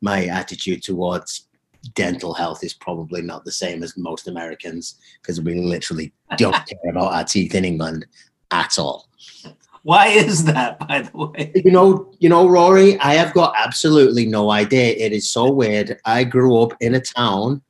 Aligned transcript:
my 0.00 0.26
attitude 0.26 0.82
towards 0.82 1.48
dental 1.94 2.34
health 2.34 2.64
is 2.64 2.74
probably 2.74 3.22
not 3.22 3.44
the 3.44 3.52
same 3.52 3.82
as 3.82 3.96
most 3.96 4.28
Americans 4.28 4.96
because 5.20 5.40
we 5.40 5.54
literally 5.54 6.12
don't 6.36 6.52
care 6.66 6.90
about 6.90 7.12
our 7.12 7.24
teeth 7.24 7.54
in 7.54 7.64
England 7.64 8.06
at 8.50 8.78
all. 8.78 9.08
Why 9.82 10.08
is 10.08 10.44
that, 10.44 10.78
by 10.86 11.02
the 11.02 11.16
way? 11.16 11.52
You 11.64 11.70
know, 11.70 12.12
you 12.18 12.28
know, 12.28 12.48
Rory, 12.48 12.98
I 13.00 13.14
have 13.14 13.32
got 13.32 13.54
absolutely 13.56 14.26
no 14.26 14.50
idea. 14.50 14.94
It 14.96 15.12
is 15.12 15.30
so 15.30 15.50
weird. 15.50 15.98
I 16.04 16.24
grew 16.24 16.60
up 16.60 16.74
in 16.80 16.94
a 16.94 17.00
town 17.00 17.62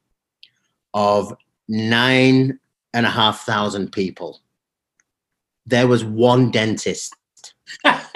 of 0.94 1.36
nine 1.68 2.58
and 2.94 3.06
a 3.06 3.10
half 3.10 3.42
thousand 3.42 3.92
people. 3.92 4.40
There 5.66 5.86
was 5.86 6.04
one 6.04 6.50
dentist. 6.50 7.14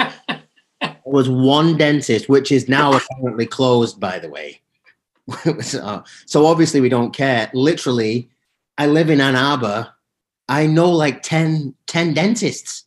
there 1.13 1.19
was 1.19 1.29
one 1.29 1.77
dentist, 1.77 2.31
which 2.31 2.51
is 2.51 2.71
now 2.71 2.95
apparently 2.95 3.45
closed, 3.45 4.01
by 4.01 4.19
the 4.19 4.31
way. 4.31 4.63
so, 5.61 6.03
so 6.25 6.47
obviously 6.47 6.81
we 6.81 6.89
don't 6.89 7.15
care. 7.15 7.51
Literally, 7.53 8.31
I 8.79 8.87
live 8.87 9.11
in 9.11 9.21
Ann 9.21 9.37
Arbor. 9.37 9.93
I 10.49 10.67
know 10.67 10.91
like 10.91 11.23
10, 11.23 11.75
10 11.87 12.15
dentists. 12.15 12.85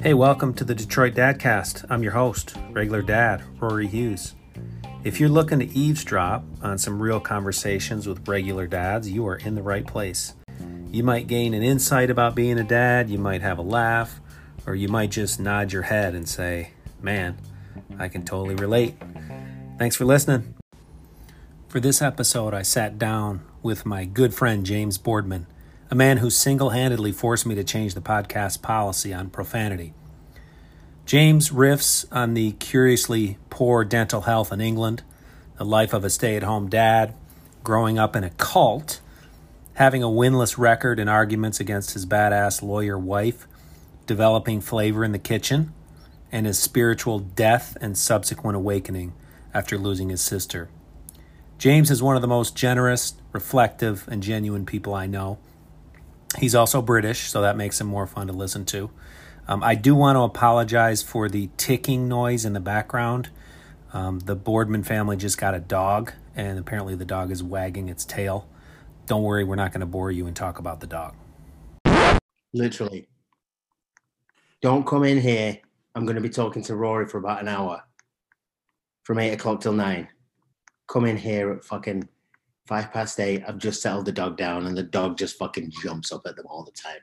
Hey, 0.00 0.14
welcome 0.14 0.54
to 0.54 0.62
the 0.62 0.76
Detroit 0.76 1.14
Dadcast. 1.14 1.86
I'm 1.90 2.04
your 2.04 2.12
host, 2.12 2.54
regular 2.70 3.02
dad, 3.02 3.42
Rory 3.58 3.88
Hughes. 3.88 4.36
If 5.02 5.18
you're 5.18 5.28
looking 5.28 5.58
to 5.58 5.66
eavesdrop 5.76 6.44
on 6.62 6.78
some 6.78 7.02
real 7.02 7.18
conversations 7.18 8.06
with 8.06 8.28
regular 8.28 8.68
dads, 8.68 9.10
you 9.10 9.26
are 9.26 9.36
in 9.38 9.56
the 9.56 9.62
right 9.62 9.84
place. 9.84 10.34
You 10.94 11.02
might 11.02 11.26
gain 11.26 11.54
an 11.54 11.62
insight 11.64 12.08
about 12.08 12.36
being 12.36 12.56
a 12.56 12.62
dad, 12.62 13.10
you 13.10 13.18
might 13.18 13.42
have 13.42 13.58
a 13.58 13.62
laugh, 13.62 14.20
or 14.64 14.76
you 14.76 14.86
might 14.86 15.10
just 15.10 15.40
nod 15.40 15.72
your 15.72 15.82
head 15.82 16.14
and 16.14 16.28
say, 16.28 16.70
Man, 17.02 17.36
I 17.98 18.06
can 18.06 18.24
totally 18.24 18.54
relate. 18.54 18.94
Thanks 19.76 19.96
for 19.96 20.04
listening. 20.04 20.54
For 21.66 21.80
this 21.80 22.00
episode, 22.00 22.54
I 22.54 22.62
sat 22.62 22.96
down 22.96 23.44
with 23.60 23.84
my 23.84 24.04
good 24.04 24.34
friend 24.34 24.64
James 24.64 24.96
Boardman 24.96 25.48
a 25.90 25.96
man 25.96 26.18
who 26.18 26.30
single 26.30 26.70
handedly 26.70 27.10
forced 27.10 27.44
me 27.44 27.56
to 27.56 27.64
change 27.64 27.94
the 27.94 28.00
podcast 28.00 28.62
policy 28.62 29.12
on 29.12 29.30
profanity. 29.30 29.94
James 31.06 31.50
riffs 31.50 32.06
on 32.12 32.34
the 32.34 32.52
curiously 32.52 33.36
poor 33.50 33.84
dental 33.84 34.22
health 34.22 34.52
in 34.52 34.60
England, 34.60 35.02
the 35.58 35.64
life 35.64 35.92
of 35.92 36.04
a 36.04 36.10
stay 36.10 36.36
at 36.36 36.44
home 36.44 36.68
dad, 36.68 37.14
growing 37.64 37.98
up 37.98 38.14
in 38.14 38.22
a 38.22 38.30
cult, 38.30 39.00
having 39.74 40.02
a 40.02 40.08
winless 40.08 40.56
record 40.56 40.98
in 40.98 41.08
arguments 41.08 41.60
against 41.60 41.92
his 41.92 42.06
badass 42.06 42.62
lawyer 42.62 42.98
wife, 42.98 43.46
developing 44.06 44.60
flavor 44.60 45.04
in 45.04 45.12
the 45.12 45.18
kitchen, 45.18 45.72
and 46.30 46.46
his 46.46 46.58
spiritual 46.58 47.18
death 47.18 47.76
and 47.80 47.96
subsequent 47.96 48.56
awakening 48.56 49.12
after 49.52 49.78
losing 49.78 50.08
his 50.08 50.20
sister. 50.20 50.68
James 51.58 51.90
is 51.90 52.02
one 52.02 52.16
of 52.16 52.22
the 52.22 52.28
most 52.28 52.56
generous, 52.56 53.14
reflective, 53.32 54.06
and 54.08 54.22
genuine 54.22 54.66
people 54.66 54.94
I 54.94 55.06
know. 55.06 55.38
He's 56.38 56.54
also 56.54 56.82
British, 56.82 57.30
so 57.30 57.40
that 57.42 57.56
makes 57.56 57.80
him 57.80 57.86
more 57.86 58.06
fun 58.06 58.26
to 58.26 58.32
listen 58.32 58.64
to. 58.66 58.90
Um, 59.46 59.62
I 59.62 59.74
do 59.74 59.94
want 59.94 60.16
to 60.16 60.22
apologize 60.22 61.02
for 61.02 61.28
the 61.28 61.50
ticking 61.56 62.08
noise 62.08 62.44
in 62.44 62.54
the 62.54 62.60
background. 62.60 63.28
Um, 63.92 64.20
the 64.20 64.34
Boardman 64.34 64.82
family 64.82 65.16
just 65.16 65.38
got 65.38 65.54
a 65.54 65.60
dog, 65.60 66.12
and 66.34 66.58
apparently 66.58 66.96
the 66.96 67.04
dog 67.04 67.30
is 67.30 67.42
wagging 67.42 67.88
its 67.88 68.04
tail. 68.04 68.48
Don't 69.06 69.22
worry, 69.22 69.44
we're 69.44 69.56
not 69.56 69.72
going 69.72 69.80
to 69.80 69.86
bore 69.86 70.10
you 70.10 70.26
and 70.26 70.34
talk 70.34 70.58
about 70.58 70.80
the 70.80 70.86
dog. 70.86 71.14
Literally. 72.52 73.08
Don't 74.62 74.86
come 74.86 75.04
in 75.04 75.20
here. 75.20 75.58
I'm 75.94 76.06
going 76.06 76.16
to 76.16 76.22
be 76.22 76.30
talking 76.30 76.62
to 76.62 76.74
Rory 76.74 77.06
for 77.06 77.18
about 77.18 77.42
an 77.42 77.48
hour 77.48 77.82
from 79.02 79.18
eight 79.18 79.32
o'clock 79.32 79.60
till 79.60 79.72
nine. 79.72 80.08
Come 80.88 81.04
in 81.04 81.16
here 81.16 81.52
at 81.52 81.64
fucking 81.64 82.08
five 82.66 82.92
past 82.92 83.20
eight. 83.20 83.42
I've 83.46 83.58
just 83.58 83.82
settled 83.82 84.06
the 84.06 84.12
dog 84.12 84.36
down, 84.36 84.66
and 84.66 84.76
the 84.76 84.82
dog 84.82 85.18
just 85.18 85.38
fucking 85.38 85.72
jumps 85.82 86.12
up 86.12 86.22
at 86.26 86.36
them 86.36 86.46
all 86.48 86.64
the 86.64 86.72
time. 86.72 87.00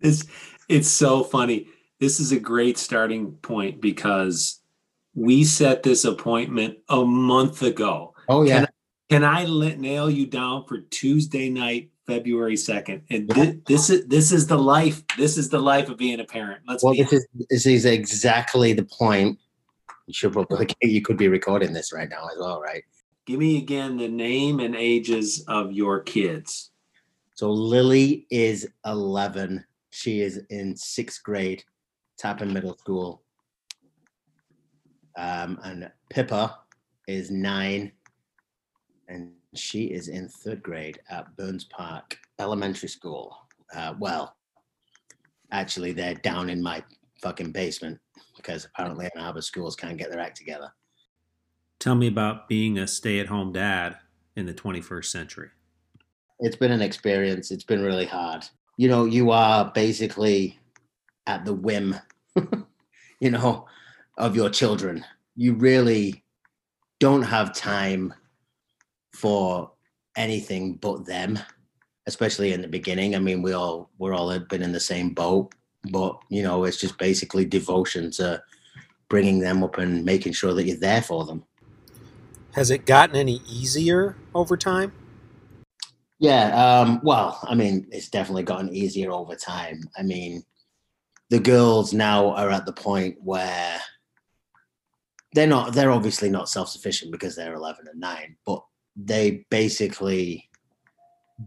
It's 0.00 0.24
it's 0.68 0.88
so 0.88 1.24
funny. 1.24 1.66
This 1.98 2.20
is 2.20 2.30
a 2.30 2.38
great 2.38 2.78
starting 2.78 3.32
point 3.32 3.80
because 3.80 4.60
we 5.14 5.42
set 5.42 5.82
this 5.82 6.04
appointment 6.04 6.78
a 6.88 7.04
month 7.04 7.62
ago. 7.62 8.14
Oh 8.28 8.44
yeah. 8.44 8.60
Can, 8.60 8.68
can 9.08 9.24
I 9.24 9.44
nail 9.44 10.10
you 10.10 10.26
down 10.26 10.64
for 10.66 10.80
Tuesday 10.80 11.48
night, 11.48 11.90
February 12.06 12.56
second? 12.56 13.02
And 13.10 13.30
yeah. 13.34 13.52
this, 13.66 13.90
is 13.90 14.06
this 14.06 14.32
is 14.32 14.46
the 14.46 14.58
life. 14.58 15.02
This 15.16 15.38
is 15.38 15.48
the 15.48 15.58
life 15.58 15.88
of 15.88 15.96
being 15.96 16.20
a 16.20 16.24
parent. 16.24 16.60
Let's. 16.66 16.84
Well, 16.84 16.94
this 16.94 17.12
is 17.12 17.26
this 17.48 17.66
is 17.66 17.84
exactly 17.84 18.72
the 18.72 18.84
point. 18.84 19.38
You 20.06 20.14
should 20.14 20.32
probably 20.32 20.68
you 20.82 21.00
could 21.00 21.16
be 21.16 21.28
recording 21.28 21.72
this 21.72 21.92
right 21.92 22.08
now 22.08 22.26
as 22.32 22.38
well, 22.38 22.60
right? 22.60 22.82
Give 23.26 23.38
me 23.38 23.58
again 23.58 23.96
the 23.96 24.08
name 24.08 24.60
and 24.60 24.74
ages 24.74 25.44
of 25.48 25.72
your 25.72 26.00
kids. 26.00 26.70
So 27.34 27.50
Lily 27.50 28.26
is 28.30 28.66
11. 28.84 29.64
She 29.90 30.22
is 30.22 30.40
in 30.50 30.76
sixth 30.76 31.22
grade, 31.22 31.62
Tappan 32.18 32.52
Middle 32.52 32.76
School. 32.78 33.22
Um, 35.16 35.60
and 35.62 35.90
Pippa 36.10 36.58
is 37.06 37.30
nine, 37.30 37.92
and 39.08 39.32
she 39.54 39.84
is 39.84 40.08
in 40.08 40.28
third 40.28 40.62
grade 40.62 41.00
at 41.10 41.34
Burns 41.36 41.64
Park 41.64 42.18
Elementary 42.38 42.88
School. 42.88 43.36
Uh, 43.74 43.94
well, 43.98 44.36
actually, 45.50 45.92
they're 45.92 46.14
down 46.14 46.50
in 46.50 46.62
my 46.62 46.82
fucking 47.22 47.52
basement 47.52 47.98
because 48.36 48.66
apparently 48.66 49.08
Ann 49.14 49.22
Arbor 49.22 49.42
schools 49.42 49.74
can't 49.74 49.98
get 49.98 50.10
their 50.10 50.20
act 50.20 50.36
together. 50.36 50.72
Tell 51.80 51.94
me 51.94 52.06
about 52.08 52.48
being 52.48 52.78
a 52.78 52.86
stay 52.86 53.18
at 53.20 53.26
home 53.26 53.52
dad 53.52 53.96
in 54.36 54.46
the 54.46 54.54
21st 54.54 55.06
century. 55.06 55.48
It's 56.40 56.56
been 56.56 56.72
an 56.72 56.82
experience. 56.82 57.50
It's 57.50 57.64
been 57.64 57.82
really 57.82 58.06
hard. 58.06 58.44
You 58.76 58.88
know, 58.88 59.06
you 59.06 59.30
are 59.30 59.72
basically 59.74 60.58
at 61.26 61.44
the 61.44 61.54
whim, 61.54 61.96
you 63.20 63.30
know, 63.30 63.66
of 64.16 64.36
your 64.36 64.50
children. 64.50 65.04
You 65.34 65.54
really 65.54 66.24
don't 67.00 67.22
have 67.22 67.54
time 67.54 68.14
for 69.12 69.72
anything 70.16 70.74
but 70.74 71.06
them, 71.06 71.38
especially 72.06 72.52
in 72.52 72.62
the 72.62 72.68
beginning. 72.68 73.14
I 73.14 73.18
mean, 73.18 73.42
we 73.42 73.52
all 73.52 73.90
we're 73.98 74.14
all 74.14 74.30
had 74.30 74.48
been 74.48 74.62
in 74.62 74.72
the 74.72 74.80
same 74.80 75.14
boat, 75.14 75.54
but 75.90 76.18
you 76.28 76.42
know, 76.42 76.64
it's 76.64 76.78
just 76.80 76.98
basically 76.98 77.44
devotion 77.44 78.10
to 78.12 78.42
bringing 79.08 79.38
them 79.40 79.64
up 79.64 79.78
and 79.78 80.04
making 80.04 80.32
sure 80.32 80.52
that 80.52 80.64
you're 80.64 80.76
there 80.76 81.02
for 81.02 81.24
them. 81.24 81.44
Has 82.52 82.70
it 82.70 82.86
gotten 82.86 83.16
any 83.16 83.40
easier 83.48 84.16
over 84.34 84.56
time? 84.56 84.92
Yeah, 86.18 86.80
um, 86.80 87.00
well, 87.04 87.38
I 87.44 87.54
mean, 87.54 87.86
it's 87.92 88.08
definitely 88.08 88.42
gotten 88.42 88.74
easier 88.74 89.12
over 89.12 89.36
time. 89.36 89.80
I 89.96 90.02
mean, 90.02 90.42
the 91.30 91.38
girls 91.38 91.92
now 91.92 92.30
are 92.30 92.50
at 92.50 92.66
the 92.66 92.72
point 92.72 93.16
where 93.22 93.80
they're 95.34 95.46
not, 95.46 95.74
they're 95.74 95.92
obviously 95.92 96.28
not 96.28 96.48
self 96.48 96.68
sufficient 96.68 97.12
because 97.12 97.36
they're 97.36 97.54
11 97.54 97.86
and 97.88 98.00
9, 98.00 98.36
but 98.44 98.64
they 99.04 99.46
basically 99.50 100.50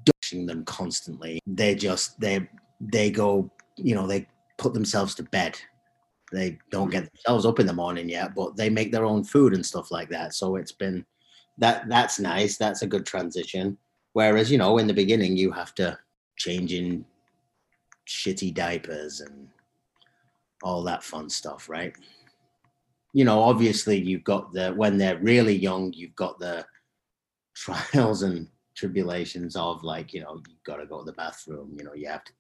dashing 0.06 0.46
them 0.46 0.66
constantly. 0.66 1.40
They 1.46 1.76
just, 1.76 2.20
they, 2.20 2.48
they 2.80 3.12
go, 3.12 3.52
you 3.76 3.94
know, 3.94 4.08
they 4.08 4.28
put 4.58 4.74
themselves 4.74 5.14
to 5.16 5.24
bed 5.24 5.60
they 6.32 6.58
don't 6.70 6.90
get 6.90 7.12
themselves 7.12 7.46
up 7.46 7.60
in 7.60 7.68
the 7.68 7.74
morning 7.74 8.10
yet, 8.10 8.34
but 8.34 8.56
they 8.56 8.70
make 8.70 8.92
their 8.92 9.06
own 9.06 9.24
food 9.24 9.54
and 9.54 9.66
stuff 9.66 9.92
like 9.92 10.10
that. 10.10 10.34
So 10.34 10.56
it's 10.56 10.72
been 10.72 11.06
that 11.58 11.88
that's 11.90 12.20
nice. 12.20 12.58
That's 12.58 12.82
a 12.82 12.88
good 12.88 13.06
transition. 13.06 13.78
Whereas, 14.14 14.50
you 14.50 14.58
know, 14.58 14.78
in 14.78 14.88
the 14.88 14.94
beginning 14.94 15.38
you 15.38 15.52
have 15.52 15.76
to 15.76 15.98
change 16.38 16.74
in 16.74 17.06
shitty 18.08 18.54
diapers 18.54 19.20
and 19.20 19.50
all 20.64 20.84
that 20.84 21.04
fun 21.04 21.30
stuff, 21.30 21.70
right? 21.70 21.94
You 23.14 23.26
know, 23.26 23.42
obviously 23.42 24.00
you've 24.00 24.24
got 24.24 24.54
the 24.54 24.72
when 24.72 24.98
they're 24.98 25.20
really 25.20 25.56
young, 25.56 25.92
you've 25.92 26.16
got 26.16 26.40
the 26.40 26.66
trials 27.56 28.24
and 28.24 28.48
tribulations 28.76 29.56
of 29.56 29.84
like, 29.84 30.14
you 30.14 30.22
know, 30.22 30.42
you've 30.48 30.64
got 30.64 30.78
to 30.78 30.86
go 30.86 31.00
to 31.00 31.06
the 31.06 31.14
bathroom, 31.14 31.76
you 31.78 31.84
know, 31.84 31.94
you 31.94 32.08
have 32.08 32.24
to 32.24 32.32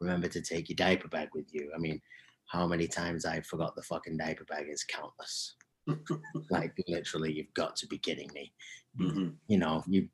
remember 0.00 0.28
to 0.28 0.40
take 0.40 0.68
your 0.68 0.76
diaper 0.76 1.08
bag 1.08 1.28
with 1.34 1.52
you. 1.52 1.70
I 1.74 1.78
mean, 1.78 2.00
how 2.46 2.66
many 2.66 2.86
times 2.86 3.24
I 3.24 3.40
forgot 3.40 3.74
the 3.74 3.82
fucking 3.82 4.18
diaper 4.18 4.44
bag 4.44 4.66
is 4.68 4.84
countless. 4.84 5.54
like 6.50 6.72
literally, 6.86 7.32
you've 7.32 7.54
got 7.54 7.76
to 7.76 7.86
be 7.86 7.98
kidding 7.98 8.30
me. 8.34 8.52
Mm-hmm. 9.00 9.28
You 9.48 9.58
know, 9.58 9.82
you've 9.88 10.08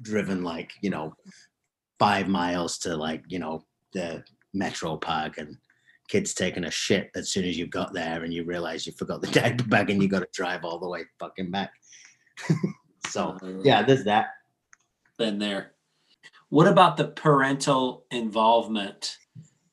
driven 0.00 0.42
like 0.42 0.72
you 0.82 0.90
know 0.90 1.14
five 1.98 2.26
miles 2.26 2.78
to 2.78 2.96
like 2.96 3.22
you 3.28 3.38
know 3.38 3.64
the 3.92 4.24
metro 4.54 4.96
park 4.96 5.38
and 5.38 5.56
kids 6.08 6.34
taking 6.34 6.64
a 6.64 6.70
shit 6.70 7.10
as 7.14 7.30
soon 7.30 7.44
as 7.44 7.56
you 7.56 7.66
got 7.66 7.92
there 7.92 8.24
and 8.24 8.34
you 8.34 8.44
realize 8.44 8.86
you 8.86 8.92
forgot 8.92 9.22
the 9.22 9.26
diaper 9.40 9.64
bag 9.64 9.90
and 9.90 10.02
you 10.02 10.08
got 10.08 10.20
to 10.20 10.28
drive 10.32 10.64
all 10.64 10.78
the 10.78 10.88
way 10.88 11.04
fucking 11.20 11.50
back. 11.50 11.72
so 13.12 13.38
yeah, 13.62 13.82
there's 13.82 14.04
that. 14.04 14.30
Been 15.18 15.38
there. 15.38 15.72
What 16.48 16.66
about 16.66 16.96
the 16.96 17.08
parental 17.08 18.04
involvement 18.10 19.16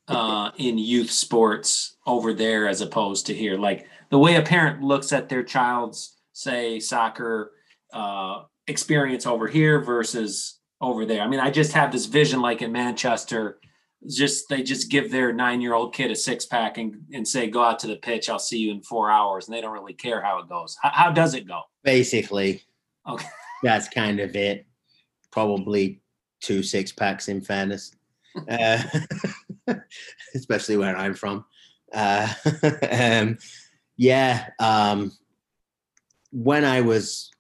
uh, 0.08 0.52
in 0.58 0.78
youth 0.78 1.12
sports 1.12 1.98
over 2.06 2.34
there 2.34 2.68
as 2.68 2.82
opposed 2.82 3.26
to 3.28 3.34
here? 3.34 3.58
Like 3.58 3.88
the 4.10 4.20
way 4.20 4.36
a 4.36 4.42
parent 4.42 4.82
looks 4.82 5.12
at 5.12 5.30
their 5.30 5.44
child's, 5.44 6.18
say, 6.34 6.80
soccer 6.80 7.52
uh, 7.94 8.44
experience 8.68 9.26
over 9.26 9.48
here 9.48 9.80
versus 9.80 10.60
over 10.82 11.06
there. 11.06 11.22
I 11.22 11.28
mean, 11.28 11.40
I 11.40 11.52
just 11.52 11.74
have 11.74 11.92
this 11.92 12.06
vision 12.06 12.42
like 12.42 12.62
in 12.62 12.72
Manchester, 12.72 13.60
just 14.08 14.48
they 14.48 14.64
just 14.64 14.90
give 14.90 15.12
their 15.12 15.34
nine 15.34 15.60
year 15.60 15.74
old 15.74 15.94
kid 15.94 16.12
a 16.12 16.16
six 16.16 16.46
pack 16.46 16.78
and, 16.78 17.04
and 17.14 17.28
say, 17.28 17.50
go 17.50 17.62
out 17.62 17.80
to 17.80 17.88
the 17.88 17.98
pitch. 17.98 18.30
I'll 18.30 18.40
see 18.40 18.60
you 18.60 18.72
in 18.72 18.82
four 18.82 19.12
hours. 19.12 19.48
And 19.48 19.56
they 19.56 19.62
don't 19.62 19.74
really 19.74 19.94
care 19.94 20.22
how 20.22 20.40
it 20.40 20.48
goes. 20.48 20.78
How, 20.82 20.92
how 20.94 21.12
does 21.12 21.34
it 21.34 21.48
go? 21.48 21.62
Basically, 21.84 22.64
Okay. 23.08 23.28
that's 23.64 23.90
kind 23.90 24.20
of 24.20 24.36
it. 24.36 24.66
Probably 25.32 26.02
two 26.42 26.64
six 26.64 26.92
packs, 26.92 27.28
in 27.28 27.42
fairness, 27.42 27.96
uh, 28.50 28.84
especially 30.36 30.78
where 30.78 30.98
I'm 30.98 31.14
from. 31.14 31.46
Uh, 31.94 32.32
um, 32.92 33.38
yeah, 33.98 34.50
um, 34.60 35.12
when 36.32 36.64
I 36.64 36.82
was 36.82 37.32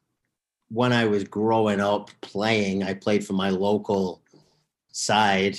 when 0.69 0.94
I 0.94 1.06
was 1.06 1.23
growing 1.23 1.79
up 1.79 2.11
playing, 2.21 2.83
I 2.83 2.94
played 2.94 3.25
for 3.25 3.33
my 3.33 3.50
local 3.50 4.21
side, 4.91 5.57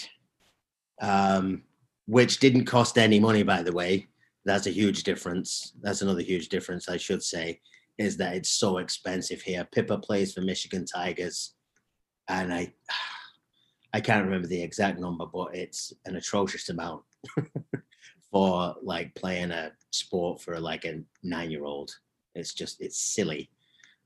um, 1.01 1.63
which 2.07 2.39
didn't 2.39 2.67
cost 2.67 2.97
any 2.97 3.19
money, 3.19 3.43
by 3.43 3.63
the 3.63 3.73
way. 3.73 4.09
That's 4.45 4.67
a 4.67 4.71
huge 4.71 5.03
difference. 5.03 5.73
That's 5.81 6.03
another 6.03 6.23
huge 6.23 6.49
difference, 6.49 6.89
I 6.89 6.97
should 6.97 7.23
say, 7.23 7.61
is 8.01 8.17
that 8.17 8.35
it's 8.35 8.51
so 8.51 8.79
expensive 8.79 9.43
here. 9.43 9.69
Pippa 9.71 9.99
plays 9.99 10.33
for 10.33 10.41
Michigan 10.41 10.87
Tigers, 10.87 11.53
and 12.29 12.53
I 12.53 12.73
I 13.93 14.01
can't 14.01 14.25
remember 14.25 14.47
the 14.47 14.63
exact 14.63 14.99
number, 15.01 15.27
but 15.27 15.55
it's 15.55 15.93
an 16.07 16.17
atrocious 16.17 16.69
amount 16.69 17.03
for 18.31 18.77
like 18.83 19.15
playing 19.17 19.51
a 19.51 19.73
sport 19.91 20.41
for 20.41 20.59
like 20.61 20.85
a 20.85 21.03
nine 21.23 21.51
year 21.51 21.65
old. 21.65 21.91
It's 22.35 22.55
just 22.55 22.81
it's 22.81 22.99
silly. 22.99 23.51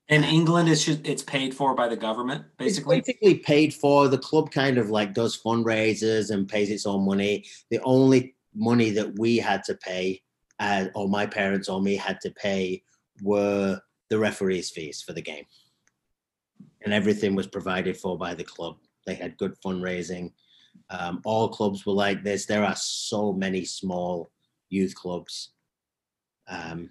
In 0.09 0.25
England, 0.25 0.69
it's 0.69 0.85
just 0.85 1.07
it's 1.07 1.23
paid 1.23 1.55
for 1.55 1.75
by 1.75 1.89
the 1.89 1.97
government, 1.97 2.45
basically. 2.59 2.99
It's 2.99 3.07
basically 3.07 3.37
paid 3.37 3.75
for. 3.75 4.09
The 4.09 4.19
club 4.19 4.51
kind 4.51 4.77
of 4.77 4.91
like 4.91 5.15
does 5.15 5.41
fundraisers 5.41 6.31
and 6.31 6.49
pays 6.49 6.71
its 6.71 6.87
own 6.87 7.07
money. 7.07 7.45
The 7.71 7.81
only 7.85 8.35
money 8.55 8.91
that 8.91 9.19
we 9.19 9.37
had 9.37 9.63
to 9.65 9.75
pay, 9.77 10.23
uh, 10.59 10.87
or 10.95 11.09
my 11.09 11.27
parents 11.27 11.69
or 11.69 11.81
me 11.81 11.95
had 11.97 12.21
to 12.23 12.31
pay, 12.31 12.83
were 13.23 13.81
the 14.11 14.19
referees' 14.19 14.71
fees 14.71 15.03
for 15.03 15.13
the 15.13 15.23
game, 15.23 15.45
and 16.83 16.93
everything 16.93 17.35
was 17.35 17.47
provided 17.47 17.97
for 17.97 18.19
by 18.19 18.35
the 18.35 18.45
club. 18.45 18.77
They 19.07 19.15
had 19.15 19.37
good 19.37 19.55
fundraising. 19.65 20.33
Um, 20.91 21.21
all 21.25 21.49
clubs 21.49 21.87
were 21.87 21.93
like 21.93 22.23
this. 22.23 22.47
There 22.47 22.65
are 22.65 22.77
so 22.77 23.33
many 23.33 23.65
small 23.65 24.31
youth 24.71 24.95
clubs. 24.95 25.51
Um, 26.49 26.91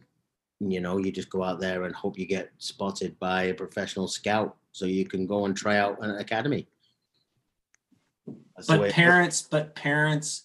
you 0.60 0.80
know, 0.80 0.98
you 0.98 1.12
just 1.12 1.30
go 1.30 1.44
out 1.44 1.60
there 1.60 1.84
and 1.84 1.96
hope 1.96 2.18
you 2.18 2.26
get 2.26 2.52
spotted 2.58 3.18
by 3.20 3.44
a 3.44 3.54
professional 3.54 4.08
scout 4.08 4.56
so 4.72 4.86
you 4.86 5.06
can 5.06 5.28
go 5.28 5.46
and 5.46 5.56
try 5.56 5.78
out 5.78 6.04
an 6.04 6.12
academy. 6.18 6.68
That's 8.56 8.68
But 8.68 8.92
parents, 8.92 9.42
but 9.42 9.76
parents 9.76 10.44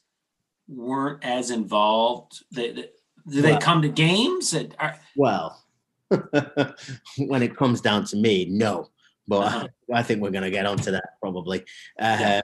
weren't 0.66 1.24
as 1.24 1.50
involved. 1.50 2.44
They, 2.50 2.72
they, 2.72 2.90
do 3.28 3.42
they 3.42 3.58
come 3.58 3.82
to 3.82 3.88
games? 3.88 4.54
Are, 4.78 4.98
Well, 5.16 5.62
when 7.18 7.42
it 7.42 7.56
comes 7.56 7.80
down 7.80 8.04
to 8.06 8.16
me, 8.16 8.46
no. 8.50 8.88
But 9.26 9.36
Uh-huh. 9.46 9.68
I 9.94 10.02
think 10.02 10.20
we're 10.22 10.30
going 10.30 10.44
to 10.44 10.50
get 10.50 10.66
onto 10.66 10.90
that 10.90 11.10
probably. 11.20 11.60
Uh, 12.00 12.16
Yeah. 12.20 12.40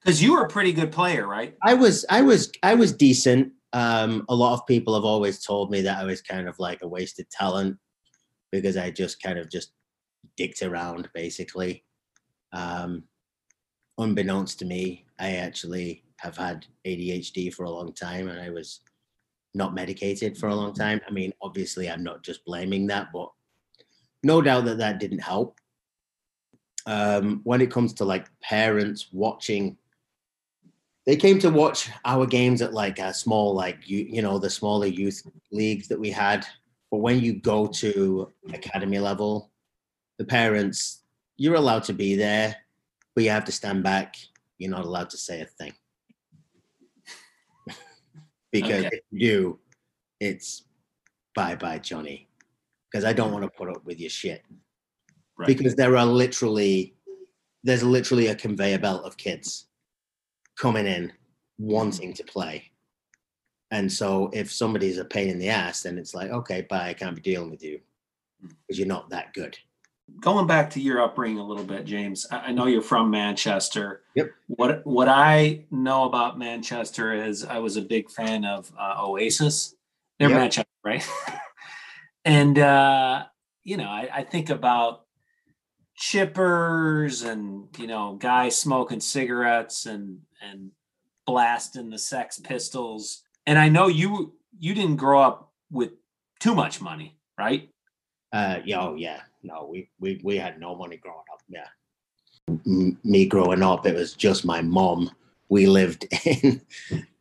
Because 0.00 0.22
you 0.22 0.32
were 0.32 0.42
a 0.44 0.48
pretty 0.48 0.72
good 0.72 0.92
player, 0.92 1.26
right? 1.26 1.54
I 1.62 1.74
was, 1.74 2.06
I 2.08 2.22
was, 2.22 2.52
I 2.62 2.74
was 2.74 2.92
decent. 2.92 3.52
Um, 3.72 4.24
a 4.28 4.34
lot 4.34 4.54
of 4.54 4.66
people 4.66 4.94
have 4.94 5.04
always 5.04 5.44
told 5.44 5.70
me 5.70 5.82
that 5.82 5.98
I 5.98 6.04
was 6.04 6.22
kind 6.22 6.48
of 6.48 6.58
like 6.58 6.82
a 6.82 6.88
wasted 6.88 7.28
talent 7.30 7.76
because 8.52 8.76
I 8.76 8.90
just 8.90 9.20
kind 9.20 9.38
of 9.38 9.50
just 9.50 9.72
dicked 10.36 10.62
around 10.62 11.08
basically. 11.14 11.84
Um, 12.52 13.02
unbeknownst 13.98 14.60
to 14.60 14.64
me, 14.64 15.04
I 15.18 15.32
actually 15.32 16.04
have 16.20 16.36
had 16.36 16.64
ADHD 16.86 17.52
for 17.52 17.64
a 17.64 17.70
long 17.70 17.92
time 17.92 18.28
and 18.28 18.40
I 18.40 18.50
was 18.50 18.80
not 19.58 19.74
medicated 19.74 20.38
for 20.38 20.48
a 20.48 20.54
long 20.54 20.72
time. 20.72 21.00
I 21.06 21.10
mean, 21.10 21.34
obviously, 21.42 21.90
I'm 21.90 22.02
not 22.02 22.22
just 22.22 22.44
blaming 22.46 22.86
that, 22.86 23.08
but 23.12 23.30
no 24.22 24.40
doubt 24.40 24.64
that 24.64 24.78
that 24.78 25.00
didn't 25.00 25.18
help. 25.18 25.60
Um, 26.86 27.42
when 27.44 27.60
it 27.60 27.70
comes 27.70 27.92
to 27.94 28.06
like 28.06 28.26
parents 28.40 29.08
watching, 29.12 29.76
they 31.04 31.16
came 31.16 31.38
to 31.40 31.50
watch 31.50 31.90
our 32.06 32.24
games 32.24 32.62
at 32.62 32.72
like 32.72 32.98
a 32.98 33.12
small, 33.12 33.54
like 33.54 33.88
you, 33.88 34.06
you 34.08 34.22
know, 34.22 34.38
the 34.38 34.48
smaller 34.48 34.86
youth 34.86 35.22
leagues 35.52 35.88
that 35.88 36.00
we 36.00 36.10
had. 36.10 36.46
But 36.90 36.98
when 36.98 37.20
you 37.20 37.34
go 37.34 37.66
to 37.66 38.32
academy 38.54 38.98
level, 38.98 39.50
the 40.18 40.24
parents, 40.24 41.02
you're 41.36 41.56
allowed 41.56 41.84
to 41.84 41.92
be 41.92 42.14
there, 42.16 42.56
but 43.14 43.24
you 43.24 43.30
have 43.30 43.44
to 43.44 43.52
stand 43.52 43.82
back. 43.82 44.16
You're 44.56 44.70
not 44.70 44.86
allowed 44.86 45.10
to 45.10 45.18
say 45.18 45.40
a 45.40 45.46
thing. 45.46 45.74
Because 48.52 48.84
Okay. 48.84 48.96
if 48.96 49.00
you 49.10 49.18
do, 49.18 49.58
it's 50.20 50.64
bye 51.34 51.54
bye, 51.54 51.78
Johnny. 51.78 52.28
Because 52.90 53.04
I 53.04 53.12
don't 53.12 53.32
want 53.32 53.44
to 53.44 53.50
put 53.50 53.68
up 53.68 53.84
with 53.84 54.00
your 54.00 54.10
shit. 54.10 54.44
Right. 55.36 55.46
Because 55.46 55.74
there 55.74 55.96
are 55.96 56.06
literally, 56.06 56.94
there's 57.62 57.82
literally 57.82 58.28
a 58.28 58.34
conveyor 58.34 58.78
belt 58.78 59.04
of 59.04 59.16
kids 59.16 59.66
coming 60.56 60.86
in 60.86 61.12
wanting 61.58 62.14
to 62.14 62.24
play. 62.24 62.70
And 63.70 63.92
so 63.92 64.30
if 64.32 64.50
somebody's 64.50 64.98
a 64.98 65.04
pain 65.04 65.28
in 65.28 65.38
the 65.38 65.50
ass, 65.50 65.82
then 65.82 65.98
it's 65.98 66.14
like, 66.14 66.30
okay, 66.30 66.62
bye, 66.62 66.88
I 66.88 66.94
can't 66.94 67.14
be 67.14 67.20
dealing 67.20 67.50
with 67.50 67.62
you 67.62 67.80
hmm. 68.40 68.48
because 68.66 68.78
you're 68.78 68.88
not 68.88 69.10
that 69.10 69.34
good. 69.34 69.58
Going 70.20 70.46
back 70.46 70.70
to 70.70 70.80
your 70.80 71.00
upbringing 71.00 71.38
a 71.38 71.46
little 71.46 71.64
bit, 71.64 71.84
James. 71.84 72.26
I, 72.30 72.50
know 72.50 72.66
you're 72.66 72.82
from 72.82 73.10
Manchester. 73.10 74.02
Yep. 74.14 74.30
What 74.48 74.86
what 74.86 75.08
I 75.08 75.66
know 75.70 76.04
about 76.04 76.38
Manchester 76.38 77.12
is 77.12 77.44
I 77.44 77.58
was 77.58 77.76
a 77.76 77.82
big 77.82 78.10
fan 78.10 78.44
of 78.44 78.72
uh, 78.78 78.96
Oasis. 78.98 79.74
They're 80.18 80.28
Yep. 80.28 80.38
Manchester, 80.38 80.70
right? 80.84 81.08
and 82.24 82.58
uh, 82.58 83.26
you 83.62 83.76
know, 83.76 83.88
I, 83.88 84.08
I 84.12 84.22
think 84.24 84.50
about 84.50 85.04
chippers 85.98 87.28
and 87.28 87.68
you 87.78 87.86
know 87.86 88.14
guys 88.14 88.56
smoking 88.56 89.00
cigarettes 89.00 89.86
and 89.86 90.20
and 90.40 90.70
blasting 91.26 91.90
the 91.90 91.98
Sex 91.98 92.38
Pistols. 92.38 93.22
And 93.46 93.58
I 93.58 93.68
know 93.68 93.88
you 93.88 94.34
you 94.58 94.74
didn't 94.74 94.96
grow 94.96 95.20
up 95.20 95.52
with 95.70 95.92
too 96.40 96.54
much 96.54 96.80
money, 96.80 97.18
right? 97.38 97.68
Uh, 98.32 98.60
yeah, 98.64 98.80
oh 98.80 98.94
yeah, 98.94 99.20
no, 99.42 99.68
we 99.70 99.88
we 100.00 100.20
we 100.22 100.36
had 100.36 100.58
no 100.60 100.74
money 100.74 100.96
growing 100.96 101.18
up. 101.32 101.42
Yeah, 101.48 101.66
me 103.04 103.26
growing 103.26 103.62
up, 103.62 103.86
it 103.86 103.94
was 103.94 104.14
just 104.14 104.44
my 104.44 104.62
mom. 104.62 105.10
We 105.48 105.66
lived 105.66 106.06
in 106.24 106.60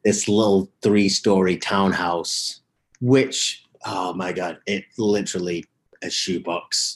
this 0.03 0.27
little 0.27 0.69
three-story 0.81 1.57
townhouse, 1.57 2.61
which 3.01 3.65
oh 3.85 4.13
my 4.13 4.31
god, 4.31 4.59
it 4.65 4.85
literally 4.97 5.65
a 6.03 6.09
shoebox, 6.09 6.95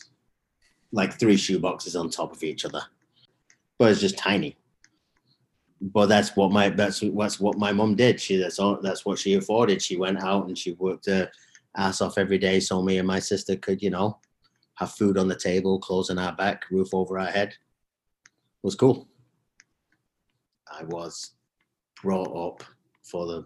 like 0.92 1.20
three 1.20 1.38
shoeboxes 1.38 2.00
on 2.00 2.10
top 2.10 2.32
of 2.34 2.44
each 2.44 2.66
other, 2.66 2.82
but 3.78 3.92
it's 3.92 4.02
just 4.02 4.18
tiny. 4.18 4.58
But 5.82 6.08
that's 6.08 6.36
what 6.36 6.52
my 6.52 6.70
that's 6.70 7.02
that's 7.16 7.40
what 7.40 7.58
my 7.58 7.72
mom 7.72 7.96
did. 7.96 8.22
She 8.22 8.38
that's 8.38 8.60
all 8.60 8.80
that's 8.82 9.06
what 9.06 9.18
she 9.18 9.34
afforded. 9.34 9.82
She 9.82 9.98
went 9.98 10.22
out 10.22 10.48
and 10.48 10.58
she 10.58 10.74
worked 10.74 11.08
her 11.08 11.32
ass 11.76 12.02
off 12.02 12.18
every 12.18 12.38
day 12.38 12.60
so 12.60 12.82
me 12.82 12.98
and 12.98 13.08
my 13.08 13.20
sister 13.20 13.56
could, 13.56 13.82
you 13.82 13.90
know, 13.90 14.20
have 14.82 14.92
food 14.94 15.16
on 15.16 15.28
the 15.28 15.36
table, 15.36 15.78
clothes 15.78 16.10
on 16.10 16.18
our 16.18 16.36
back, 16.36 16.66
roof 16.72 16.90
over 16.92 17.20
our 17.20 17.28
head. 17.28 17.50
It 17.50 18.64
was 18.64 18.74
cool. 18.74 19.08
I 20.68 20.84
was 20.86 21.34
brought 22.02 22.36
up 22.36 22.64
for 23.04 23.28
the 23.28 23.46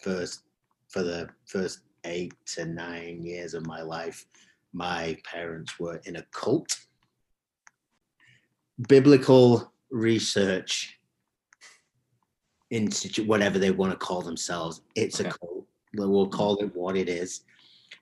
first 0.00 0.42
for 0.88 1.02
the 1.02 1.30
first 1.46 1.80
eight 2.04 2.34
to 2.54 2.66
nine 2.66 3.22
years 3.22 3.54
of 3.54 3.66
my 3.66 3.80
life. 3.80 4.26
My 4.74 5.16
parents 5.24 5.80
were 5.80 6.02
in 6.04 6.16
a 6.16 6.22
cult. 6.32 6.78
Biblical 8.86 9.72
research 9.90 10.98
institute, 12.70 13.26
whatever 13.26 13.58
they 13.58 13.70
want 13.70 13.92
to 13.92 13.98
call 13.98 14.20
themselves, 14.20 14.82
it's 14.94 15.20
a 15.20 15.24
cult. 15.24 15.66
We'll 15.94 16.28
call 16.28 16.56
it 16.58 16.74
what 16.76 16.96
it 16.96 17.08
is. 17.08 17.44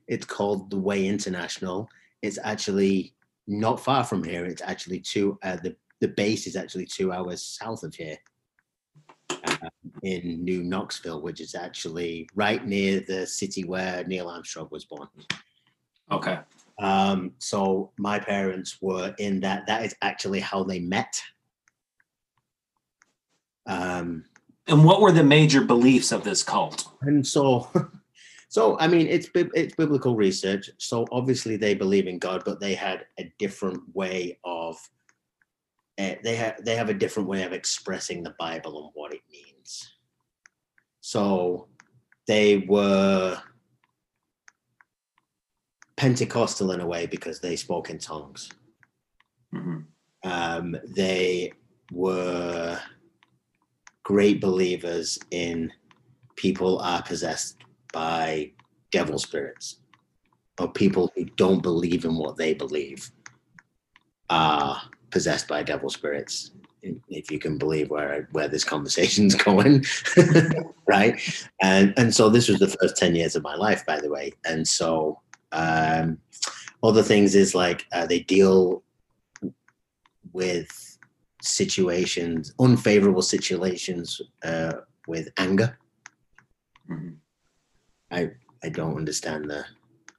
It's 0.09 0.27
called 0.27 0.71
the 0.71 0.79
Way 0.79 1.07
International. 1.07 1.89
It's 2.23 2.39
actually 2.43 3.15
not 3.47 3.81
far 3.81 4.05
from 4.05 4.23
here. 4.25 4.45
It's 4.45 4.63
actually 4.63 5.01
two. 5.01 5.39
Uh, 5.43 5.57
the 5.57 5.77
the 6.01 6.09
base 6.09 6.47
is 6.47 6.57
actually 6.57 6.87
two 6.87 7.13
hours 7.13 7.43
south 7.43 7.83
of 7.85 7.95
here, 7.95 8.19
uh, 9.31 9.69
in 10.03 10.43
New 10.45 10.65
Knoxville, 10.65 11.23
which 11.23 11.41
is 11.41 11.55
actually 11.55 12.29
right 12.35 12.67
near 12.67 13.01
the 13.07 13.25
city 13.27 13.63
where 13.65 14.03
Neil 14.05 14.29
Armstrong 14.29 14.69
was 14.71 14.85
born. 14.85 15.07
Okay. 16.11 16.39
Um, 16.81 17.33
so 17.39 17.93
my 17.99 18.19
parents 18.19 18.79
were 18.81 19.15
in 19.19 19.39
that. 19.41 19.67
That 19.69 19.85
is 19.85 19.95
actually 20.03 20.41
how 20.41 20.65
they 20.65 20.81
met. 20.81 21.23
Um, 23.67 24.25
And 24.67 24.85
what 24.85 25.01
were 25.01 25.13
the 25.13 25.23
major 25.25 25.61
beliefs 25.63 26.11
of 26.13 26.25
this 26.25 26.43
cult? 26.43 26.89
and 27.03 27.25
so 27.27 27.69
so 28.53 28.79
i 28.81 28.87
mean 28.87 29.07
it's 29.07 29.31
it's 29.35 29.75
biblical 29.77 30.15
research. 30.15 30.69
So 30.77 31.07
obviously 31.11 31.57
they 31.57 31.75
believe 31.75 32.07
in 32.07 32.19
god 32.19 32.43
but 32.45 32.61
they 32.61 32.75
had 32.75 33.07
a 33.19 33.33
different 33.39 33.81
way 33.95 34.39
of 34.45 34.77
uh, 35.99 36.17
they 36.23 36.37
have 36.37 36.63
they 36.63 36.77
have 36.77 36.91
a 36.91 37.01
different 37.03 37.31
way 37.31 37.45
of 37.45 37.55
expressing 37.55 38.23
the 38.23 38.35
bible 38.39 38.75
and 38.83 38.91
what 38.93 39.15
it 39.15 39.23
means. 39.31 39.71
So 41.01 41.69
they 42.27 42.59
were 42.69 43.41
pentecostal 45.97 46.73
in 46.73 46.81
a 46.81 46.87
way 46.87 47.07
because 47.07 47.41
they 47.41 47.57
spoke 47.57 47.89
in 47.89 47.99
tongues. 47.99 48.51
Mhm. 49.55 49.87
um, 50.25 50.77
they 50.97 51.53
were 51.91 52.79
great 54.03 54.41
believers 54.41 55.19
in 55.31 55.73
people 56.37 56.79
are 56.81 57.03
possessed 57.03 57.57
by 57.93 58.51
devil 58.91 59.19
spirits 59.19 59.79
or 60.61 60.71
people 60.73 61.13
who 61.15 61.25
don't 61.37 61.63
believe 61.63 62.05
in 62.05 62.17
what 62.17 62.37
they 62.37 62.55
believe 62.55 63.11
are 64.31 64.81
possessed 65.11 65.49
by 65.49 65.63
devil 65.63 65.91
spirits 65.91 66.53
if 67.09 67.31
you 67.31 67.39
can 67.39 67.59
believe 67.59 67.91
where 67.91 68.29
where 68.33 68.49
this 68.49 68.65
conversation's 68.65 69.35
going 69.49 69.85
right? 70.87 71.21
And 71.63 71.95
and 71.97 72.15
so 72.15 72.29
this 72.29 72.49
was 72.49 72.59
the 72.59 72.69
first 72.69 72.97
10 72.97 73.15
years 73.15 73.37
of 73.37 73.43
my 73.43 73.55
life 73.55 73.85
by 73.87 74.01
the 74.01 74.11
way. 74.11 74.33
And 74.45 74.67
so 74.67 75.21
um 75.53 76.19
other 76.83 77.03
things 77.03 77.35
is 77.35 77.55
like 77.55 77.87
uh, 77.93 78.07
they 78.07 78.21
deal 78.21 78.83
with 80.33 80.99
situations 81.41 82.55
unfavorable 82.61 83.23
situations 83.23 84.21
uh 84.45 84.73
with 85.07 85.29
anger. 85.37 85.79
Mhm. 86.91 87.22
I 88.13 88.31
I 88.63 88.69
don't 88.69 88.97
understand 88.97 89.51
the 89.51 89.65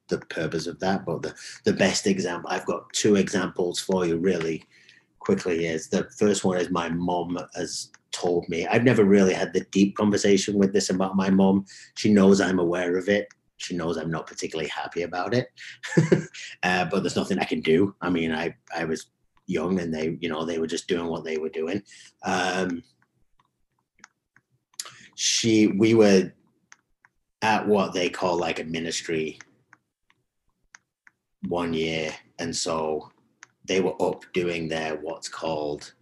the 0.10 0.20
purpose 0.20 0.68
of 0.68 0.80
that, 0.80 1.06
but 1.06 1.22
the 1.22 1.34
the 1.64 1.74
best 1.74 2.08
example 2.08 2.50
I've 2.52 2.66
got 2.66 2.92
two 2.94 3.16
examples 3.16 3.80
for 3.80 4.06
you 4.06 4.18
really 4.18 4.64
quickly 5.20 5.66
is 5.66 5.88
the 5.88 6.10
first 6.18 6.44
one 6.44 6.58
is 6.58 6.70
my 6.70 6.90
mom 6.90 7.40
has 7.56 7.90
told 8.12 8.48
me 8.50 8.68
I've 8.68 8.84
never 8.84 9.06
really 9.06 9.34
had 9.34 9.54
the 9.54 9.66
deep 9.72 9.96
conversation 9.96 10.58
with 10.58 10.74
this 10.74 10.90
about 10.90 11.16
my 11.16 11.30
mom. 11.30 11.66
She 11.96 12.14
knows 12.14 12.42
I'm 12.42 12.60
aware 12.60 12.98
of 12.98 13.08
it. 13.08 13.28
She 13.58 13.76
knows 13.76 13.98
I'm 13.98 14.12
not 14.12 14.28
particularly 14.28 14.70
happy 14.70 15.04
about 15.04 15.34
it, 15.34 15.48
uh, 16.64 16.86
but 16.86 17.02
there's 17.02 17.16
nothing 17.16 17.40
I 17.40 17.46
can 17.46 17.62
do. 17.62 17.96
I 18.02 18.10
mean, 18.10 18.32
I 18.34 18.56
I 18.76 18.84
was 18.84 19.08
young 19.46 19.80
and 19.80 19.94
they 19.94 20.18
you 20.20 20.30
know 20.30 20.44
they 20.44 20.60
were 20.60 20.68
just 20.68 20.88
doing 20.88 21.08
what 21.08 21.24
they 21.24 21.38
were 21.38 21.50
doing. 21.50 21.82
Um, 22.26 22.84
she 25.16 25.68
we 25.68 25.94
were 25.94 26.34
at 27.44 27.68
what 27.68 27.94
they 27.94 28.10
call 28.10 28.38
like 28.38 28.60
a 28.60 28.64
ministry 28.64 29.38
one 31.50 31.74
year 31.74 32.12
and 32.40 32.56
so 32.56 33.12
they 33.66 33.82
were 33.82 34.02
up 34.02 34.24
doing 34.34 34.68
their 34.68 34.96
what's 34.96 35.28
called 35.28 35.94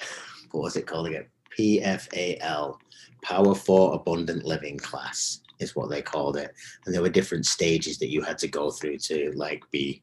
what 0.50 0.64
was 0.64 0.76
it 0.76 0.86
called 0.86 1.06
again? 1.06 1.26
Pfal 1.56 2.76
power 3.22 3.54
for 3.54 3.94
abundant 3.94 4.44
living 4.44 4.76
class 4.76 5.40
is 5.60 5.76
what 5.76 5.88
they 5.88 6.02
called 6.02 6.36
it. 6.36 6.52
And 6.84 6.94
there 6.94 7.02
were 7.02 7.08
different 7.08 7.46
stages 7.46 7.98
that 7.98 8.10
you 8.10 8.20
had 8.22 8.38
to 8.38 8.48
go 8.48 8.70
through 8.70 8.98
to 8.98 9.32
like 9.34 9.62
be 9.70 10.02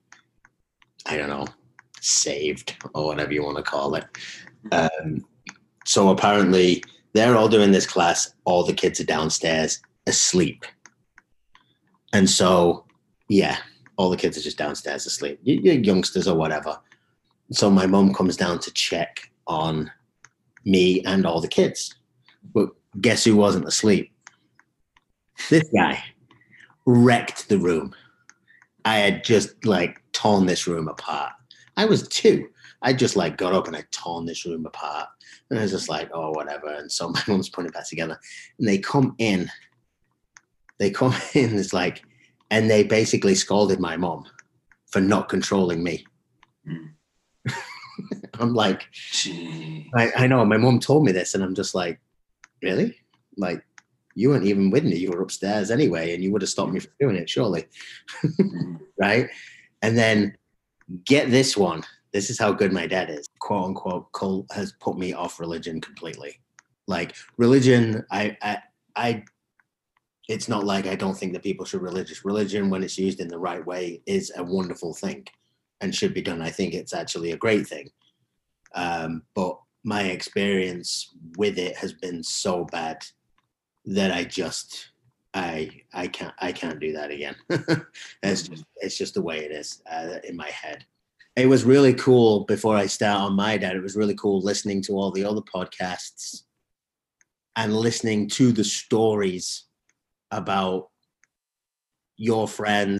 i 1.05 1.17
don't 1.17 1.29
know 1.29 1.45
saved 1.99 2.77
or 2.95 3.07
whatever 3.07 3.33
you 3.33 3.43
want 3.43 3.57
to 3.57 3.63
call 3.63 3.95
it. 3.95 4.05
Um, 4.71 5.25
so 5.85 6.09
apparently 6.09 6.83
they're 7.13 7.35
all 7.35 7.49
doing 7.49 7.71
this 7.71 7.85
class. 7.85 8.33
All 8.45 8.63
the 8.63 8.73
kids 8.73 8.99
are 9.01 9.05
downstairs 9.05 9.81
asleep. 10.07 10.65
And 12.13 12.29
so, 12.29 12.85
yeah, 13.29 13.57
all 13.97 14.09
the 14.09 14.17
kids 14.17 14.37
are 14.37 14.41
just 14.41 14.57
downstairs 14.57 15.05
asleep, 15.05 15.39
y- 15.45 15.59
y- 15.63 15.71
youngsters 15.71 16.27
or 16.27 16.35
whatever. 16.35 16.77
So 17.51 17.69
my 17.69 17.85
mum 17.85 18.13
comes 18.13 18.37
down 18.37 18.59
to 18.59 18.71
check 18.71 19.31
on 19.47 19.91
me 20.65 21.01
and 21.05 21.25
all 21.25 21.41
the 21.41 21.47
kids. 21.47 21.95
But 22.53 22.69
guess 22.99 23.23
who 23.23 23.35
wasn't 23.35 23.67
asleep? 23.67 24.11
This 25.49 25.63
guy 25.75 26.03
wrecked 26.85 27.49
the 27.49 27.57
room. 27.57 27.93
I 28.85 28.97
had 28.97 29.23
just 29.23 29.65
like 29.65 30.01
torn 30.11 30.45
this 30.45 30.67
room 30.67 30.87
apart. 30.87 31.33
I 31.77 31.85
was 31.85 32.07
two. 32.07 32.49
I 32.81 32.93
just 32.93 33.15
like 33.15 33.37
got 33.37 33.53
up 33.53 33.67
and 33.67 33.75
I 33.75 33.83
torn 33.91 34.25
this 34.25 34.45
room 34.45 34.65
apart. 34.65 35.07
And 35.49 35.59
I 35.59 35.61
was 35.61 35.71
just 35.71 35.89
like, 35.89 36.09
oh, 36.13 36.31
whatever. 36.31 36.67
And 36.67 36.91
so 36.91 37.09
my 37.11 37.21
mum's 37.27 37.49
putting 37.49 37.69
it 37.69 37.73
back 37.73 37.87
together. 37.87 38.19
And 38.59 38.67
they 38.67 38.77
come 38.77 39.15
in 39.19 39.49
they 40.81 40.89
come 40.89 41.13
in 41.35 41.57
it's 41.57 41.73
like 41.73 42.01
and 42.49 42.69
they 42.69 42.83
basically 42.83 43.35
scolded 43.35 43.79
my 43.79 43.95
mom 43.95 44.25
for 44.87 44.99
not 44.99 45.29
controlling 45.29 45.81
me. 45.81 46.05
Mm. 46.67 46.89
i'm 48.39 48.53
like 48.53 48.87
I, 49.95 50.11
I 50.17 50.27
know 50.27 50.43
my 50.45 50.57
mom 50.57 50.79
told 50.79 51.05
me 51.05 51.11
this 51.11 51.33
and 51.33 51.43
i'm 51.43 51.55
just 51.55 51.73
like 51.73 51.99
really? 52.61 52.95
Like 53.37 53.63
you 54.13 54.29
weren't 54.29 54.45
even 54.45 54.69
with 54.69 54.83
me 54.83 54.97
you 54.97 55.09
were 55.11 55.21
upstairs 55.21 55.71
anyway 55.71 56.13
and 56.13 56.23
you 56.23 56.31
would 56.31 56.41
have 56.41 56.49
stopped 56.49 56.73
me 56.73 56.79
from 56.79 56.91
doing 56.99 57.15
it 57.15 57.29
surely. 57.29 57.65
Mhm. 58.23 58.79
right? 58.99 59.29
And 59.81 59.97
then 59.97 60.37
get 61.05 61.29
this 61.31 61.55
one 61.55 61.83
this 62.11 62.29
is 62.29 62.37
how 62.37 62.51
good 62.51 62.73
my 62.73 62.85
dad 62.87 63.09
is 63.09 63.27
quote 63.39 63.65
unquote 63.65 64.11
cult 64.13 64.45
has 64.51 64.73
put 64.73 64.97
me 64.97 65.13
off 65.13 65.39
religion 65.39 65.79
completely. 65.79 66.39
Like 66.87 67.15
religion 67.37 68.05
i 68.11 68.37
i 68.41 68.57
i 68.95 69.23
it's 70.31 70.47
not 70.47 70.63
like 70.63 70.87
i 70.87 70.95
don't 70.95 71.17
think 71.17 71.33
that 71.33 71.43
people 71.43 71.65
should 71.65 71.81
religious 71.81 72.25
religion 72.25 72.69
when 72.69 72.83
it's 72.83 72.97
used 72.97 73.19
in 73.19 73.27
the 73.27 73.37
right 73.37 73.65
way 73.65 74.01
is 74.05 74.31
a 74.35 74.43
wonderful 74.43 74.93
thing 74.93 75.25
and 75.81 75.93
should 75.93 76.13
be 76.13 76.21
done. 76.21 76.41
I 76.41 76.49
think 76.49 76.73
it's 76.73 76.93
actually 76.93 77.31
a 77.31 77.37
great 77.37 77.67
thing. 77.67 77.89
Um, 78.73 79.23
but 79.35 79.59
my 79.83 80.03
experience 80.03 81.09
with 81.37 81.57
it 81.57 81.75
has 81.77 81.91
been 81.91 82.23
so 82.23 82.65
bad 82.65 83.03
that 83.83 84.11
i 84.11 84.23
just 84.23 84.91
i 85.33 85.67
i 85.91 86.05
can't 86.05 86.35
i 86.37 86.51
can't 86.51 86.79
do 86.79 86.93
that 86.93 87.09
again. 87.09 87.35
It's 88.23 88.43
just 88.43 88.63
it's 88.77 88.97
just 88.97 89.15
the 89.15 89.23
way 89.23 89.39
it 89.39 89.51
is 89.51 89.81
uh, 89.91 90.19
in 90.23 90.37
my 90.37 90.49
head. 90.49 90.85
It 91.35 91.47
was 91.47 91.63
really 91.63 91.93
cool 91.95 92.45
before 92.45 92.75
i 92.75 92.85
start 92.85 93.21
on 93.21 93.35
my 93.35 93.57
dad 93.57 93.75
it 93.75 93.81
was 93.81 93.95
really 93.95 94.15
cool 94.15 94.41
listening 94.41 94.81
to 94.83 94.93
all 94.93 95.11
the 95.11 95.25
other 95.25 95.41
podcasts 95.41 96.43
and 97.55 97.75
listening 97.75 98.27
to 98.29 98.51
the 98.51 98.63
stories 98.63 99.65
about 100.31 100.89
your 102.17 102.47
friends. 102.47 102.99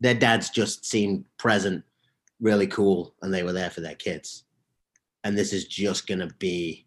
Their 0.00 0.14
dads 0.14 0.50
just 0.50 0.84
seemed 0.84 1.24
present 1.38 1.84
really 2.40 2.66
cool 2.66 3.14
and 3.22 3.32
they 3.32 3.42
were 3.42 3.52
there 3.52 3.70
for 3.70 3.80
their 3.80 3.94
kids. 3.94 4.44
And 5.24 5.38
this 5.38 5.52
is 5.52 5.66
just 5.66 6.06
going 6.06 6.18
to 6.20 6.34
be 6.38 6.86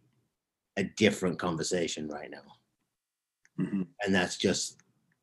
a 0.77 0.83
different 0.83 1.39
conversation 1.39 2.07
right 2.09 2.29
now. 2.29 2.43
Mhm. 3.57 3.87
and 4.03 4.13
that's 4.13 4.35
just 4.35 4.81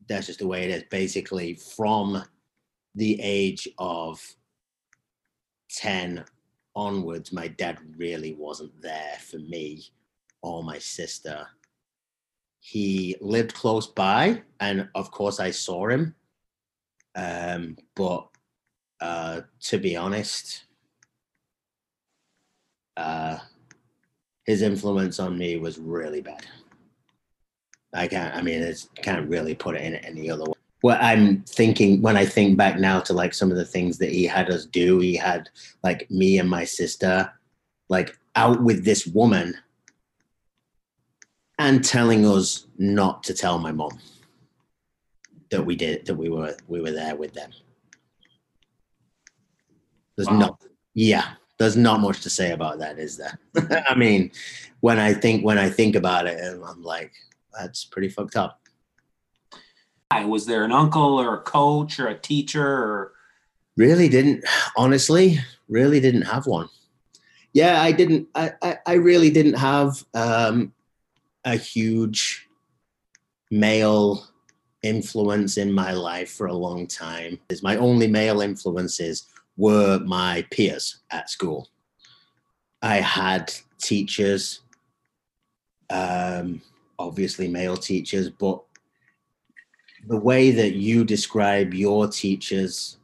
that's 0.09 0.27
just 0.27 0.39
the 0.39 0.47
way 0.47 0.65
it 0.65 0.71
is. 0.71 0.85
Basically 0.91 1.55
from 1.55 2.25
the 2.95 3.21
age 3.21 3.69
of 3.79 4.21
10 5.69 6.25
onwards 6.75 7.33
my 7.33 7.49
dad 7.49 7.79
really 7.99 8.33
wasn't 8.33 8.81
there 8.81 9.19
for 9.21 9.39
me 9.39 9.85
or 10.43 10.65
my 10.65 10.79
sister 10.79 11.47
he 12.65 13.17
lived 13.21 13.53
close 13.55 13.89
by 13.89 14.41
and 14.61 14.89
of 14.95 15.11
course 15.11 15.41
i 15.41 15.51
saw 15.51 15.89
him 15.89 16.15
um 17.17 17.77
but 17.95 18.29
uh 19.01 19.41
to 19.61 19.79
be 19.79 19.97
honest 19.97 20.65
uh 22.97 23.37
his 24.47 24.63
influence 24.63 25.19
on 25.19 25.37
me 25.37 25.57
was 25.57 25.79
really 25.79 26.21
bad 26.21 26.47
I 27.95 28.07
can't. 28.09 28.35
I 28.35 28.43
mean, 28.43 28.63
it's 28.63 28.89
can't 28.97 29.29
really 29.29 29.55
put 29.55 29.77
it 29.77 29.83
in 29.83 29.97
any 29.97 30.31
other 30.31 30.45
way. 30.45 30.53
What 30.81 31.01
I'm 31.01 31.43
thinking 31.43 32.03
when 32.03 32.17
I 32.17 32.25
think 32.25 32.57
back 32.57 32.79
now 32.79 33.01
to 33.01 33.13
like 33.13 33.35
some 33.35 33.51
of 33.51 33.57
the 33.57 33.65
things 33.65 33.99
that 33.99 34.11
he 34.11 34.25
had 34.25 34.51
us 34.51 34.67
do, 34.67 34.99
he 34.99 35.15
had 35.15 35.49
like 35.85 36.11
me 36.11 36.39
and 36.39 36.49
my 36.49 36.65
sister 36.65 37.31
like 37.89 38.19
out 38.35 38.63
with 38.63 38.85
this 38.85 39.07
woman 39.07 39.55
and 41.59 41.85
telling 41.85 42.27
us 42.27 42.67
not 42.79 43.23
to 43.25 43.35
tell 43.35 43.59
my 43.59 43.73
mom 43.73 43.99
that 45.51 45.65
we 45.65 45.77
did 45.77 46.07
that 46.07 46.15
we 46.15 46.29
were 46.29 46.57
we 46.69 46.81
were 46.81 46.91
there 46.91 47.17
with 47.17 47.33
them. 47.35 47.51
There's 50.17 50.29
Wow. 50.29 50.39
not 50.39 50.63
yeah, 50.95 51.35
there's 51.59 51.77
not 51.77 52.01
much 52.01 52.21
to 52.23 52.31
say 52.31 52.53
about 52.53 52.79
that, 52.81 52.99
is 52.99 53.17
there? 53.17 53.39
I 53.89 53.95
mean, 53.95 54.31
when 54.81 54.99
I 54.99 55.15
think 55.15 55.45
when 55.45 55.59
I 55.59 55.71
think 55.71 55.95
about 55.97 56.27
it, 56.27 56.39
I'm 56.67 56.83
like, 56.83 57.13
that's 57.59 57.85
pretty 57.85 58.09
fucked 58.09 58.37
up. 58.37 58.59
Was 60.27 60.45
there 60.45 60.63
an 60.63 60.73
uncle 60.73 61.19
or 61.19 61.35
a 61.35 61.41
coach 61.41 61.99
or 61.99 62.09
a 62.09 62.19
teacher 62.19 62.67
or 62.67 63.13
Really 63.79 64.11
didn't 64.11 64.45
honestly, 64.77 65.39
really 65.69 65.99
didn't 66.01 66.23
have 66.23 66.47
one. 66.47 66.69
Yeah, 67.55 67.81
I 67.81 67.93
didn't 67.93 68.29
I 68.35 68.53
I, 68.61 68.79
I 68.87 68.93
really 68.95 69.31
didn't 69.31 69.55
have 69.55 70.05
um 70.13 70.75
a 71.45 71.57
huge 71.57 72.49
male 73.51 74.27
influence 74.83 75.59
in 75.59 75.73
my 75.73 75.93
life 75.93 76.31
for 76.31 76.47
a 76.47 76.55
long 76.55 76.87
time. 76.87 77.39
Is 77.49 77.63
my 77.63 77.77
only 77.77 78.07
male 78.07 78.41
influences 78.41 79.29
were 79.57 79.99
my 80.01 80.47
peers 80.51 80.99
at 81.11 81.31
school. 81.31 81.69
I 82.81 82.97
had 82.97 83.53
teachers, 83.81 84.61
um, 85.91 86.63
obviously 86.99 87.49
male 87.49 87.77
teachers, 87.77 88.29
but 88.31 88.61
the 90.09 90.17
way 90.17 90.51
that 90.51 90.75
you 90.75 91.05
describe 91.05 91.75
your 91.75 92.09
teachers, 92.09 92.99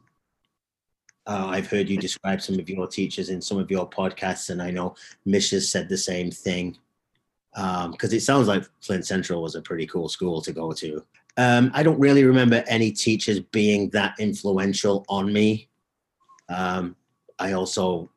uh, 1.27 1.47
I've 1.47 1.69
heard 1.69 1.87
you 1.87 1.97
describe 1.97 2.41
some 2.41 2.59
of 2.59 2.69
your 2.69 2.87
teachers 2.87 3.29
in 3.29 3.41
some 3.41 3.57
of 3.57 3.71
your 3.71 3.89
podcasts, 3.89 4.49
and 4.49 4.61
I 4.61 4.71
know 4.71 4.95
Mish 5.25 5.51
has 5.51 5.71
said 5.71 5.87
the 5.87 5.97
same 5.97 6.29
thing. 6.29 6.77
Because 7.59 8.13
um, 8.13 8.17
it 8.17 8.21
sounds 8.21 8.47
like 8.47 8.63
Flint 8.79 9.05
Central 9.05 9.41
was 9.41 9.55
a 9.55 9.61
pretty 9.61 9.85
cool 9.85 10.07
school 10.07 10.41
to 10.41 10.53
go 10.53 10.71
to. 10.71 11.03
Um, 11.35 11.71
I 11.73 11.83
don't 11.83 11.99
really 11.99 12.23
remember 12.23 12.63
any 12.67 12.91
teachers 12.91 13.39
being 13.39 13.89
that 13.89 14.15
influential 14.17 15.05
on 15.09 15.33
me. 15.33 15.67
Um, 16.47 16.95
I 17.37 17.53
also 17.53 18.09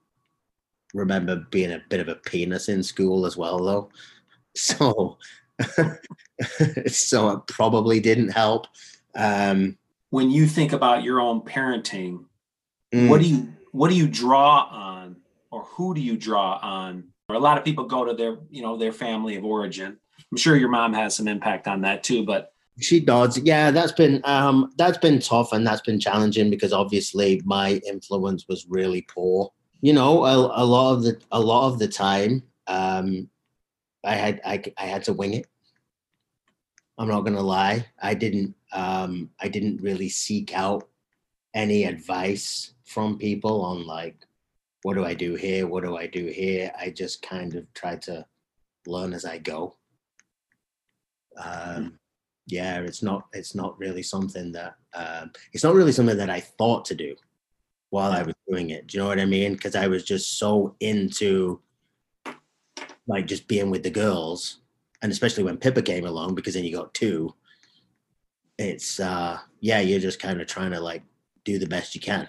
remember 0.94 1.44
being 1.50 1.72
a 1.72 1.82
bit 1.88 2.00
of 2.00 2.08
a 2.08 2.14
penis 2.14 2.68
in 2.68 2.82
school 2.82 3.26
as 3.26 3.36
well, 3.36 3.58
though. 3.64 3.90
So, 4.54 5.16
so 6.86 7.30
it 7.30 7.46
probably 7.46 8.00
didn't 8.00 8.28
help. 8.28 8.66
Um, 9.14 9.78
when 10.10 10.30
you 10.30 10.46
think 10.46 10.74
about 10.74 11.04
your 11.04 11.22
own 11.22 11.40
parenting, 11.40 12.26
mm. 12.92 13.08
what 13.08 13.22
do 13.22 13.26
you 13.26 13.54
what 13.70 13.88
do 13.88 13.96
you 13.96 14.06
draw 14.08 14.68
on, 14.70 15.16
or 15.50 15.62
who 15.62 15.94
do 15.94 16.02
you 16.02 16.18
draw 16.18 16.58
on? 16.62 17.11
A 17.34 17.38
lot 17.38 17.58
of 17.58 17.64
people 17.64 17.84
go 17.84 18.04
to 18.04 18.14
their 18.14 18.38
you 18.50 18.62
know 18.62 18.76
their 18.76 18.92
family 18.92 19.36
of 19.36 19.44
origin. 19.44 19.98
I'm 20.30 20.38
sure 20.38 20.56
your 20.56 20.68
mom 20.68 20.92
has 20.94 21.14
some 21.14 21.28
impact 21.28 21.68
on 21.68 21.80
that 21.82 22.02
too, 22.02 22.24
but 22.24 22.52
she 22.80 23.00
does. 23.00 23.38
Yeah, 23.38 23.70
that's 23.70 23.92
been 23.92 24.20
um 24.24 24.72
that's 24.76 24.98
been 24.98 25.20
tough 25.20 25.52
and 25.52 25.66
that's 25.66 25.82
been 25.82 26.00
challenging 26.00 26.50
because 26.50 26.72
obviously 26.72 27.40
my 27.44 27.80
influence 27.86 28.46
was 28.48 28.66
really 28.68 29.02
poor 29.02 29.52
you 29.82 29.92
know, 29.92 30.24
a, 30.24 30.62
a 30.62 30.64
lot 30.64 30.94
of 30.94 31.02
the 31.02 31.20
a 31.32 31.40
lot 31.40 31.66
of 31.68 31.78
the 31.78 31.88
time, 31.88 32.44
um, 32.68 33.28
I 34.04 34.14
had 34.14 34.40
I, 34.44 34.62
I 34.78 34.86
had 34.86 35.02
to 35.04 35.12
wing 35.12 35.34
it. 35.34 35.46
I'm 36.96 37.08
not 37.08 37.22
gonna 37.22 37.42
lie. 37.42 37.84
I 38.00 38.14
didn't 38.14 38.54
um, 38.72 39.28
I 39.40 39.48
didn't 39.48 39.82
really 39.82 40.08
seek 40.08 40.54
out 40.54 40.88
any 41.52 41.84
advice 41.84 42.74
from 42.84 43.18
people 43.18 43.62
on 43.62 43.86
like 43.86 44.16
what 44.82 44.94
do 44.94 45.04
I 45.04 45.14
do 45.14 45.34
here? 45.34 45.66
What 45.66 45.84
do 45.84 45.96
I 45.96 46.06
do 46.06 46.26
here? 46.26 46.72
I 46.78 46.90
just 46.90 47.22
kind 47.22 47.54
of 47.54 47.72
try 47.74 47.96
to 47.96 48.26
learn 48.86 49.12
as 49.12 49.24
I 49.24 49.38
go. 49.38 49.76
Um, 51.42 51.98
yeah, 52.46 52.80
it's 52.80 53.02
not 53.02 53.26
it's 53.32 53.54
not 53.54 53.78
really 53.78 54.02
something 54.02 54.52
that 54.52 54.74
um, 54.94 55.30
it's 55.52 55.64
not 55.64 55.74
really 55.74 55.92
something 55.92 56.16
that 56.16 56.30
I 56.30 56.40
thought 56.40 56.84
to 56.86 56.94
do 56.94 57.14
while 57.90 58.10
I 58.10 58.22
was 58.22 58.34
doing 58.48 58.70
it. 58.70 58.86
Do 58.86 58.96
you 58.96 59.02
know 59.02 59.08
what 59.08 59.20
I 59.20 59.24
mean? 59.24 59.52
Because 59.52 59.76
I 59.76 59.86
was 59.86 60.04
just 60.04 60.38
so 60.38 60.74
into 60.80 61.60
like 63.06 63.26
just 63.26 63.48
being 63.48 63.70
with 63.70 63.82
the 63.82 63.90
girls, 63.90 64.60
and 65.02 65.12
especially 65.12 65.44
when 65.44 65.58
Pippa 65.58 65.82
came 65.82 66.06
along, 66.06 66.34
because 66.34 66.54
then 66.54 66.64
you 66.64 66.74
got 66.74 66.94
two. 66.94 67.34
It's 68.58 68.98
uh 68.98 69.38
yeah, 69.60 69.80
you're 69.80 70.00
just 70.00 70.20
kind 70.20 70.40
of 70.40 70.48
trying 70.48 70.72
to 70.72 70.80
like 70.80 71.02
do 71.44 71.58
the 71.58 71.66
best 71.66 71.94
you 71.94 72.00
can, 72.00 72.28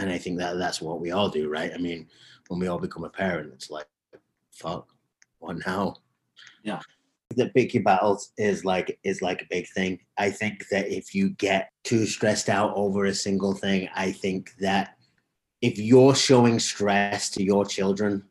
and 0.00 0.10
I 0.10 0.16
think 0.16 0.38
that 0.38 0.56
that's 0.56 0.80
what 0.80 1.00
we 1.00 1.10
all 1.10 1.28
do, 1.28 1.48
right? 1.50 1.72
I 1.74 1.76
mean, 1.76 2.08
when 2.48 2.58
we 2.58 2.68
all 2.68 2.78
become 2.78 3.04
a 3.04 3.10
parent, 3.10 3.52
it's 3.52 3.70
like, 3.70 3.86
fuck, 4.50 4.88
what 5.38 5.58
now? 5.66 5.96
Yeah 6.62 6.80
The 7.36 7.50
picky 7.50 7.78
battles 7.78 8.32
is 8.38 8.64
like 8.64 8.98
is 9.04 9.20
like 9.20 9.42
a 9.42 9.46
big 9.50 9.68
thing. 9.68 10.00
I 10.16 10.30
think 10.30 10.66
that 10.70 10.88
if 10.88 11.14
you 11.14 11.30
get 11.30 11.70
too 11.84 12.06
stressed 12.06 12.48
out 12.48 12.72
over 12.74 13.04
a 13.04 13.14
single 13.14 13.54
thing, 13.54 13.88
I 13.94 14.10
think 14.10 14.54
that 14.60 14.96
if 15.60 15.78
you're 15.78 16.14
showing 16.14 16.58
stress 16.58 17.28
to 17.30 17.42
your 17.42 17.66
children, 17.66 18.24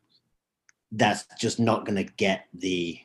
that's 0.90 1.24
just 1.38 1.60
not 1.60 1.86
going 1.86 2.04
to 2.04 2.12
get 2.14 2.46
the 2.52 2.98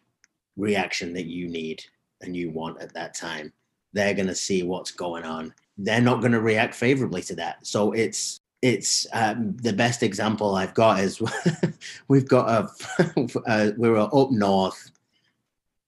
reaction 0.57 1.13
that 1.13 1.27
you 1.27 1.47
need 1.47 1.83
and 2.21 2.35
you 2.35 2.49
want 2.49 2.81
at 2.81 2.93
that 2.95 3.13
time. 3.13 3.53
They're 3.93 4.15
going 4.15 4.27
to 4.27 4.35
see 4.35 4.63
what's 4.63 4.91
going 4.91 5.23
on. 5.23 5.53
They're 5.77 6.01
not 6.01 6.21
going 6.21 6.31
to 6.31 6.41
react 6.41 6.73
favorably 6.73 7.21
to 7.23 7.35
that. 7.35 7.65
So 7.67 7.91
it's 7.91 8.41
it's 8.61 9.05
um, 9.13 9.55
the 9.57 9.73
best 9.73 10.03
example 10.03 10.55
I've 10.55 10.73
got 10.73 10.99
is 10.99 11.21
we've 12.07 12.27
got 12.27 12.49
a, 12.49 13.41
a 13.47 13.73
we 13.77 13.89
were 13.89 13.99
up 13.99 14.31
north 14.31 14.91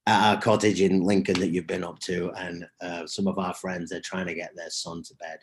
at 0.05 0.35
our 0.35 0.41
cottage 0.41 0.81
in 0.81 1.01
Lincoln 1.01 1.39
that 1.39 1.49
you've 1.49 1.67
been 1.67 1.83
up 1.83 1.99
to, 1.99 2.31
and 2.37 2.65
uh, 2.81 3.05
some 3.05 3.27
of 3.27 3.37
our 3.37 3.53
friends 3.53 3.91
are 3.91 4.01
trying 4.01 4.25
to 4.27 4.33
get 4.33 4.55
their 4.55 4.69
son 4.69 5.03
to 5.03 5.15
bed. 5.15 5.39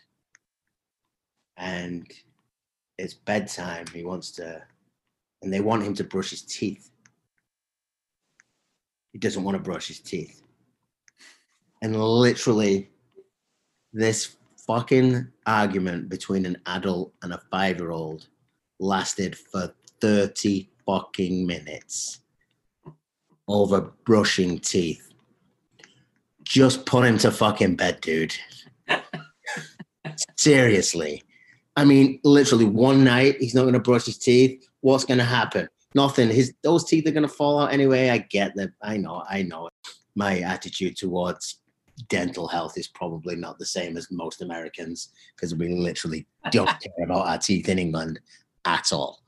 And 1.56 2.10
it's 2.96 3.14
bedtime. 3.14 3.86
He 3.92 4.04
wants 4.04 4.30
to, 4.32 4.62
and 5.42 5.52
they 5.52 5.60
want 5.60 5.82
him 5.82 5.94
to 5.94 6.04
brush 6.04 6.30
his 6.30 6.42
teeth. 6.42 6.90
He 9.12 9.18
doesn't 9.18 9.44
want 9.44 9.56
to 9.56 9.62
brush 9.62 9.88
his 9.88 10.00
teeth. 10.00 10.42
And 11.82 12.00
literally, 12.00 12.88
this 13.92 14.36
fucking 14.66 15.26
argument 15.46 16.08
between 16.08 16.46
an 16.46 16.56
adult 16.66 17.12
and 17.22 17.32
a 17.32 17.40
five 17.50 17.78
year 17.78 17.90
old 17.90 18.26
lasted 18.78 19.36
for 19.36 19.72
30 20.00 20.68
fucking 20.86 21.46
minutes 21.46 22.20
over 23.48 23.92
brushing 24.04 24.58
teeth. 24.58 25.12
Just 26.42 26.86
put 26.86 27.04
him 27.04 27.18
to 27.18 27.30
fucking 27.30 27.76
bed, 27.76 28.00
dude. 28.00 28.34
Seriously. 30.36 31.22
I 31.76 31.84
mean, 31.84 32.20
literally 32.22 32.66
one 32.66 33.02
night 33.02 33.36
he's 33.40 33.54
not 33.54 33.62
going 33.62 33.74
to 33.74 33.80
brush 33.80 34.04
his 34.04 34.18
teeth. 34.18 34.68
What's 34.80 35.04
going 35.04 35.18
to 35.18 35.24
happen? 35.24 35.68
Nothing. 35.94 36.28
His 36.28 36.52
those 36.62 36.84
teeth 36.84 37.06
are 37.06 37.12
going 37.12 37.22
to 37.22 37.28
fall 37.28 37.60
out 37.60 37.72
anyway. 37.72 38.10
I 38.10 38.18
get 38.18 38.54
that. 38.56 38.70
I 38.82 38.96
know. 38.96 39.24
I 39.28 39.42
know. 39.42 39.68
My 40.14 40.40
attitude 40.40 40.96
towards 40.96 41.60
dental 42.08 42.48
health 42.48 42.76
is 42.76 42.88
probably 42.88 43.36
not 43.36 43.58
the 43.58 43.66
same 43.66 43.96
as 43.96 44.10
most 44.10 44.42
Americans 44.42 45.10
because 45.34 45.54
we 45.54 45.68
literally 45.68 46.26
don't 46.50 46.66
care 46.80 47.04
about 47.04 47.26
our 47.26 47.38
teeth 47.38 47.68
in 47.68 47.78
England 47.78 48.20
at 48.64 48.92
all. 48.92 49.20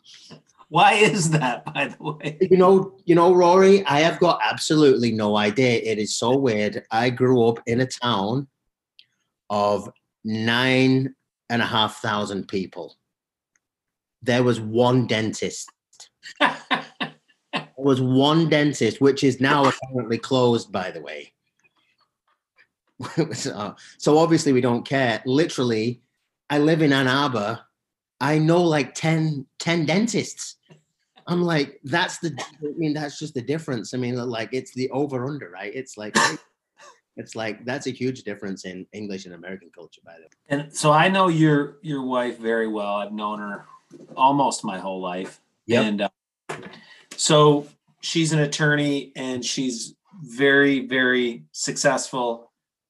Why 0.68 0.94
is 0.94 1.30
that, 1.30 1.64
by 1.72 1.88
the 1.88 2.02
way? 2.02 2.38
You 2.40 2.56
know, 2.56 2.96
you 3.04 3.14
know, 3.14 3.32
Rory, 3.32 3.86
I 3.86 4.00
have 4.00 4.18
got 4.18 4.40
absolutely 4.42 5.12
no 5.12 5.36
idea. 5.36 5.80
It 5.80 5.98
is 5.98 6.16
so 6.16 6.36
weird. 6.36 6.84
I 6.90 7.10
grew 7.10 7.46
up 7.46 7.60
in 7.66 7.80
a 7.80 7.86
town 7.86 8.48
of 9.48 9.88
nine 10.24 11.14
and 11.50 11.62
a 11.62 11.66
half 11.66 11.98
thousand 11.98 12.48
people. 12.48 12.96
There 14.22 14.42
was 14.42 14.60
one 14.60 15.06
dentist. 15.06 15.70
there 16.40 16.82
was 17.76 18.00
one 18.00 18.48
dentist, 18.48 19.00
which 19.00 19.22
is 19.22 19.40
now 19.40 19.66
apparently 19.66 20.18
closed, 20.18 20.72
by 20.72 20.90
the 20.90 21.00
way. 21.00 21.32
So, 23.32 23.76
so 23.98 24.18
obviously 24.18 24.52
we 24.52 24.60
don't 24.60 24.86
care. 24.86 25.22
Literally, 25.26 26.00
I 26.50 26.58
live 26.58 26.82
in 26.82 26.92
Ann 26.92 27.08
Arbor 27.08 27.60
I 28.20 28.38
know 28.38 28.62
like 28.62 28.94
10, 28.94 29.46
10 29.58 29.86
dentists. 29.86 30.56
I'm 31.26 31.42
like, 31.42 31.80
that's 31.84 32.18
the, 32.18 32.36
I 32.62 32.72
mean, 32.76 32.94
that's 32.94 33.18
just 33.18 33.34
the 33.34 33.42
difference. 33.42 33.94
I 33.94 33.98
mean, 33.98 34.16
like 34.16 34.50
it's 34.52 34.72
the 34.74 34.90
over 34.90 35.26
under, 35.26 35.50
right? 35.50 35.74
It's 35.74 35.96
like, 35.96 36.16
it's 37.16 37.34
like, 37.34 37.64
that's 37.64 37.86
a 37.86 37.90
huge 37.90 38.22
difference 38.22 38.64
in 38.64 38.86
English 38.92 39.26
and 39.26 39.34
American 39.34 39.70
culture, 39.74 40.00
by 40.04 40.14
the 40.14 40.22
way. 40.22 40.28
And 40.48 40.74
so 40.74 40.92
I 40.92 41.08
know 41.08 41.28
your, 41.28 41.78
your 41.82 42.02
wife 42.02 42.38
very 42.38 42.68
well. 42.68 42.96
I've 42.96 43.12
known 43.12 43.40
her 43.40 43.64
almost 44.16 44.64
my 44.64 44.78
whole 44.78 45.00
life. 45.00 45.40
Yep. 45.66 45.84
And 45.84 46.00
uh, 46.02 46.08
so 47.16 47.66
she's 48.00 48.32
an 48.32 48.38
attorney 48.38 49.12
and 49.16 49.44
she's 49.44 49.94
very, 50.22 50.86
very 50.86 51.44
successful 51.52 52.45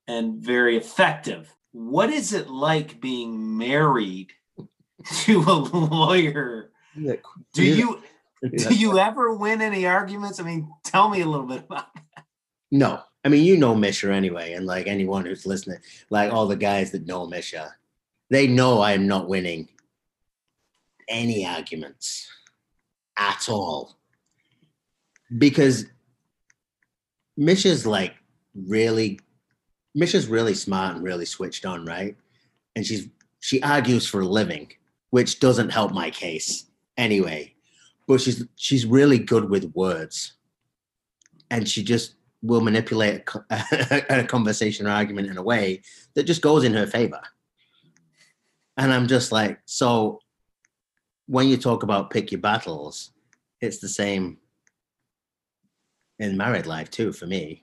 and 0.08 0.42
very 0.42 0.76
effective. 0.76 1.54
What 1.72 2.10
is 2.10 2.32
it 2.32 2.48
like 2.48 3.00
being 3.00 3.56
married 3.56 4.32
to 5.10 5.40
a 5.40 5.52
lawyer. 5.52 6.70
Do 7.52 7.64
you 7.64 8.02
do 8.56 8.74
you 8.74 8.98
ever 8.98 9.34
win 9.34 9.60
any 9.62 9.86
arguments? 9.86 10.40
I 10.40 10.44
mean, 10.44 10.70
tell 10.84 11.08
me 11.08 11.20
a 11.20 11.26
little 11.26 11.46
bit 11.46 11.64
about 11.64 11.92
that. 11.94 12.24
No. 12.70 13.00
I 13.24 13.28
mean, 13.28 13.44
you 13.44 13.56
know 13.56 13.74
Misha 13.74 14.12
anyway, 14.12 14.52
and 14.52 14.66
like 14.66 14.86
anyone 14.86 15.24
who's 15.24 15.46
listening, 15.46 15.78
like 16.10 16.32
all 16.32 16.46
the 16.46 16.56
guys 16.56 16.92
that 16.92 17.06
know 17.06 17.26
Misha, 17.26 17.74
they 18.30 18.46
know 18.46 18.80
I 18.80 18.92
am 18.92 19.08
not 19.08 19.28
winning 19.28 19.68
any 21.08 21.44
arguments 21.44 22.28
at 23.16 23.48
all. 23.48 23.96
Because 25.36 25.86
Misha's 27.36 27.84
like 27.84 28.14
really 28.54 29.18
Misha's 29.96 30.28
really 30.28 30.54
smart 30.54 30.96
and 30.96 31.04
really 31.04 31.24
switched 31.24 31.66
on, 31.66 31.84
right? 31.86 32.16
And 32.76 32.86
she's 32.86 33.08
she 33.40 33.62
argues 33.62 34.06
for 34.06 34.20
a 34.20 34.26
living 34.26 34.72
which 35.10 35.40
doesn't 35.40 35.70
help 35.70 35.92
my 35.92 36.10
case 36.10 36.66
anyway. 36.96 37.54
But 38.06 38.20
she's 38.20 38.44
she's 38.56 38.86
really 38.86 39.18
good 39.18 39.50
with 39.50 39.72
words. 39.74 40.34
and 41.50 41.68
she 41.68 41.82
just 41.82 42.14
will 42.42 42.60
manipulate 42.60 43.22
a, 43.50 44.04
a 44.20 44.24
conversation 44.24 44.86
or 44.86 44.90
argument 44.90 45.28
in 45.28 45.38
a 45.38 45.42
way 45.42 45.82
that 46.14 46.24
just 46.24 46.42
goes 46.42 46.64
in 46.64 46.74
her 46.74 46.86
favor. 46.86 47.20
And 48.76 48.92
I'm 48.92 49.06
just 49.06 49.32
like, 49.32 49.60
so 49.64 50.20
when 51.26 51.48
you 51.48 51.56
talk 51.56 51.82
about 51.82 52.10
pick 52.10 52.30
your 52.30 52.40
battles, 52.40 53.12
it's 53.60 53.78
the 53.78 53.88
same 53.88 54.38
in 56.18 56.36
married 56.36 56.66
life 56.66 56.90
too 56.90 57.12
for 57.12 57.26
me. 57.26 57.62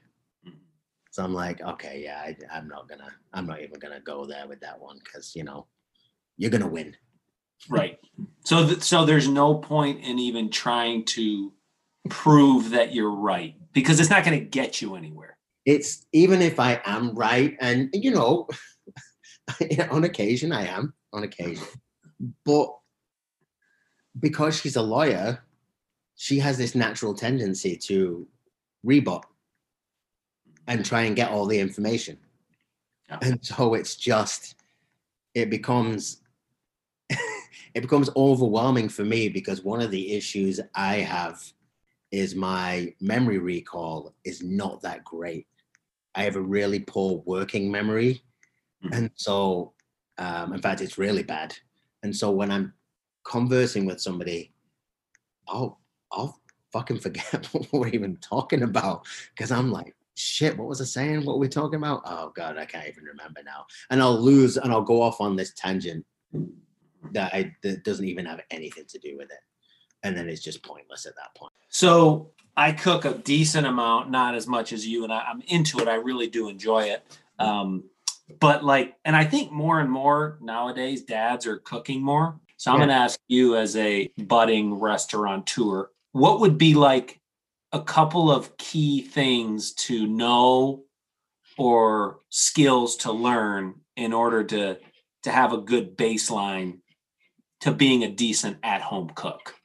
So 1.13 1.23
I'm 1.23 1.31
like, 1.31 1.61
okay, 1.61 2.01
yeah, 2.03 2.17
I, 2.25 2.35
I'm 2.51 2.67
not 2.67 2.89
gonna, 2.89 3.09
I'm 3.33 3.45
not 3.45 3.61
even 3.61 3.79
gonna 3.79 3.99
go 3.99 4.25
there 4.25 4.47
with 4.47 4.59
that 4.61 4.81
one 4.81 4.97
because 5.03 5.35
you 5.35 5.43
know, 5.43 5.67
you're 6.37 6.49
gonna 6.49 6.67
win. 6.67 6.95
Right. 7.69 7.99
So, 8.45 8.65
th- 8.65 8.81
so 8.81 9.05
there's 9.05 9.27
no 9.27 9.53
point 9.53 10.03
in 10.03 10.17
even 10.17 10.49
trying 10.49 11.05
to 11.05 11.53
prove 12.09 12.71
that 12.71 12.95
you're 12.95 13.11
right 13.11 13.53
because 13.73 13.99
it's 13.99 14.09
not 14.09 14.25
going 14.25 14.39
to 14.39 14.45
get 14.45 14.81
you 14.81 14.95
anywhere. 14.95 15.37
It's 15.65 16.07
even 16.13 16.41
if 16.41 16.59
I 16.59 16.81
am 16.83 17.13
right, 17.13 17.55
and 17.61 17.89
you 17.93 18.09
know, 18.09 18.49
on 19.91 20.03
occasion 20.03 20.51
I 20.51 20.65
am, 20.65 20.95
on 21.13 21.23
occasion, 21.23 21.67
but 22.43 22.67
because 24.19 24.59
she's 24.59 24.75
a 24.75 24.81
lawyer, 24.81 25.43
she 26.15 26.39
has 26.39 26.57
this 26.57 26.73
natural 26.73 27.13
tendency 27.13 27.77
to 27.77 28.27
rebut 28.83 29.25
and 30.67 30.85
try 30.85 31.03
and 31.03 31.15
get 31.15 31.29
all 31.29 31.45
the 31.45 31.59
information. 31.59 32.17
Yeah. 33.09 33.19
And 33.21 33.45
so 33.45 33.73
it's 33.73 33.95
just, 33.95 34.55
it 35.33 35.49
becomes, 35.49 36.21
it 37.09 37.81
becomes 37.81 38.09
overwhelming 38.15 38.89
for 38.89 39.03
me 39.03 39.29
because 39.29 39.63
one 39.63 39.81
of 39.81 39.91
the 39.91 40.13
issues 40.13 40.59
I 40.75 40.97
have 40.97 41.41
is 42.11 42.35
my 42.35 42.93
memory 43.01 43.39
recall 43.39 44.13
is 44.23 44.43
not 44.43 44.81
that 44.83 45.03
great. 45.03 45.47
I 46.15 46.23
have 46.23 46.35
a 46.35 46.41
really 46.41 46.79
poor 46.79 47.23
working 47.25 47.71
memory. 47.71 48.21
Mhm. 48.83 48.97
And 48.97 49.11
so, 49.15 49.73
um, 50.17 50.53
in 50.53 50.61
fact, 50.61 50.81
it's 50.81 50.97
really 50.97 51.23
bad. 51.23 51.55
And 52.03 52.15
so 52.15 52.29
when 52.31 52.51
I'm 52.51 52.73
conversing 53.25 53.85
with 53.85 53.99
somebody, 53.99 54.53
I'll, 55.47 55.79
I'll 56.11 56.39
fucking 56.71 56.99
forget 56.99 57.45
what 57.53 57.71
we're 57.71 57.87
even 57.89 58.17
talking 58.17 58.63
about 58.63 59.07
because 59.35 59.51
I'm 59.51 59.71
like, 59.71 59.95
shit, 60.15 60.57
what 60.57 60.67
was 60.67 60.81
I 60.81 60.85
saying? 60.85 61.25
What 61.25 61.35
were 61.35 61.41
we 61.41 61.49
talking 61.49 61.77
about? 61.77 62.01
Oh 62.05 62.31
God, 62.35 62.57
I 62.57 62.65
can't 62.65 62.87
even 62.87 63.03
remember 63.03 63.41
now. 63.43 63.65
And 63.89 64.01
I'll 64.01 64.19
lose 64.19 64.57
and 64.57 64.71
I'll 64.71 64.81
go 64.81 65.01
off 65.01 65.21
on 65.21 65.35
this 65.35 65.53
tangent 65.53 66.05
that 67.11 67.33
I 67.33 67.55
that 67.63 67.83
doesn't 67.83 68.05
even 68.05 68.25
have 68.25 68.41
anything 68.51 68.85
to 68.87 68.99
do 68.99 69.17
with 69.17 69.31
it. 69.31 69.39
And 70.03 70.17
then 70.17 70.29
it's 70.29 70.41
just 70.41 70.63
pointless 70.63 71.05
at 71.05 71.15
that 71.15 71.33
point. 71.35 71.53
So 71.69 72.31
I 72.57 72.71
cook 72.71 73.05
a 73.05 73.13
decent 73.13 73.65
amount, 73.65 74.11
not 74.11 74.35
as 74.35 74.47
much 74.47 74.73
as 74.73 74.85
you, 74.85 75.03
and 75.03 75.13
I, 75.13 75.21
I'm 75.21 75.41
into 75.47 75.79
it. 75.79 75.87
I 75.87 75.95
really 75.95 76.27
do 76.27 76.49
enjoy 76.49 76.83
it. 76.83 77.03
Um, 77.39 77.85
but 78.39 78.63
like, 78.63 78.95
and 79.05 79.15
I 79.15 79.25
think 79.25 79.51
more 79.51 79.79
and 79.79 79.89
more 79.89 80.37
nowadays, 80.41 81.03
dads 81.03 81.47
are 81.47 81.57
cooking 81.57 82.01
more. 82.01 82.39
So 82.57 82.71
I'm 82.71 82.75
Yeah. 82.75 82.85
going 82.85 82.89
to 82.89 83.01
ask 83.01 83.19
you, 83.27 83.57
as 83.57 83.75
a 83.75 84.09
budding 84.17 84.79
restaurateur, 84.79 85.89
what 86.11 86.39
would 86.41 86.57
be 86.57 86.75
like 86.75 87.19
a 87.73 87.81
couple 87.81 88.31
of 88.31 88.55
key 88.57 89.01
things 89.01 89.73
to 89.73 90.07
know 90.07 90.83
or 91.57 92.19
skills 92.29 92.95
to 92.97 93.11
learn 93.11 93.75
in 93.95 94.13
order 94.13 94.43
to 94.43 94.77
to 95.23 95.31
have 95.31 95.53
a 95.53 95.57
good 95.57 95.97
baseline 95.97 96.79
to 97.61 97.71
being 97.71 98.03
a 98.03 98.11
decent 98.11 98.57
at-home 98.63 99.09
cook? 99.15 99.55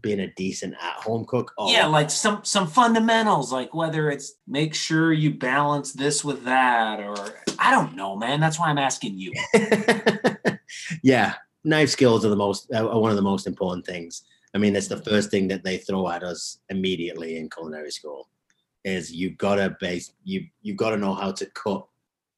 Being 0.00 0.20
a 0.20 0.32
decent 0.32 0.74
at-home 0.80 1.24
cook. 1.24 1.52
Oh, 1.58 1.72
yeah 1.72 1.86
like 1.86 2.10
some 2.10 2.40
some 2.44 2.66
fundamentals 2.66 3.52
like 3.52 3.74
whether 3.74 4.10
it's 4.10 4.34
make 4.46 4.74
sure 4.74 5.12
you 5.12 5.34
balance 5.34 5.92
this 5.92 6.24
with 6.24 6.44
that 6.44 7.00
or 7.00 7.16
i 7.58 7.70
don't 7.70 7.96
know 7.96 8.16
man 8.16 8.40
that's 8.40 8.58
why 8.58 8.68
i'm 8.68 8.78
asking 8.78 9.18
you 9.18 9.32
yeah, 11.02 11.34
knife 11.64 11.90
skills 11.90 12.24
are 12.24 12.30
the 12.30 12.36
most 12.36 12.70
uh, 12.72 12.84
one 12.84 13.10
of 13.10 13.16
the 13.16 13.22
most 13.22 13.46
important 13.46 13.86
things. 13.86 14.22
I 14.54 14.58
mean, 14.58 14.74
it's 14.76 14.88
the 14.88 15.02
first 15.02 15.30
thing 15.30 15.48
that 15.48 15.64
they 15.64 15.78
throw 15.78 16.08
at 16.08 16.22
us 16.22 16.58
immediately 16.70 17.36
in 17.36 17.50
culinary 17.50 17.90
school. 17.90 18.28
Is 18.84 19.12
you've 19.12 19.36
got 19.36 19.56
to 19.56 19.76
base 19.80 20.12
you 20.22 20.46
you've 20.62 20.76
got 20.76 20.90
to 20.90 20.96
know 20.96 21.12
how 21.14 21.32
to 21.32 21.46
cut 21.46 21.84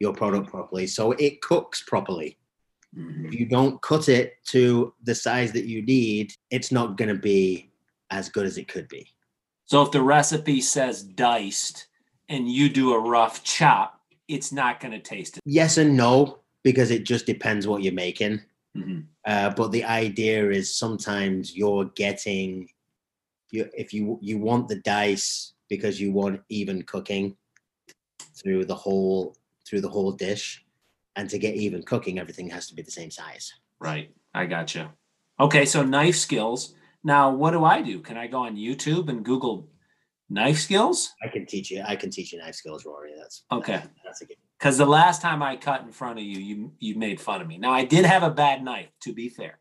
your 0.00 0.14
product 0.14 0.48
properly 0.48 0.86
so 0.86 1.12
it 1.12 1.42
cooks 1.42 1.82
properly. 1.86 2.38
Mm-hmm. 2.96 3.26
If 3.26 3.34
you 3.34 3.44
don't 3.44 3.80
cut 3.82 4.08
it 4.08 4.42
to 4.46 4.94
the 5.02 5.14
size 5.14 5.52
that 5.52 5.66
you 5.66 5.82
need, 5.82 6.32
it's 6.50 6.72
not 6.72 6.96
going 6.96 7.10
to 7.10 7.20
be 7.20 7.70
as 8.10 8.30
good 8.30 8.46
as 8.46 8.56
it 8.56 8.66
could 8.68 8.88
be. 8.88 9.06
so 9.66 9.82
if 9.82 9.90
the 9.90 10.00
recipe 10.00 10.62
says 10.62 11.02
diced 11.02 11.88
and 12.30 12.50
you 12.50 12.70
do 12.70 12.94
a 12.94 12.98
rough 12.98 13.44
chop 13.44 14.00
it's 14.28 14.50
not 14.52 14.80
going 14.80 14.92
to 14.92 14.98
taste 14.98 15.36
it 15.36 15.42
Yes 15.44 15.76
and 15.76 15.94
no 15.94 16.38
because 16.64 16.90
it 16.90 17.04
just 17.04 17.26
depends 17.26 17.66
what 17.66 17.82
you're 17.82 17.92
making. 17.92 18.40
Mhm. 18.78 19.04
Uh, 19.26 19.50
but 19.50 19.72
the 19.72 19.84
idea 19.84 20.50
is 20.50 20.76
sometimes 20.76 21.56
you're 21.56 21.86
getting 21.96 22.68
you 23.50 23.68
if 23.76 23.92
you 23.92 24.18
you 24.20 24.38
want 24.38 24.68
the 24.68 24.76
dice 24.76 25.54
because 25.68 26.00
you 26.00 26.12
want 26.12 26.40
even 26.48 26.82
cooking 26.82 27.36
through 28.36 28.64
the 28.64 28.74
whole 28.74 29.36
through 29.66 29.80
the 29.80 29.88
whole 29.88 30.12
dish 30.12 30.64
and 31.16 31.28
to 31.30 31.38
get 31.38 31.54
even 31.54 31.82
cooking 31.82 32.18
everything 32.18 32.48
has 32.50 32.68
to 32.68 32.74
be 32.74 32.82
the 32.82 32.90
same 32.90 33.10
size. 33.10 33.52
Right. 33.80 34.10
I 34.34 34.46
got 34.46 34.66
gotcha. 34.66 34.92
Okay 35.40 35.64
so 35.64 35.82
knife 35.82 36.16
skills. 36.16 36.74
Now 37.04 37.30
what 37.30 37.52
do 37.52 37.64
i 37.64 37.82
do? 37.82 38.00
Can 38.00 38.16
i 38.16 38.26
go 38.26 38.38
on 38.38 38.56
youtube 38.56 39.08
and 39.08 39.24
google 39.24 39.68
knife 40.30 40.58
skills? 40.58 41.14
I 41.22 41.28
can 41.28 41.46
teach 41.46 41.70
you 41.70 41.82
i 41.86 41.96
can 41.96 42.10
teach 42.10 42.32
you 42.32 42.38
knife 42.38 42.54
skills 42.54 42.84
rory 42.84 43.12
that's 43.18 43.44
Okay. 43.50 43.82
that's 44.04 44.20
a 44.22 44.26
good 44.26 44.36
because 44.58 44.76
the 44.78 44.86
last 44.86 45.22
time 45.22 45.42
i 45.42 45.56
cut 45.56 45.82
in 45.82 45.90
front 45.92 46.18
of 46.18 46.24
you 46.24 46.38
you 46.38 46.72
you 46.78 46.94
made 46.96 47.20
fun 47.20 47.40
of 47.40 47.46
me. 47.48 47.58
Now 47.58 47.72
i 47.72 47.84
did 47.84 48.04
have 48.04 48.22
a 48.22 48.30
bad 48.30 48.62
knife 48.64 48.90
to 49.02 49.12
be 49.12 49.28
fair. 49.28 49.58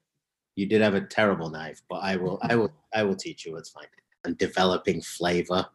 You 0.55 0.65
did 0.65 0.81
have 0.81 0.95
a 0.95 1.01
terrible 1.01 1.49
knife 1.49 1.81
but 1.89 1.97
i 1.97 2.15
will 2.15 2.39
i 2.41 2.55
will 2.55 2.71
i 2.93 3.03
will 3.03 3.15
teach 3.15 3.45
you 3.45 3.55
it's 3.57 3.69
fine. 3.69 3.85
And 4.25 4.37
developing 4.37 5.01
flavor. 5.01 5.65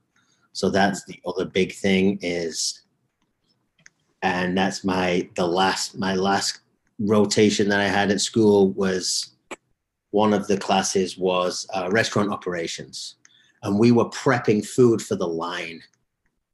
So 0.52 0.68
that's 0.68 1.04
the 1.04 1.18
other 1.24 1.46
big 1.46 1.72
thing 1.72 2.18
is 2.20 2.82
and 4.22 4.56
that's 4.56 4.84
my 4.84 5.28
the 5.36 5.46
last 5.46 5.98
my 5.98 6.14
last 6.14 6.60
rotation 6.98 7.68
that 7.68 7.80
i 7.80 7.88
had 7.88 8.10
at 8.10 8.20
school 8.20 8.70
was 8.72 9.34
one 10.10 10.34
of 10.34 10.46
the 10.46 10.58
classes 10.58 11.16
was 11.16 11.66
uh, 11.74 11.88
restaurant 11.90 12.30
operations 12.30 13.16
and 13.62 13.78
we 13.78 13.92
were 13.92 14.06
prepping 14.06 14.66
food 14.66 15.00
for 15.00 15.16
the 15.16 15.26
line 15.26 15.82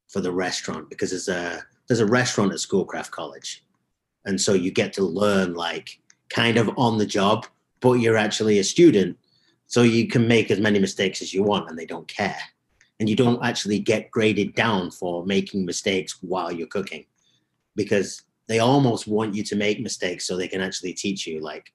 for 0.08 0.20
the 0.20 0.32
restaurant 0.32 0.88
because 0.88 1.10
there's 1.10 1.28
a 1.28 1.62
there's 1.86 2.00
a 2.00 2.06
restaurant 2.06 2.52
at 2.52 2.60
schoolcraft 2.60 3.10
college. 3.10 3.64
And 4.26 4.38
so 4.38 4.52
you 4.52 4.70
get 4.70 4.92
to 4.94 5.02
learn 5.02 5.54
like 5.54 5.98
kind 6.28 6.58
of 6.58 6.70
on 6.76 6.98
the 6.98 7.06
job 7.06 7.46
but 7.80 7.94
you're 7.94 8.16
actually 8.16 8.58
a 8.58 8.64
student 8.64 9.16
so 9.66 9.82
you 9.82 10.08
can 10.08 10.26
make 10.26 10.50
as 10.50 10.60
many 10.60 10.78
mistakes 10.78 11.22
as 11.22 11.32
you 11.32 11.42
want 11.42 11.68
and 11.68 11.78
they 11.78 11.86
don't 11.86 12.08
care. 12.08 12.40
And 13.00 13.08
you 13.08 13.14
don't 13.14 13.44
actually 13.44 13.78
get 13.78 14.10
graded 14.10 14.54
down 14.54 14.90
for 14.90 15.24
making 15.24 15.64
mistakes 15.64 16.18
while 16.20 16.50
you're 16.50 16.66
cooking 16.66 17.04
because 17.76 18.22
they 18.48 18.58
almost 18.58 19.06
want 19.06 19.34
you 19.34 19.44
to 19.44 19.56
make 19.56 19.80
mistakes 19.80 20.26
so 20.26 20.36
they 20.36 20.48
can 20.48 20.60
actually 20.60 20.94
teach 20.94 21.26
you 21.26 21.40
like 21.40 21.72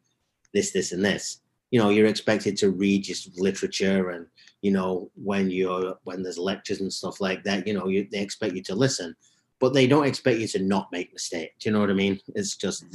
this 0.53 0.71
this 0.71 0.91
and 0.91 1.05
this 1.05 1.39
you 1.73 1.79
know 1.79 1.89
you're 1.89 2.13
expected 2.13 2.55
to 2.55 2.69
read 2.83 3.03
just 3.03 3.23
literature 3.47 4.11
and 4.11 4.27
you 4.61 4.71
know 4.71 5.09
when 5.29 5.49
you're 5.49 5.95
when 6.03 6.21
there's 6.21 6.37
lectures 6.51 6.81
and 6.81 6.93
stuff 6.93 7.19
like 7.27 7.43
that 7.43 7.65
you 7.67 7.73
know 7.73 7.87
you, 7.93 8.07
they 8.11 8.21
expect 8.21 8.53
you 8.57 8.61
to 8.69 8.75
listen 8.85 9.15
but 9.59 9.73
they 9.73 9.87
don't 9.87 10.05
expect 10.11 10.37
you 10.39 10.47
to 10.47 10.59
not 10.73 10.85
make 10.91 11.11
mistakes 11.11 11.55
do 11.59 11.63
you 11.69 11.73
know 11.73 11.81
what 11.83 11.89
i 11.89 11.93
mean 12.03 12.19
it's 12.35 12.55
just 12.55 12.85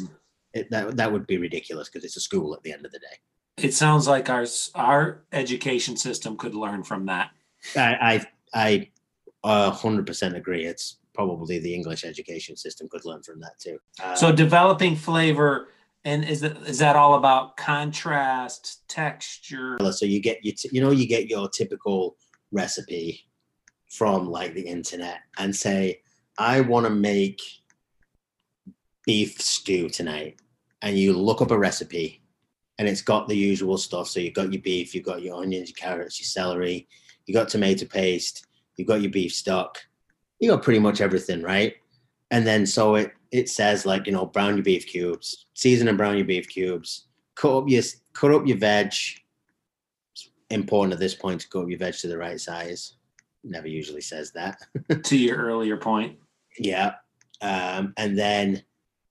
it, 0.54 0.70
that 0.70 0.96
that 0.96 1.10
would 1.12 1.26
be 1.26 1.38
ridiculous 1.38 1.88
because 1.88 2.04
it's 2.04 2.16
a 2.16 2.20
school 2.20 2.54
at 2.54 2.62
the 2.62 2.72
end 2.72 2.86
of 2.86 2.92
the 2.92 3.00
day 3.08 3.16
It 3.68 3.74
sounds 3.74 4.06
like 4.14 4.26
our 4.30 4.46
our 4.74 5.24
education 5.32 5.96
system 5.96 6.36
could 6.42 6.54
learn 6.54 6.84
from 6.90 7.06
that. 7.06 7.26
I 7.74 8.22
I 8.54 8.88
I 9.44 9.70
hundred 9.82 10.06
percent 10.06 10.36
agree. 10.36 10.64
It's 10.72 10.98
probably 11.18 11.58
the 11.58 11.74
English 11.78 12.04
education 12.04 12.54
system 12.56 12.88
could 12.88 13.04
learn 13.04 13.22
from 13.28 13.40
that 13.40 13.58
too. 13.64 13.76
Uh, 14.02 14.14
So 14.14 14.26
developing 14.30 14.94
flavor 14.94 15.52
and 16.04 16.24
is 16.24 16.40
that 16.40 16.56
is 16.66 16.78
that 16.78 16.96
all 16.96 17.14
about 17.14 17.56
contrast, 17.56 18.88
texture? 18.88 19.76
so 19.92 20.06
you 20.06 20.20
get 20.20 20.44
you 20.44 20.52
t- 20.52 20.70
you 20.72 20.80
know 20.80 20.90
you 20.90 21.06
get 21.06 21.28
your 21.28 21.48
typical 21.48 22.16
recipe 22.52 23.26
from 23.88 24.30
like 24.30 24.54
the 24.54 24.62
internet 24.62 25.20
and 25.38 25.54
say 25.54 26.00
I 26.38 26.60
want 26.60 26.86
to 26.86 26.90
make 26.90 27.40
beef 29.04 29.40
stew 29.40 29.88
tonight, 29.88 30.38
and 30.82 30.96
you 30.96 31.12
look 31.12 31.42
up 31.42 31.50
a 31.50 31.58
recipe, 31.58 32.22
and 32.78 32.86
it's 32.86 33.02
got 33.02 33.26
the 33.26 33.36
usual 33.36 33.76
stuff. 33.76 34.08
So 34.08 34.20
you've 34.20 34.34
got 34.34 34.52
your 34.52 34.62
beef, 34.62 34.94
you've 34.94 35.04
got 35.04 35.22
your 35.22 35.42
onions, 35.42 35.70
your 35.70 35.76
carrots, 35.76 36.20
your 36.20 36.26
celery, 36.26 36.86
you 37.26 37.34
got 37.34 37.48
tomato 37.48 37.86
paste, 37.86 38.46
you've 38.76 38.88
got 38.88 39.02
your 39.02 39.10
beef 39.10 39.32
stock, 39.32 39.78
you 40.38 40.48
got 40.48 40.62
pretty 40.62 40.78
much 40.78 41.00
everything, 41.00 41.42
right? 41.42 41.74
And 42.30 42.46
then 42.46 42.66
so 42.66 42.94
it 42.96 43.12
it 43.30 43.48
says 43.48 43.86
like 43.86 44.06
you 44.06 44.12
know 44.12 44.26
brown 44.26 44.56
your 44.56 44.64
beef 44.64 44.86
cubes, 44.86 45.46
season 45.54 45.88
and 45.88 45.98
brown 45.98 46.16
your 46.16 46.26
beef 46.26 46.48
cubes, 46.48 47.06
cut 47.34 47.56
up 47.56 47.68
your 47.68 47.82
cut 48.12 48.32
up 48.32 48.46
your 48.46 48.58
veg. 48.58 48.92
It's 50.12 50.30
important 50.50 50.92
at 50.92 50.98
this 50.98 51.14
point 51.14 51.40
to 51.42 51.48
cut 51.48 51.62
up 51.62 51.70
your 51.70 51.78
veg 51.78 51.94
to 51.94 52.08
the 52.08 52.18
right 52.18 52.40
size. 52.40 52.94
never 53.44 53.68
usually 53.68 54.00
says 54.00 54.32
that. 54.32 54.60
to 55.04 55.16
your 55.16 55.36
earlier 55.36 55.76
point. 55.76 56.18
Yeah. 56.58 56.94
Um, 57.40 57.94
and 57.96 58.18
then 58.18 58.62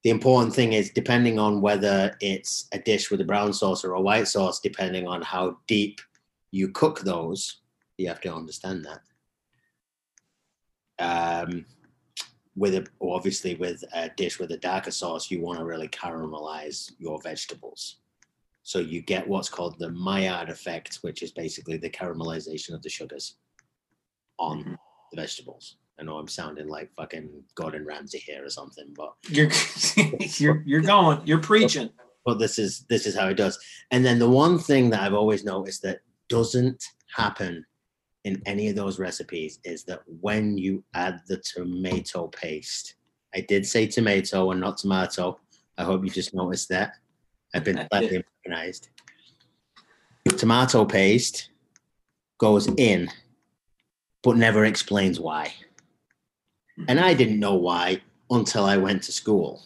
the 0.04 0.10
important 0.10 0.54
thing 0.54 0.74
is 0.74 0.92
depending 0.92 1.40
on 1.40 1.62
whether 1.62 2.16
it's 2.22 2.68
a 2.72 2.80
dish 2.80 3.10
with 3.10 3.22
a 3.22 3.26
brown 3.26 3.54
sauce 3.54 3.84
or 3.84 3.94
a 3.94 4.02
white 4.02 4.28
sauce, 4.28 4.60
depending 4.60 5.08
on 5.08 5.22
how 5.22 5.58
deep 5.68 6.02
you 6.52 6.70
cook 6.70 7.02
those, 7.02 7.62
you 7.98 8.08
have 8.08 8.22
to 8.22 8.34
understand 8.34 8.86
that. 8.86 9.02
Um, 11.00 11.66
with 12.58 12.74
a 12.76 12.86
obviously 13.00 13.54
with 13.56 13.84
a 13.94 14.10
dish 14.18 14.40
with 14.40 14.52
a 14.52 14.58
darker 14.58 14.92
sauce, 14.92 15.30
you 15.32 15.40
want 15.42 15.60
to 15.60 15.66
really 15.66 15.88
caramelize 15.88 16.92
your 16.98 17.22
vegetables. 17.22 17.98
So 18.64 18.80
you 18.80 19.02
get 19.02 19.26
what's 19.28 19.48
called 19.48 19.78
the 19.80 19.92
Maillard 19.92 20.50
effect, 20.50 20.98
which 21.02 21.22
is 21.24 21.32
basically 21.32 21.78
the 21.78 21.90
caramelization 21.90 22.74
of 22.74 22.82
the 22.82 22.90
sugars 22.90 23.36
on 24.40 24.64
Mhm. 24.64 24.78
the 25.12 25.22
vegetables. 25.22 25.78
I 26.00 26.04
know 26.04 26.18
I'm 26.18 26.28
sounding 26.28 26.68
like 26.68 26.94
fucking 26.96 27.30
Gordon 27.56 27.86
Ramsay 27.86 28.20
here 28.20 28.44
or 28.46 28.50
something, 28.50 28.94
but 28.96 29.14
You're 29.30 29.50
you're 30.38 30.64
you're 30.66 30.82
going. 30.82 31.22
You're 31.26 31.40
preaching. 31.42 31.90
but 32.26 32.40
this 32.40 32.60
is 32.60 32.86
this 32.90 33.06
is 33.08 33.16
how 33.16 33.28
it 33.30 33.36
does. 33.38 33.58
And 33.92 34.04
then 34.06 34.20
the 34.20 34.30
one 34.30 34.60
thing 34.60 34.90
that 34.90 35.02
I've 35.02 35.14
always 35.14 35.44
noticed 35.46 35.82
that 35.84 36.02
doesn't 36.28 36.84
happen 37.16 37.66
in 38.28 38.42
any 38.46 38.68
of 38.68 38.76
those 38.76 39.00
recipes 39.00 39.60
is 39.64 39.84
that 39.86 40.02
when 40.22 40.58
you 40.58 40.84
add 40.94 41.22
the 41.28 41.38
tomato 41.38 42.28
paste, 42.28 42.96
I 43.34 43.40
did 43.42 43.66
say 43.66 43.88
tomato 43.88 44.52
and 44.52 44.60
not 44.60 44.78
tomato. 44.78 45.40
I 45.78 45.84
hope 45.86 46.04
you 46.04 46.10
just 46.10 46.34
noticed 46.34 46.68
that. 46.70 46.94
I've 47.56 47.64
been 47.64 47.88
slightly. 47.92 48.24
Americanized. 48.46 48.90
Tomato 50.38 50.84
paste 50.84 51.50
goes 52.38 52.68
in, 52.78 53.10
but 54.24 54.36
never 54.36 54.66
explains 54.66 55.20
why. 55.22 55.54
And 56.90 57.00
I 57.00 57.14
didn't 57.14 57.40
know 57.40 57.56
why 57.56 58.02
until 58.30 58.66
I 58.66 58.78
went 58.78 59.04
to 59.04 59.12
school 59.12 59.64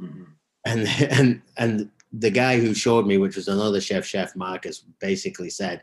Mhm. 0.00 0.26
and 0.64 0.80
and 1.18 1.42
and 1.56 1.90
the 2.12 2.30
guy 2.30 2.58
who 2.58 2.74
showed 2.74 3.06
me, 3.06 3.18
which 3.18 3.36
was 3.36 3.48
another 3.48 3.80
chef, 3.80 4.04
Chef 4.04 4.34
Marcus, 4.34 4.80
basically 4.98 5.50
said 5.50 5.82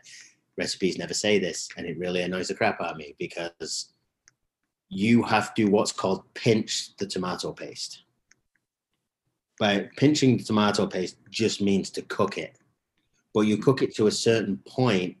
recipes 0.56 0.98
never 0.98 1.14
say 1.14 1.38
this, 1.38 1.68
and 1.76 1.86
it 1.86 1.98
really 1.98 2.22
annoys 2.22 2.48
the 2.48 2.54
crap 2.54 2.80
out 2.80 2.92
of 2.92 2.96
me 2.96 3.14
because 3.18 3.92
you 4.88 5.22
have 5.22 5.54
to 5.54 5.66
what's 5.66 5.92
called 5.92 6.22
pinch 6.34 6.96
the 6.96 7.06
tomato 7.06 7.52
paste. 7.52 8.02
By 9.58 9.88
pinching 9.96 10.36
the 10.36 10.44
tomato 10.44 10.86
paste 10.86 11.16
just 11.30 11.60
means 11.60 11.90
to 11.90 12.02
cook 12.02 12.38
it, 12.38 12.58
but 13.32 13.42
you 13.42 13.56
cook 13.56 13.82
it 13.82 13.94
to 13.96 14.06
a 14.06 14.12
certain 14.12 14.58
point 14.66 15.16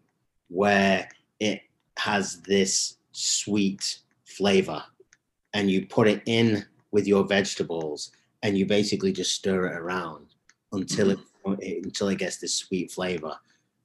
where 0.48 1.08
it 1.40 1.62
has 1.98 2.40
this 2.42 2.96
sweet 3.12 4.00
flavor, 4.24 4.82
and 5.54 5.70
you 5.70 5.86
put 5.86 6.06
it 6.06 6.22
in 6.26 6.64
with 6.90 7.06
your 7.06 7.24
vegetables 7.24 8.12
and 8.42 8.56
you 8.56 8.64
basically 8.64 9.12
just 9.12 9.34
stir 9.34 9.66
it 9.66 9.76
around 9.76 10.26
until 10.72 11.10
it 11.10 11.18
until 11.44 12.08
it 12.08 12.18
gets 12.18 12.38
this 12.38 12.54
sweet 12.54 12.90
flavor. 12.90 13.34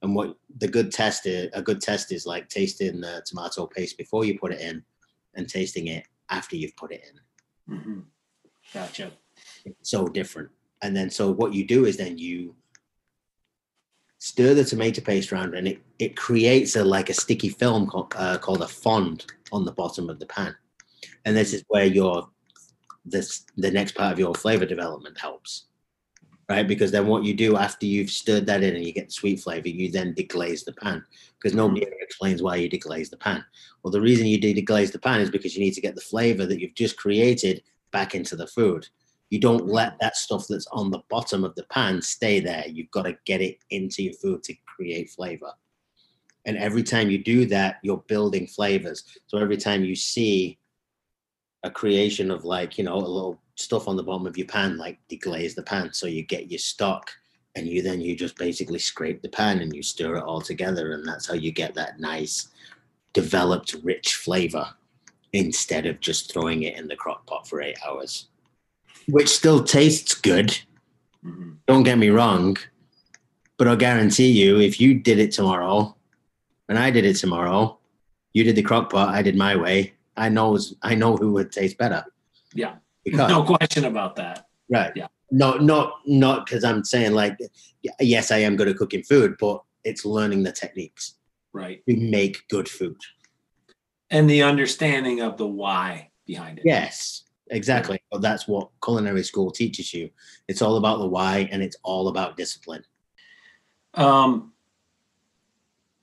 And 0.02 0.14
what 0.14 0.36
the 0.58 0.68
good 0.68 0.90
test 0.90 1.26
is, 1.26 1.48
a 1.52 1.62
good 1.62 1.80
test 1.80 2.12
is 2.12 2.26
like 2.26 2.48
tasting 2.48 3.00
the 3.00 3.22
tomato 3.24 3.66
paste 3.66 3.96
before 3.96 4.24
you 4.24 4.38
put 4.38 4.52
it 4.52 4.60
in, 4.60 4.84
and 5.34 5.48
tasting 5.48 5.86
it 5.86 6.06
after 6.28 6.56
you've 6.56 6.76
put 6.76 6.92
it 6.92 7.02
in. 7.08 7.74
Mhm. 7.74 8.04
Gotcha. 8.74 9.12
It's 9.64 9.90
so 9.90 10.06
different. 10.08 10.50
And 10.82 10.96
then 10.96 11.08
so 11.10 11.30
what 11.30 11.54
you 11.54 11.64
do 11.66 11.84
is 11.84 11.96
then 11.96 12.18
you 12.18 12.56
stir 14.18 14.54
the 14.54 14.64
tomato 14.64 15.00
paste 15.00 15.32
around, 15.32 15.54
and 15.54 15.68
it 15.68 15.80
it 15.98 16.16
creates 16.16 16.74
a 16.76 16.84
like 16.84 17.08
a 17.10 17.14
sticky 17.14 17.48
film 17.48 17.86
called, 17.86 18.12
uh, 18.16 18.38
called 18.38 18.62
a 18.62 18.68
fond 18.68 19.26
on 19.52 19.64
the 19.64 19.72
bottom 19.72 20.10
of 20.10 20.18
the 20.18 20.26
pan. 20.26 20.54
And 21.24 21.36
this 21.36 21.52
is 21.52 21.62
where 21.68 21.86
your 21.86 22.28
this 23.04 23.44
the 23.56 23.70
next 23.70 23.94
part 23.94 24.12
of 24.12 24.18
your 24.18 24.34
flavor 24.34 24.66
development 24.66 25.18
helps 25.18 25.66
right? 26.48 26.66
Because 26.66 26.90
then 26.90 27.06
what 27.06 27.24
you 27.24 27.34
do 27.34 27.56
after 27.56 27.86
you've 27.86 28.10
stirred 28.10 28.46
that 28.46 28.62
in 28.62 28.74
and 28.76 28.84
you 28.84 28.92
get 28.92 29.06
the 29.08 29.12
sweet 29.12 29.40
flavor 29.40 29.68
you 29.68 29.90
then 29.90 30.14
deglaze 30.14 30.64
the 30.64 30.72
pan 30.72 31.04
because 31.38 31.54
nobody 31.56 31.82
mm. 31.82 31.86
ever 31.86 31.96
explains 32.00 32.42
why 32.42 32.56
you 32.56 32.68
deglaze 32.68 33.10
the 33.10 33.16
pan. 33.16 33.44
Well 33.82 33.92
the 33.92 34.00
reason 34.00 34.26
you 34.26 34.38
deglaze 34.38 34.92
the 34.92 34.98
pan 34.98 35.20
is 35.20 35.30
because 35.30 35.56
you 35.56 35.62
need 35.62 35.74
to 35.74 35.80
get 35.80 35.94
the 35.94 36.00
flavor 36.00 36.46
that 36.46 36.60
you've 36.60 36.74
just 36.74 36.96
created 36.96 37.62
back 37.92 38.14
into 38.14 38.36
the 38.36 38.46
food. 38.46 38.88
You 39.30 39.40
don't 39.40 39.66
let 39.66 39.94
mm. 39.94 39.98
that 40.00 40.16
stuff 40.16 40.46
that's 40.48 40.66
on 40.68 40.90
the 40.90 41.02
bottom 41.08 41.44
of 41.44 41.54
the 41.54 41.64
pan 41.64 42.02
stay 42.02 42.40
there. 42.40 42.64
You've 42.66 42.90
got 42.90 43.04
to 43.04 43.16
get 43.24 43.40
it 43.40 43.58
into 43.70 44.02
your 44.02 44.14
food 44.14 44.42
to 44.44 44.54
create 44.76 45.10
flavor. 45.10 45.52
And 46.44 46.56
every 46.56 46.82
time 46.82 47.08
you 47.08 47.22
do 47.22 47.46
that 47.46 47.76
you're 47.82 48.04
building 48.08 48.46
flavors. 48.46 49.04
So 49.26 49.38
every 49.38 49.56
time 49.56 49.84
you 49.84 49.94
see 49.94 50.58
a 51.62 51.70
creation 51.70 52.30
of 52.30 52.44
like 52.44 52.76
you 52.76 52.84
know 52.84 52.96
a 52.96 52.96
little 52.96 53.40
stuff 53.56 53.88
on 53.88 53.96
the 53.96 54.02
bottom 54.02 54.26
of 54.26 54.36
your 54.38 54.46
pan 54.46 54.76
like 54.78 54.98
deglaze 55.10 55.54
the 55.54 55.62
pan 55.62 55.92
so 55.92 56.06
you 56.06 56.22
get 56.22 56.50
your 56.50 56.58
stock 56.58 57.10
and 57.54 57.66
you 57.68 57.82
then 57.82 58.00
you 58.00 58.16
just 58.16 58.36
basically 58.36 58.78
scrape 58.78 59.20
the 59.20 59.28
pan 59.28 59.60
and 59.60 59.74
you 59.74 59.82
stir 59.82 60.16
it 60.16 60.24
all 60.24 60.40
together 60.40 60.92
and 60.92 61.06
that's 61.06 61.26
how 61.28 61.34
you 61.34 61.52
get 61.52 61.74
that 61.74 62.00
nice 62.00 62.48
developed 63.12 63.74
rich 63.82 64.14
flavor 64.14 64.66
instead 65.34 65.86
of 65.86 66.00
just 66.00 66.32
throwing 66.32 66.62
it 66.62 66.76
in 66.78 66.88
the 66.88 66.96
crock 66.96 67.26
pot 67.26 67.46
for 67.46 67.60
eight 67.60 67.76
hours 67.86 68.28
which 69.08 69.28
still 69.28 69.62
tastes 69.62 70.14
good 70.14 70.58
Mhm. 71.24 71.58
don't 71.68 71.82
get 71.84 71.98
me 71.98 72.08
wrong 72.08 72.56
but 73.58 73.68
i'll 73.68 73.76
guarantee 73.76 74.30
you 74.32 74.60
if 74.60 74.80
you 74.80 74.94
did 74.94 75.18
it 75.18 75.30
tomorrow 75.30 75.94
and 76.68 76.78
i 76.78 76.90
did 76.90 77.04
it 77.04 77.14
tomorrow 77.16 77.78
you 78.32 78.42
did 78.44 78.56
the 78.56 78.62
crock 78.62 78.90
pot 78.90 79.10
i 79.10 79.20
did 79.22 79.36
my 79.36 79.54
way 79.54 79.92
i 80.16 80.28
know 80.28 80.58
i 80.82 80.94
know 80.94 81.16
who 81.16 81.32
would 81.32 81.52
taste 81.52 81.76
better 81.78 82.04
Yeah. 82.54 82.76
Because 83.04 83.28
No 83.28 83.42
question 83.42 83.84
about 83.84 84.16
that. 84.16 84.46
right 84.70 84.92
Yeah. 84.94 85.08
no 85.30 85.56
not 85.56 85.94
not 86.06 86.46
because 86.46 86.62
i'm 86.64 86.84
saying 86.84 87.12
like 87.12 87.36
yes 88.00 88.30
i 88.30 88.38
am 88.38 88.56
good 88.56 88.68
at 88.68 88.76
cooking 88.76 89.02
food 89.02 89.34
but 89.40 89.62
it's 89.84 90.04
learning 90.04 90.42
the 90.42 90.52
techniques 90.52 91.14
Right. 91.52 91.82
to 91.88 91.96
make 91.96 92.46
good 92.48 92.68
food 92.68 92.96
And 94.10 94.28
the 94.30 94.42
understanding 94.42 95.20
of 95.20 95.36
the 95.36 95.46
why 95.46 96.10
behind 96.26 96.58
it. 96.58 96.64
yes 96.66 97.24
exactly 97.50 98.00
but 98.10 98.22
that's 98.22 98.46
what 98.48 98.70
culinary 98.82 99.22
school 99.24 99.50
teaches 99.50 99.92
you 99.92 100.08
it's 100.48 100.62
all 100.62 100.76
about 100.76 100.98
the 101.00 101.06
why 101.06 101.48
and 101.52 101.62
it's 101.62 101.76
all 101.82 102.08
about 102.08 102.36
discipline 102.36 102.84
Um, 103.94 104.52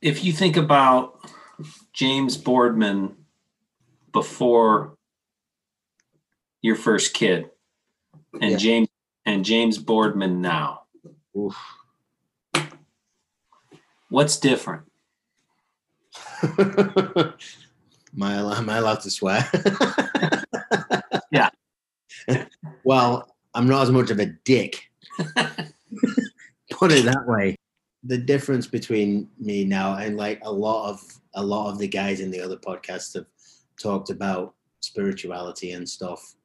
if 0.01 0.23
you 0.23 0.31
think 0.31 0.57
about 0.57 1.19
James 1.93 2.37
Boardman 2.37 3.15
before 4.11 4.95
your 6.61 6.75
first 6.75 7.13
kid, 7.13 7.49
and 8.41 8.51
Yeah. 8.51 8.57
James 8.57 8.87
and 9.25 9.45
James 9.45 9.77
Boardman 9.77 10.41
now, 10.41 10.83
Oof. 11.37 11.55
what's 14.09 14.37
different? 14.37 14.83
am, 16.57 17.33
I, 18.21 18.57
am 18.57 18.69
I 18.69 18.77
allowed 18.77 19.01
to 19.01 19.11
swear? 19.11 19.49
Yeah. 21.31 21.49
well, 22.83 23.35
I'm 23.53 23.67
not 23.67 23.83
as 23.83 23.91
much 23.91 24.09
of 24.09 24.19
a 24.19 24.25
dick. 24.25 24.89
Put 26.71 26.91
it 26.91 27.05
that 27.05 27.25
way. 27.27 27.55
The 28.03 28.17
difference 28.17 28.67
between 28.67 29.29
me 29.39 29.65
now 29.65 29.95
and 29.95 30.17
like 30.17 30.39
a 30.43 30.51
lot 30.51 30.89
of 30.89 31.01
a 31.35 31.43
lot 31.43 31.69
of 31.69 31.77
the 31.77 31.87
guys 31.87 32.21
in 32.21 32.31
the 32.31 32.41
other 32.41 32.57
podcasts 32.57 33.13
have 33.13 33.25
talked 33.79 34.09
about 34.09 34.55
spirituality 34.79 35.71
and 35.71 35.87
stuff. 35.87 36.35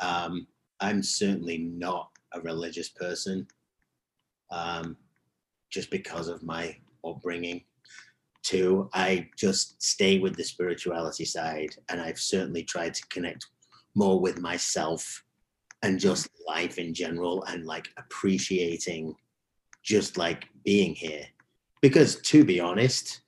Um, 0.00 0.46
I'm 0.80 1.02
certainly 1.02 1.58
not 1.58 2.10
a 2.32 2.40
religious 2.40 2.88
person, 2.88 3.46
um, 4.50 4.96
just 5.70 5.90
because 5.90 6.28
of 6.28 6.42
my 6.42 6.76
upbringing. 7.04 7.62
Two, 8.42 8.88
I 8.94 9.28
just 9.36 9.82
stay 9.82 10.18
with 10.18 10.34
the 10.36 10.44
spirituality 10.44 11.26
side, 11.26 11.70
and 11.90 12.00
I've 12.00 12.18
certainly 12.18 12.62
tried 12.62 12.94
to 12.94 13.06
connect 13.08 13.46
more 13.94 14.18
with 14.20 14.40
myself 14.40 15.24
and 15.82 16.00
just 16.00 16.28
life 16.48 16.78
in 16.78 16.94
general 16.94 17.44
and 17.44 17.66
like 17.66 17.88
appreciating 17.98 19.14
just 19.82 20.16
like 20.16 20.44
being 20.64 20.94
here. 20.94 21.24
Because 21.80 22.16
to 22.22 22.44
be 22.44 22.60
honest, 22.60 23.22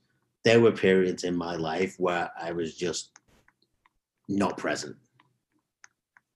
there 0.45 0.61
were 0.61 0.73
periods 0.73 1.25
in 1.25 1.37
my 1.37 1.57
life 1.57 1.95
where 1.99 2.31
I 2.41 2.53
was 2.53 2.75
just 2.75 3.11
not 4.29 4.57
present 4.57 4.97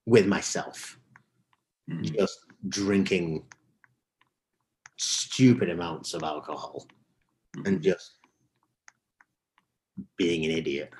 with 0.07 0.25
myself, 0.25 0.97
Mhm. 1.89 2.17
just 2.17 2.39
drinking 2.69 3.45
stupid 4.97 5.69
amounts 5.69 6.13
of 6.13 6.23
alcohol 6.23 6.87
and 7.65 7.83
just 7.83 8.13
being 10.15 10.45
an 10.45 10.51
idiot. 10.51 10.93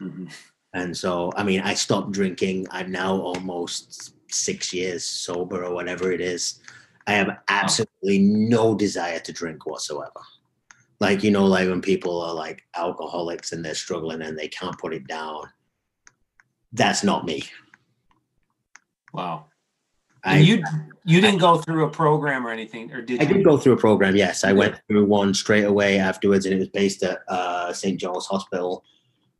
Mhm. 0.00 0.32
And 0.72 0.96
so, 0.96 1.30
I 1.36 1.44
mean, 1.44 1.60
I 1.60 1.74
stopped 1.74 2.12
drinking. 2.12 2.66
I'm 2.70 2.90
now 2.90 3.20
almost 3.20 4.14
six 4.32 4.72
years 4.72 5.04
sober 5.04 5.64
or 5.64 5.74
whatever 5.74 6.10
it 6.10 6.20
is. 6.20 6.60
I 7.06 7.12
have 7.12 7.42
absolutely 7.48 8.18
no 8.18 8.74
desire 8.74 9.20
to 9.20 9.32
drink 9.32 9.66
whatsoever. 9.66 10.22
Like, 11.00 11.22
you 11.22 11.30
know, 11.30 11.46
like 11.46 11.68
when 11.68 11.82
people 11.82 12.20
are 12.22 12.34
like 12.34 12.66
alcoholics 12.74 13.52
and 13.52 13.62
they're 13.64 13.74
struggling 13.74 14.22
and 14.22 14.38
they 14.38 14.48
can't 14.48 14.78
put 14.78 14.94
it 14.94 15.06
down. 15.06 15.52
That's 16.72 17.04
not 17.04 17.24
me. 17.24 17.44
Wow. 19.12 19.46
I, 20.24 20.38
And 20.38 20.46
you 20.46 20.62
you 21.04 21.20
didn't 21.20 21.38
go 21.38 21.58
through 21.58 21.84
a 21.86 21.90
program 21.90 22.46
or 22.46 22.50
anything, 22.50 22.92
or 22.92 23.00
did 23.00 23.20
I 23.20 23.24
you? 23.24 23.34
did 23.34 23.44
go 23.44 23.56
through 23.56 23.74
a 23.74 23.76
program, 23.78 24.16
yes. 24.16 24.44
I 24.44 24.52
went 24.52 24.80
through 24.88 25.04
one 25.06 25.32
straight 25.32 25.64
away 25.64 25.98
afterwards, 25.98 26.44
and 26.44 26.54
it 26.54 26.58
was 26.58 26.68
based 26.68 27.02
at 27.02 27.20
uh, 27.28 27.72
St. 27.72 27.98
John's 27.98 28.26
Hospital. 28.26 28.84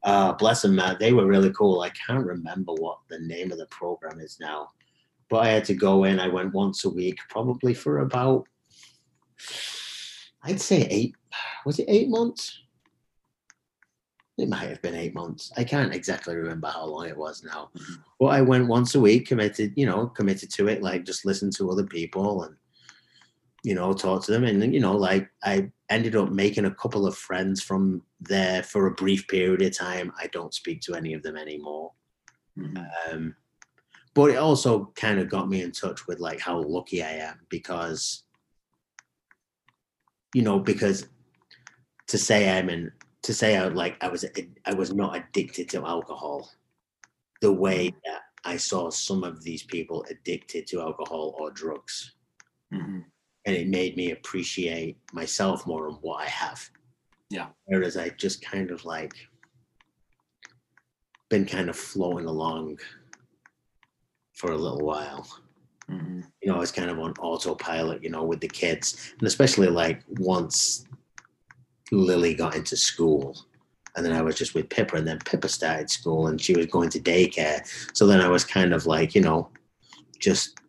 Uh, 0.05 0.33
bless 0.33 0.63
them, 0.63 0.77
man. 0.77 0.97
They 1.01 1.13
were 1.13 1.27
really 1.27 1.53
cool. 1.53 1.81
I 1.81 1.91
can't 1.91 2.25
remember 2.25 2.73
what 2.75 2.99
the 3.11 3.19
name 3.19 3.51
of 3.53 3.59
the 3.59 3.67
program 3.67 4.21
is 4.21 4.39
now, 4.41 4.69
but 5.29 5.39
I 5.39 5.49
had 5.49 5.65
to 5.67 5.75
go 5.75 6.05
in. 6.05 6.21
I 6.21 6.29
went 6.29 6.55
once 6.55 6.85
a 6.85 6.91
week, 6.91 7.19
probably 7.29 7.75
for 7.75 7.99
about, 7.99 8.47
I'd 10.45 10.61
say 10.61 10.87
eight. 10.89 11.17
Was 11.67 11.79
it 11.81 11.87
eight 11.89 12.09
months? 12.09 12.61
It 14.39 14.49
might 14.49 14.69
have 14.69 14.81
been 14.83 14.95
eight 14.95 15.15
months. 15.15 15.53
I 15.57 15.65
can't 15.65 15.93
exactly 15.93 16.37
remember 16.37 16.69
how 16.69 16.85
long 16.87 17.07
it 17.07 17.17
was 17.17 17.43
now. 17.43 17.71
Mhm. 17.77 18.03
But 18.21 18.27
I 18.27 18.41
went 18.41 18.69
once 18.69 18.95
a 18.95 19.01
week, 19.01 19.27
committed, 19.27 19.73
you 19.77 19.85
know, 19.85 20.07
committed 20.07 20.51
to 20.53 20.69
it, 20.69 20.81
like 20.83 21.05
just 21.05 21.25
listen 21.27 21.51
to 21.53 21.71
other 21.71 21.85
people 21.85 22.45
and 22.45 22.57
you 23.65 23.75
know, 23.75 23.93
talk 23.93 24.25
to 24.25 24.31
them. 24.31 24.45
And 24.45 24.73
you 24.73 24.79
know, 24.79 24.97
like 24.97 25.29
I 25.43 25.71
ended 25.91 26.15
up 26.15 26.31
making 26.31 26.65
a 26.65 26.75
couple 26.75 27.07
of 27.07 27.19
friends 27.19 27.61
from 27.61 28.03
there 28.21 28.63
for 28.63 28.87
a 28.87 28.95
brief 28.95 29.27
period 29.27 29.63
of 29.63 29.77
time. 29.77 30.13
I 30.17 30.29
don't 30.29 30.55
speak 30.55 30.81
to 30.83 30.95
any 30.95 31.13
of 31.13 31.23
them 31.25 31.37
anymore. 31.37 31.93
Mhm. 32.57 32.89
Um, 33.11 33.35
but 34.15 34.31
it 34.31 34.37
also 34.37 34.93
kind 34.95 35.19
of 35.19 35.29
got 35.29 35.49
me 35.49 35.63
in 35.63 35.73
touch 35.73 36.07
with 36.07 36.21
like 36.21 36.41
how 36.41 36.63
lucky 36.63 37.03
I 37.03 37.11
am 37.15 37.41
because, 37.49 38.23
you 40.35 40.43
know, 40.43 40.61
because 40.61 41.09
to 42.07 42.17
say 42.17 42.57
I'm 42.57 42.71
in, 42.71 42.93
to 43.29 43.35
say 43.35 43.59
I 43.59 43.69
like 43.69 44.03
I 44.03 44.09
was 44.09 44.25
I 44.65 44.73
was 44.73 44.95
not 44.95 45.15
addicted 45.15 45.69
to 45.69 45.85
alcohol, 45.85 46.51
the 47.43 47.53
way 47.53 47.91
that 48.07 48.23
I 48.43 48.57
saw 48.57 48.89
some 48.89 49.23
of 49.23 49.45
these 49.45 49.63
people 49.65 50.03
addicted 50.09 50.67
to 50.69 50.81
alcohol 50.81 51.35
or 51.39 51.51
drugs 51.51 52.15
Mhm. 52.73 53.05
and 53.45 53.55
it 53.55 53.69
made 53.69 53.97
me 53.99 54.13
appreciate 54.13 54.97
myself 55.13 55.67
more 55.67 55.89
and 55.89 55.99
what 56.01 56.23
I 56.23 56.29
have. 56.43 56.71
Yeah. 57.29 57.49
Whereas 57.67 57.99
I 57.99 58.09
just 58.09 58.41
kind 58.41 58.71
of 58.71 58.87
like 58.87 59.13
been 61.29 61.45
kind 61.45 61.69
of 61.69 61.77
flowing 61.77 62.25
along 62.25 62.79
for 64.33 64.53
a 64.53 64.57
little 64.57 64.85
while. 64.93 65.27
Mhm. 65.91 66.25
You 66.41 66.49
know, 66.49 66.57
I 66.57 66.61
was 66.61 66.73
kind 66.73 66.91
of 66.91 66.99
on 66.99 67.13
autopilot, 67.21 68.03
you 68.03 68.09
know, 68.09 68.25
with 68.25 68.41
the 68.41 68.49
kids. 68.49 69.13
And 69.19 69.27
especially 69.29 69.69
like 69.69 70.03
once 70.09 70.87
Lily 71.91 72.35
got 72.35 72.55
into 72.55 72.77
school. 72.77 73.37
And 73.97 74.05
then 74.05 74.13
I 74.13 74.23
was 74.23 74.37
just 74.37 74.55
with 74.55 74.69
Pippa, 74.69 74.97
and 74.97 75.07
then 75.09 75.19
Pippa 75.19 75.49
started 75.49 75.91
school 75.91 76.29
and 76.29 76.41
she 76.41 76.55
was 76.55 76.67
going 76.67 76.91
to 76.91 77.01
daycare. 77.01 77.61
So 77.97 78.07
then 78.07 78.21
I 78.21 78.29
was 78.29 78.45
kind 78.45 78.73
of 78.73 78.87
like, 78.87 79.15
you 79.15 79.21
know, 79.21 79.49
just 80.21 80.61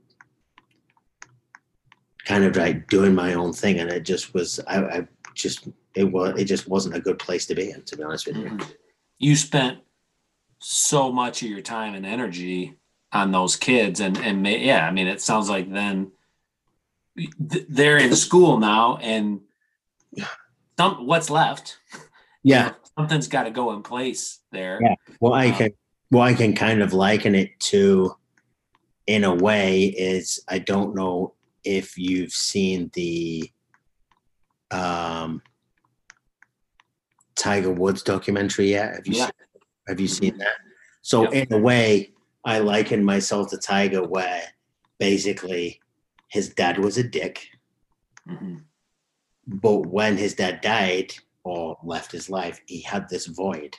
kind 2.26 2.44
of 2.44 2.56
like 2.56 2.88
doing 2.88 3.14
my 3.14 3.34
own 3.34 3.54
thing. 3.54 3.80
And 3.80 3.92
it 3.92 4.02
just 4.02 4.34
was, 4.34 4.60
I, 4.68 4.84
I 4.84 5.08
just, 5.36 5.68
it 5.96 6.06
was, 6.06 6.40
it 6.40 6.46
just 6.46 6.68
wasn't 6.68 6.96
a 6.96 7.00
good 7.00 7.20
place 7.20 7.46
to 7.48 7.56
be 7.56 7.72
in, 7.72 7.84
to 7.84 7.98
be 7.98 8.04
honest 8.04 8.28
with 8.28 8.38
you. 8.38 8.46
Mhm. 8.46 8.74
You 9.20 9.36
spent 9.36 9.80
so 10.60 11.12
much 11.12 11.42
of 11.42 11.50
your 11.50 11.62
time 11.62 11.94
and 11.96 12.06
energy 12.06 12.78
on 13.12 13.32
those 13.32 13.56
kids, 13.56 14.00
and 14.00 14.18
and 14.18 14.46
yeah, 14.46 14.88
I 14.88 14.92
mean, 14.92 15.08
it 15.08 15.20
sounds 15.20 15.50
like 15.50 15.72
then 15.72 16.12
th- 17.18 17.66
they're 17.68 17.98
in 17.98 18.16
school 18.16 18.60
now, 18.60 18.98
and 18.98 19.42
some 20.80 21.06
what's 21.06 21.30
left. 21.30 21.78
Yeah. 22.42 22.72
something's 22.98 23.28
got 23.28 23.44
to 23.44 23.52
go 23.52 23.74
in 23.74 23.84
place 23.84 24.40
there. 24.54 24.80
Yeah. 24.82 24.96
What 25.20 25.32
I 25.34 25.50
Um, 25.50 25.56
can 25.56 25.70
what 26.10 26.22
I 26.24 26.34
can 26.34 26.56
kind 26.56 26.82
of 26.82 26.94
liken 26.94 27.36
it 27.36 27.60
to 27.72 28.16
in 29.08 29.26
a 29.26 29.36
way 29.36 29.88
is 29.88 30.40
I 30.48 30.60
don't 30.60 30.96
know 30.96 31.34
if 31.66 31.98
you've 31.98 32.32
seen 32.32 32.90
the 32.94 33.52
um 34.72 35.42
Tiger 37.36 37.72
Woods 37.74 38.02
documentary 38.04 38.70
yet. 38.72 38.96
Have 38.96 39.06
you 39.08 39.16
Yeah. 39.18 39.26
seen, 39.26 39.62
have 39.90 40.00
you 40.00 40.08
seen 40.08 40.38
that? 40.38 40.56
So 41.02 41.24
Yep. 41.24 41.34
in 41.34 41.54
a 41.54 41.62
way, 41.62 42.14
I 42.46 42.60
liken 42.60 43.04
myself 43.04 43.50
to 43.50 43.58
Tiger 43.58 44.04
where 44.08 44.44
basically 44.98 45.82
his 46.30 46.50
dad 46.50 46.80
was 46.80 46.98
a 46.98 47.04
dick, 47.04 47.50
Mhm. 48.28 48.64
But 49.50 49.86
when 49.88 50.16
his 50.18 50.34
dad 50.36 50.62
died 50.62 51.14
or 51.44 51.78
left 51.84 52.12
his 52.12 52.30
life, 52.30 52.62
he 52.68 52.82
had 52.82 53.10
this 53.10 53.26
void 53.26 53.76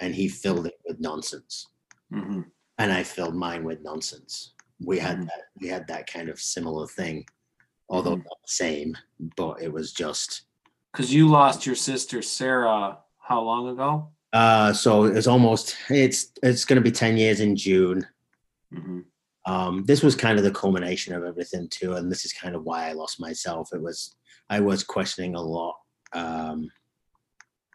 and 0.00 0.14
he 0.14 0.28
filled 0.28 0.66
it 0.66 0.78
with 0.86 1.00
nonsense. 1.00 1.66
Mhm. 2.12 2.50
and 2.80 2.92
I 2.92 3.02
filled 3.02 3.34
mine 3.34 3.64
with 3.64 3.82
nonsense. 3.82 4.52
We 4.80 4.98
had 5.00 5.18
Mhm. 5.18 5.26
that 5.26 5.42
we 5.60 5.66
had 5.66 5.88
that 5.88 6.06
kind 6.06 6.28
of 6.28 6.40
similar 6.40 6.86
thing, 6.86 7.26
although 7.88 8.14
Mhm. 8.16 8.24
not 8.24 8.40
the 8.46 8.52
same, 8.64 8.96
but 9.36 9.60
it 9.60 9.72
was 9.72 9.92
just 9.92 10.42
Because 10.92 11.12
you 11.12 11.28
lost 11.28 11.66
your 11.66 11.74
sister 11.74 12.22
Sarah 12.22 12.98
how 13.18 13.42
long 13.42 13.68
ago? 13.68 14.12
uh 14.32 14.72
so 14.72 15.04
it's 15.04 15.26
almost 15.26 15.74
it's 15.90 16.32
it's 16.42 16.64
gonna 16.64 16.80
be 16.80 16.92
10 16.92 17.16
years 17.16 17.40
in 17.40 17.56
June. 17.56 18.06
hmm 18.72 19.00
Um 19.46 19.84
this 19.84 20.02
was 20.02 20.14
kind 20.14 20.38
of 20.38 20.44
the 20.44 20.50
culmination 20.52 21.14
of 21.14 21.24
everything 21.24 21.68
too, 21.68 21.94
and 21.94 22.10
this 22.12 22.24
is 22.24 22.32
kind 22.32 22.54
of 22.54 22.62
why 22.64 22.88
I 22.88 22.92
lost 22.92 23.18
myself. 23.20 23.72
It 23.72 23.82
was 23.82 24.14
I 24.50 24.60
was 24.60 24.82
questioning 24.84 25.34
a 25.34 25.40
lot. 25.42 25.76
Um 26.12 26.70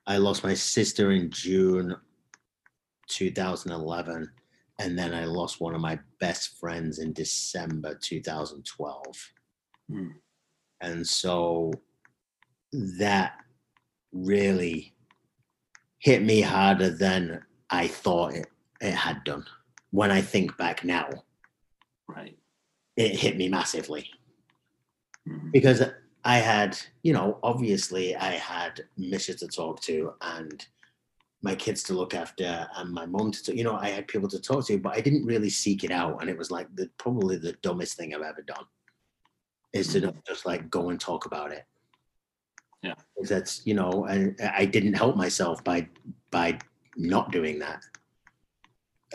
I 0.06 0.18
lost 0.18 0.44
my 0.44 0.54
sister 0.54 1.12
in 1.12 1.32
June 1.32 1.96
2011, 3.08 4.30
and 4.80 4.98
then 4.98 5.14
I 5.14 5.26
lost 5.26 5.62
one 5.62 5.76
of 5.76 5.82
my 5.82 5.98
best 6.20 6.58
friends 6.60 7.00
in 7.00 7.14
December 7.14 7.98
2012. 8.02 9.04
Hmm. 9.90 10.08
And 10.82 11.08
so 11.08 11.72
that 13.00 13.34
really 14.12 14.94
hit 16.00 16.22
me 16.22 16.42
harder 16.42 16.90
than 16.90 17.42
I 17.70 17.88
thought 17.88 18.34
it, 18.34 18.48
it 18.82 18.92
had 18.94 19.24
done. 19.24 19.46
When 19.92 20.12
I 20.12 20.22
think 20.22 20.58
back 20.58 20.84
now, 20.84 21.08
Right. 22.10 22.38
it 22.98 23.16
hit 23.18 23.38
me 23.38 23.48
massively 23.48 24.10
Mhm. 25.28 25.52
because 25.54 25.82
I 26.26 26.38
had, 26.38 26.78
you 27.02 27.14
know, 27.14 27.40
obviously 27.44 28.16
I 28.16 28.34
had 28.34 28.86
Misha 28.98 29.34
to 29.36 29.48
talk 29.48 29.82
to 29.82 30.14
and 30.22 30.66
my 31.42 31.54
kids 31.54 31.84
to 31.84 31.94
look 31.94 32.14
after 32.14 32.68
and 32.78 32.90
my 32.92 33.06
mom 33.06 33.32
to, 33.32 33.44
talk, 33.44 33.56
you 33.56 33.66
know, 33.66 33.76
I 33.76 33.90
had 33.90 34.08
people 34.08 34.30
to 34.30 34.40
talk 34.40 34.66
to, 34.68 34.78
but 34.78 34.96
I 34.96 35.02
didn't 35.02 35.26
really 35.26 35.50
seek 35.50 35.84
it 35.84 35.92
out. 35.92 36.22
And 36.22 36.30
it 36.30 36.38
was 36.38 36.50
like 36.50 36.74
the 36.76 36.90
probably 36.98 37.38
the 37.38 37.54
dumbest 37.62 37.98
thing 37.98 38.16
I've 38.16 38.22
ever 38.22 38.42
done 38.42 38.64
is 39.74 39.90
to 39.90 40.00
not 40.00 40.26
just 40.26 40.46
like 40.46 40.70
go 40.70 40.90
and 40.90 41.00
talk 41.00 41.26
about 41.26 41.52
it. 41.52 41.66
Yeah. 42.82 42.96
That's, 43.22 43.62
you 43.66 43.74
know, 43.74 44.06
I, 44.08 44.34
I 44.56 44.66
didn't 44.66 44.94
help 44.94 45.18
myself 45.18 45.64
by, 45.64 45.90
by 46.32 46.60
not 46.96 47.32
doing 47.32 47.60
that. 47.60 47.84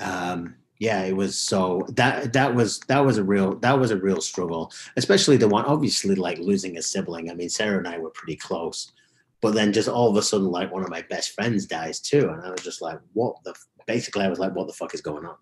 Um, 0.00 0.56
yeah, 0.78 1.02
it 1.02 1.16
was 1.16 1.38
so 1.38 1.84
that 1.90 2.32
that 2.32 2.54
was 2.54 2.78
that 2.80 3.04
was 3.04 3.18
a 3.18 3.24
real 3.24 3.56
that 3.56 3.78
was 3.78 3.90
a 3.90 3.96
real 3.96 4.20
struggle, 4.20 4.72
especially 4.96 5.36
the 5.36 5.48
one 5.48 5.64
obviously 5.64 6.14
like 6.14 6.38
losing 6.38 6.76
a 6.78 6.82
sibling. 6.82 7.30
I 7.30 7.34
mean, 7.34 7.48
Sarah 7.48 7.78
and 7.78 7.88
I 7.88 7.98
were 7.98 8.10
pretty 8.10 8.36
close, 8.36 8.92
but 9.40 9.54
then 9.54 9.72
just 9.72 9.88
all 9.88 10.08
of 10.08 10.16
a 10.16 10.22
sudden, 10.22 10.46
like 10.46 10.72
one 10.72 10.84
of 10.84 10.90
my 10.90 11.02
best 11.02 11.32
friends 11.32 11.66
dies 11.66 11.98
too, 12.00 12.28
and 12.28 12.42
I 12.44 12.50
was 12.50 12.62
just 12.62 12.80
like, 12.80 12.98
what 13.12 13.36
the? 13.44 13.50
f- 13.50 13.66
Basically, 13.86 14.22
I 14.22 14.28
was 14.28 14.38
like, 14.38 14.54
what 14.54 14.66
the 14.66 14.74
fuck 14.74 14.92
is 14.92 15.00
going 15.00 15.24
on? 15.24 15.36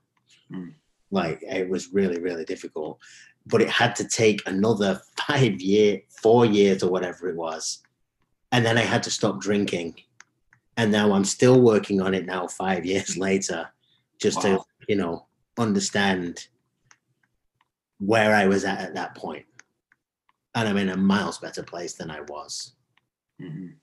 Mm. 0.52 0.72
Like 1.10 1.42
it 1.42 1.68
was 1.68 1.92
really 1.92 2.20
really 2.20 2.44
difficult, 2.44 2.98
but 3.44 3.60
it 3.60 3.68
had 3.68 3.94
to 3.96 4.08
take 4.08 4.40
another 4.46 5.02
five 5.26 5.60
year, 5.60 6.00
four 6.22 6.46
years 6.46 6.82
or 6.82 6.90
whatever 6.90 7.28
it 7.28 7.36
was, 7.36 7.82
and 8.52 8.64
then 8.64 8.78
I 8.78 8.82
had 8.82 9.02
to 9.02 9.10
stop 9.10 9.40
drinking, 9.40 9.96
and 10.78 10.90
now 10.90 11.12
I'm 11.12 11.24
still 11.24 11.60
working 11.60 12.00
on 12.00 12.14
it 12.14 12.24
now 12.24 12.46
five 12.46 12.86
years 12.92 13.18
later, 13.18 13.68
just 14.18 14.40
to 14.42 14.56
Wow. 14.56 14.65
You 14.88 14.96
know 14.96 15.26
understand 15.58 16.48
where 17.98 18.34
I 18.34 18.46
was 18.46 18.64
at 18.64 18.80
at 18.80 18.94
that 18.94 19.14
point. 19.14 19.46
And 20.54 20.68
I'm 20.68 20.76
in 20.78 20.88
a 20.90 20.96
miles 20.96 21.38
better 21.38 21.62
place 21.62 21.94
than 21.94 22.10
I 22.10 22.20
was 22.22 22.74
Mhm. 23.40 23.74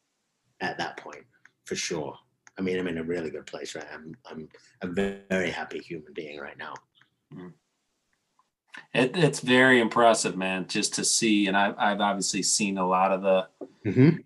at 0.59 0.77
that 0.77 0.97
point, 0.97 1.25
for 1.65 1.75
sure. 1.75 2.17
I 2.57 2.61
mean, 2.61 2.79
I'm 2.79 2.87
in 2.87 2.97
a 2.99 3.03
really 3.03 3.29
good 3.31 3.45
place, 3.45 3.75
right? 3.75 3.87
I'm 3.93 4.15
I'm 4.29 4.49
a 4.81 4.87
very 4.87 5.49
happy 5.49 5.79
human 5.79 6.13
being 6.13 6.39
right 6.39 6.57
now. 6.57 6.73
It, 8.93 9.15
it's 9.15 9.39
very 9.39 9.79
impressive, 9.79 10.35
man, 10.35 10.67
just 10.67 10.95
to 10.95 11.03
see. 11.05 11.47
And 11.47 11.55
I've, 11.57 11.75
I've 11.77 11.99
obviously 12.01 12.41
seen 12.43 12.77
a 12.77 12.87
lot 12.87 13.11
of 13.11 13.21
the 13.21 13.47
Mm-hmm. 13.85 14.17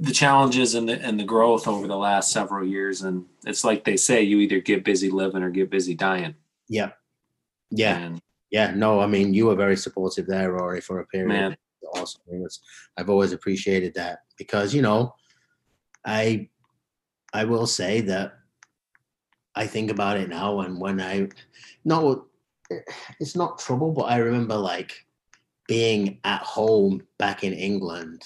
The 0.00 0.12
challenges 0.12 0.74
and 0.74 0.88
the 0.88 1.00
and 1.04 1.18
the 1.18 1.24
growth 1.24 1.68
over 1.68 1.86
the 1.86 1.96
last 1.96 2.32
several 2.32 2.66
years. 2.66 3.02
And 3.02 3.26
it's 3.46 3.64
like 3.64 3.84
they 3.84 3.96
say, 3.96 4.22
you 4.22 4.38
either 4.38 4.60
get 4.60 4.84
busy 4.84 5.10
living 5.10 5.42
or 5.42 5.50
get 5.50 5.70
busy 5.70 5.94
dying. 5.94 6.34
Yeah, 6.68 6.92
yeah, 7.70 7.98
And 7.98 8.22
yeah. 8.50 8.72
No, 8.74 9.00
I 9.00 9.06
mean, 9.06 9.34
you 9.34 9.46
were 9.46 9.56
very 9.56 9.76
supportive 9.76 10.26
there, 10.26 10.52
Rory, 10.52 10.80
for 10.80 11.00
a 11.00 11.06
period. 11.06 11.28
Man. 11.28 11.56
Awesome. 11.94 12.22
I've 12.96 13.10
always 13.10 13.32
appreciated 13.32 13.94
that 13.94 14.20
because 14.38 14.74
you 14.74 14.82
know, 14.82 15.14
I 16.04 16.48
I 17.32 17.44
will 17.44 17.66
say 17.66 18.00
that 18.02 18.38
I 19.54 19.66
think 19.66 19.90
about 19.90 20.16
it 20.16 20.28
now, 20.28 20.60
and 20.60 20.80
when 20.80 21.00
I 21.00 21.28
no, 21.84 22.26
it's 23.20 23.36
not 23.36 23.58
trouble, 23.58 23.92
but 23.92 24.04
I 24.04 24.16
remember 24.16 24.56
like 24.56 25.06
being 25.68 26.20
at 26.24 26.42
home 26.42 27.02
back 27.18 27.44
in 27.44 27.52
England. 27.52 28.22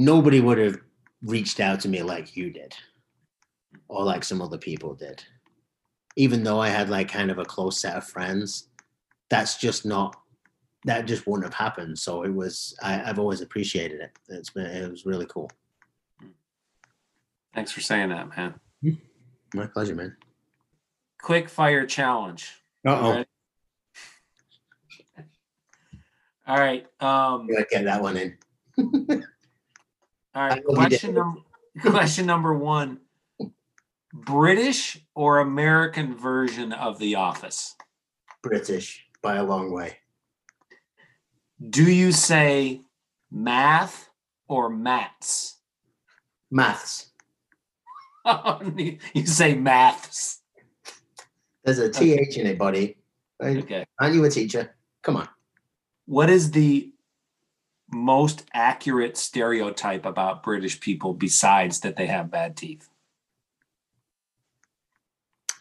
Nobody 0.00 0.40
would 0.40 0.58
have 0.58 0.78
reached 1.22 1.58
out 1.58 1.80
to 1.80 1.88
me 1.88 2.04
like 2.04 2.36
you 2.36 2.50
did, 2.50 2.72
or 3.88 4.04
like 4.04 4.22
some 4.22 4.40
other 4.40 4.56
people 4.56 4.94
did. 4.94 5.24
Even 6.14 6.44
though 6.44 6.60
I 6.60 6.68
had 6.68 6.88
like 6.88 7.08
kind 7.08 7.32
of 7.32 7.38
a 7.38 7.44
close 7.44 7.80
set 7.80 7.96
of 7.96 8.04
friends, 8.04 8.68
that's 9.28 9.56
just 9.56 9.84
not 9.84 10.16
that 10.84 11.06
just 11.06 11.26
wouldn't 11.26 11.52
have 11.52 11.54
happened. 11.54 11.98
So 11.98 12.22
it 12.22 12.32
was 12.32 12.78
I, 12.80 13.02
I've 13.02 13.18
always 13.18 13.40
appreciated 13.40 14.00
it. 14.00 14.12
It's 14.28 14.50
been 14.50 14.66
it 14.66 14.88
was 14.88 15.04
really 15.04 15.26
cool. 15.26 15.50
Thanks 17.52 17.72
for 17.72 17.80
saying 17.80 18.10
that, 18.10 18.28
man. 18.36 18.54
My 19.52 19.66
pleasure, 19.66 19.96
man. 19.96 20.16
Quick 21.20 21.48
fire 21.48 21.86
challenge. 21.86 22.52
Uh 22.86 23.24
oh. 25.18 25.22
All 26.46 26.56
right. 26.56 26.86
Um, 27.00 27.48
Get 27.48 27.84
that 27.84 28.00
one 28.00 28.16
in. 28.16 28.38
all 30.38 30.48
right. 30.48 30.58
I 30.58 30.62
will 30.64 30.74
be 30.74 30.80
Question 30.80 31.14
number 31.14 31.40
question 31.80 32.26
number 32.26 32.54
one. 32.54 33.00
British 34.12 34.98
or 35.14 35.40
American 35.40 36.16
version 36.16 36.72
of 36.72 36.98
The 36.98 37.16
Office? 37.16 37.76
British 38.42 39.06
by 39.20 39.36
a 39.36 39.44
long 39.44 39.72
way. 39.72 39.98
Do 41.70 41.90
you 41.90 42.12
say 42.12 42.82
math 43.30 44.08
or 44.46 44.70
mats? 44.70 45.58
Maths. 46.50 47.06
Oh, 48.30 48.60
you 49.14 49.24
say 49.24 49.54
maths. 49.54 50.42
There's 51.64 51.78
a 51.78 51.88
th 51.88 52.36
in 52.36 52.46
it, 52.46 52.58
buddy. 52.58 52.98
Okay. 53.40 53.86
Aren't 53.98 54.14
you 54.14 54.24
a 54.24 54.28
teacher? 54.28 54.76
Come 55.00 55.16
on. 55.16 55.28
What 56.04 56.28
is 56.28 56.50
the 56.50 56.92
most 57.90 58.44
accurate 58.54 59.16
stereotype 59.16 60.04
about 60.06 60.42
British 60.42 60.78
people 60.80 61.14
besides 61.14 61.80
that 61.80 61.96
they 61.96 62.06
have 62.06 62.30
bad 62.30 62.56
teeth? 62.56 62.88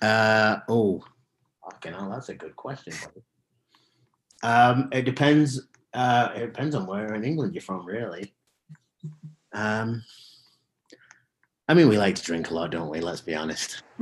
Uh 0.02 0.58
oh. 0.70 1.04
Fucking 1.64 1.94
hell, 1.94 2.10
that's 2.10 2.30
a 2.30 2.36
good 2.36 2.56
question. 2.56 2.94
Um, 4.44 4.90
it 4.92 5.04
depends. 5.04 5.68
Uh, 5.94 6.30
it 6.36 6.40
depends 6.48 6.76
on 6.76 6.86
where 6.86 7.14
in 7.16 7.24
England 7.24 7.54
you're 7.54 7.62
from, 7.62 7.86
really. 7.86 8.34
Um, 9.54 10.04
I 11.68 11.74
mean, 11.74 11.90
we 11.90 11.98
like 11.98 12.16
to 12.16 12.24
drink 12.24 12.52
a 12.52 12.54
lot, 12.54 12.72
don't 12.72 12.90
we? 12.90 13.00
Let's 13.02 13.22
be 13.22 13.36
honest. 13.36 13.82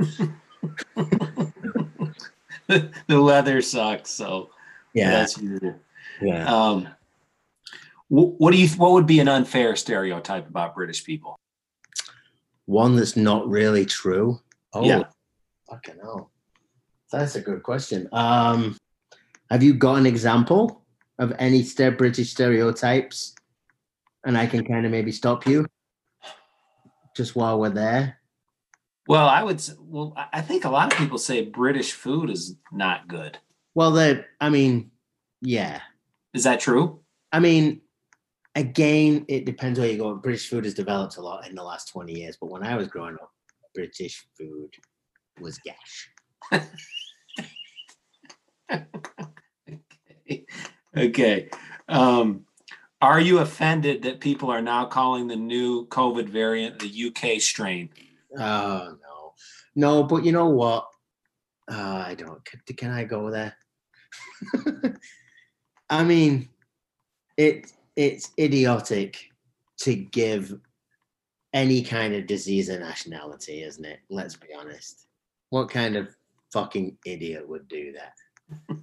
the 2.67 2.91
weather 3.09 3.61
sucks, 3.61 4.09
so 4.11 4.49
Yeah, 4.93 5.11
that's 5.11 5.37
usual. 5.37 5.75
yeah. 6.21 6.45
Um, 6.53 6.83
wh- 6.83 6.89
what 8.09 8.51
do 8.51 8.57
you? 8.57 8.67
What 8.69 8.91
would 8.93 9.05
be 9.07 9.19
an 9.19 9.27
unfair 9.27 9.75
stereotype 9.75 10.47
about 10.47 10.75
British 10.75 11.03
people? 11.03 11.35
One 12.65 12.95
that's 12.95 13.15
not 13.15 13.47
really 13.47 13.85
true. 13.85 14.39
Oh, 14.73 14.83
Yeah. 14.85 15.03
fucking 15.69 15.95
hell. 16.01 16.31
That's 17.11 17.35
a 17.35 17.41
good 17.41 17.63
question. 17.63 18.09
Um, 18.11 18.77
have 19.49 19.63
you 19.63 19.73
got 19.73 19.95
an 19.95 20.05
example 20.05 20.83
of 21.19 21.33
any 21.39 21.63
ste- 21.63 21.97
British 21.97 22.31
stereotypes? 22.31 23.35
And 24.25 24.37
I 24.37 24.47
can 24.47 24.65
kind 24.65 24.85
of 24.85 24.91
maybe 24.91 25.11
stop 25.11 25.45
you 25.45 25.67
just 27.15 27.35
while 27.35 27.59
we're 27.59 27.69
there. 27.69 28.19
Well, 29.07 29.27
I 29.27 29.43
would. 29.43 29.61
Well, 29.79 30.13
I- 30.17 30.27
I 30.33 30.41
think 30.41 30.65
a 30.65 30.69
lot 30.69 30.91
of 30.91 30.97
people 30.97 31.19
say 31.19 31.43
British 31.45 31.93
food 31.93 32.31
is 32.31 32.55
not 32.71 33.07
good. 33.07 33.37
Well, 33.75 33.91
the 33.91 34.25
I 34.41 34.49
mean, 34.49 34.89
yeah. 35.41 35.81
Is 36.33 36.43
that 36.45 36.59
true? 36.59 37.01
I 37.31 37.39
mean, 37.39 37.81
again, 38.55 39.25
it 39.27 39.45
depends 39.45 39.79
where 39.79 39.89
you 39.89 39.97
go. 39.97 40.15
British 40.15 40.49
food 40.49 40.65
has 40.65 40.73
developed 40.73 41.17
a 41.17 41.21
lot 41.21 41.47
in 41.47 41.55
the 41.55 41.63
last 41.63 41.89
20 41.89 42.13
years, 42.13 42.37
but 42.39 42.49
when 42.49 42.63
I 42.63 42.75
was 42.75 42.87
growing 42.87 43.15
up, 43.15 43.31
British 43.73 44.25
food 44.37 44.71
was 45.39 45.59
gash. 45.59 46.09
okay. 50.97 51.49
Um, 51.89 52.45
are 53.01 53.19
you 53.19 53.39
offended 53.39 54.03
that 54.03 54.21
people 54.21 54.49
are 54.49 54.61
now 54.61 54.85
calling 54.85 55.27
the 55.27 55.35
new 55.35 55.85
COVID 55.87 56.29
variant 56.29 56.79
the 56.79 57.07
UK 57.07 57.41
strain? 57.41 57.89
Oh 58.37 58.97
no, 59.01 59.33
no, 59.75 60.03
but 60.03 60.23
you 60.23 60.31
know 60.31 60.49
what? 60.49 60.87
Uh, 61.69 62.05
I 62.07 62.15
don't. 62.15 62.43
Can, 62.45 62.61
can 62.75 62.91
I 62.91 63.03
go 63.03 63.29
there? 63.29 63.55
I 65.89 66.03
mean, 66.03 66.49
it 67.37 67.71
it's 67.95 68.31
idiotic 68.37 69.29
to 69.79 69.95
give 69.95 70.59
any 71.53 71.81
kind 71.81 72.13
of 72.13 72.27
disease 72.27 72.69
a 72.69 72.77
nationality, 72.77 73.63
isn't 73.63 73.85
it? 73.85 73.99
Let's 74.09 74.35
be 74.35 74.47
honest. 74.57 75.07
What 75.49 75.69
kind 75.69 75.95
of 75.95 76.15
fucking 76.51 76.97
idiot 77.05 77.47
would 77.47 77.67
do 77.67 77.93
that? 77.93 78.77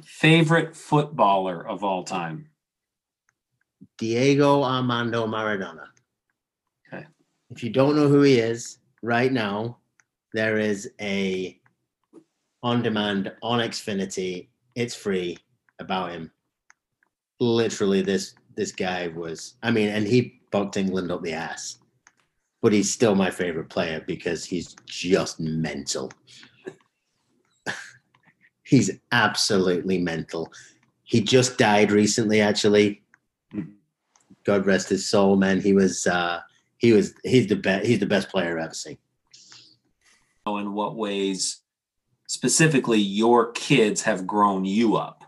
Favorite 0.04 0.76
footballer 0.76 1.66
of 1.66 1.82
all 1.82 2.04
time? 2.04 2.48
Diego 3.98 4.62
Armando 4.62 5.26
Maradona. 5.26 5.86
Okay. 6.92 7.06
If 7.50 7.62
you 7.64 7.70
don't 7.70 7.96
know 7.96 8.08
who 8.08 8.22
he 8.22 8.38
is 8.38 8.78
right 9.02 9.32
now, 9.32 9.78
there 10.34 10.58
is 10.58 10.90
a 11.00 11.58
on 12.62 12.82
demand 12.82 13.32
on 13.42 13.60
Xfinity. 13.60 14.48
It's 14.74 14.94
free 14.94 15.38
about 15.78 16.12
him. 16.12 16.30
Literally, 17.42 18.02
this 18.02 18.36
this 18.54 18.70
guy 18.70 19.08
was. 19.08 19.54
I 19.64 19.72
mean, 19.72 19.88
and 19.88 20.06
he 20.06 20.40
bucked 20.52 20.76
England 20.76 21.10
up 21.10 21.22
the 21.22 21.32
ass, 21.32 21.78
but 22.60 22.72
he's 22.72 22.92
still 22.92 23.16
my 23.16 23.32
favorite 23.32 23.68
player 23.68 24.04
because 24.06 24.44
he's 24.44 24.76
just 24.86 25.40
mental. 25.40 26.12
he's 28.62 28.92
absolutely 29.10 29.98
mental. 29.98 30.52
He 31.02 31.20
just 31.20 31.58
died 31.58 31.90
recently, 31.90 32.40
actually. 32.40 33.02
God 34.44 34.64
rest 34.64 34.88
his 34.88 35.08
soul, 35.08 35.34
man. 35.34 35.60
He 35.60 35.72
was 35.72 36.06
uh 36.06 36.42
he 36.78 36.92
was 36.92 37.12
he's 37.24 37.48
the 37.48 37.56
best 37.56 37.86
he's 37.86 37.98
the 37.98 38.06
best 38.06 38.28
player 38.28 38.56
I've 38.56 38.66
ever 38.66 38.74
seen. 38.74 38.98
In 40.46 40.74
what 40.74 40.94
ways, 40.94 41.62
specifically, 42.28 43.00
your 43.00 43.50
kids 43.50 44.02
have 44.02 44.28
grown 44.28 44.64
you 44.64 44.94
up? 44.94 45.21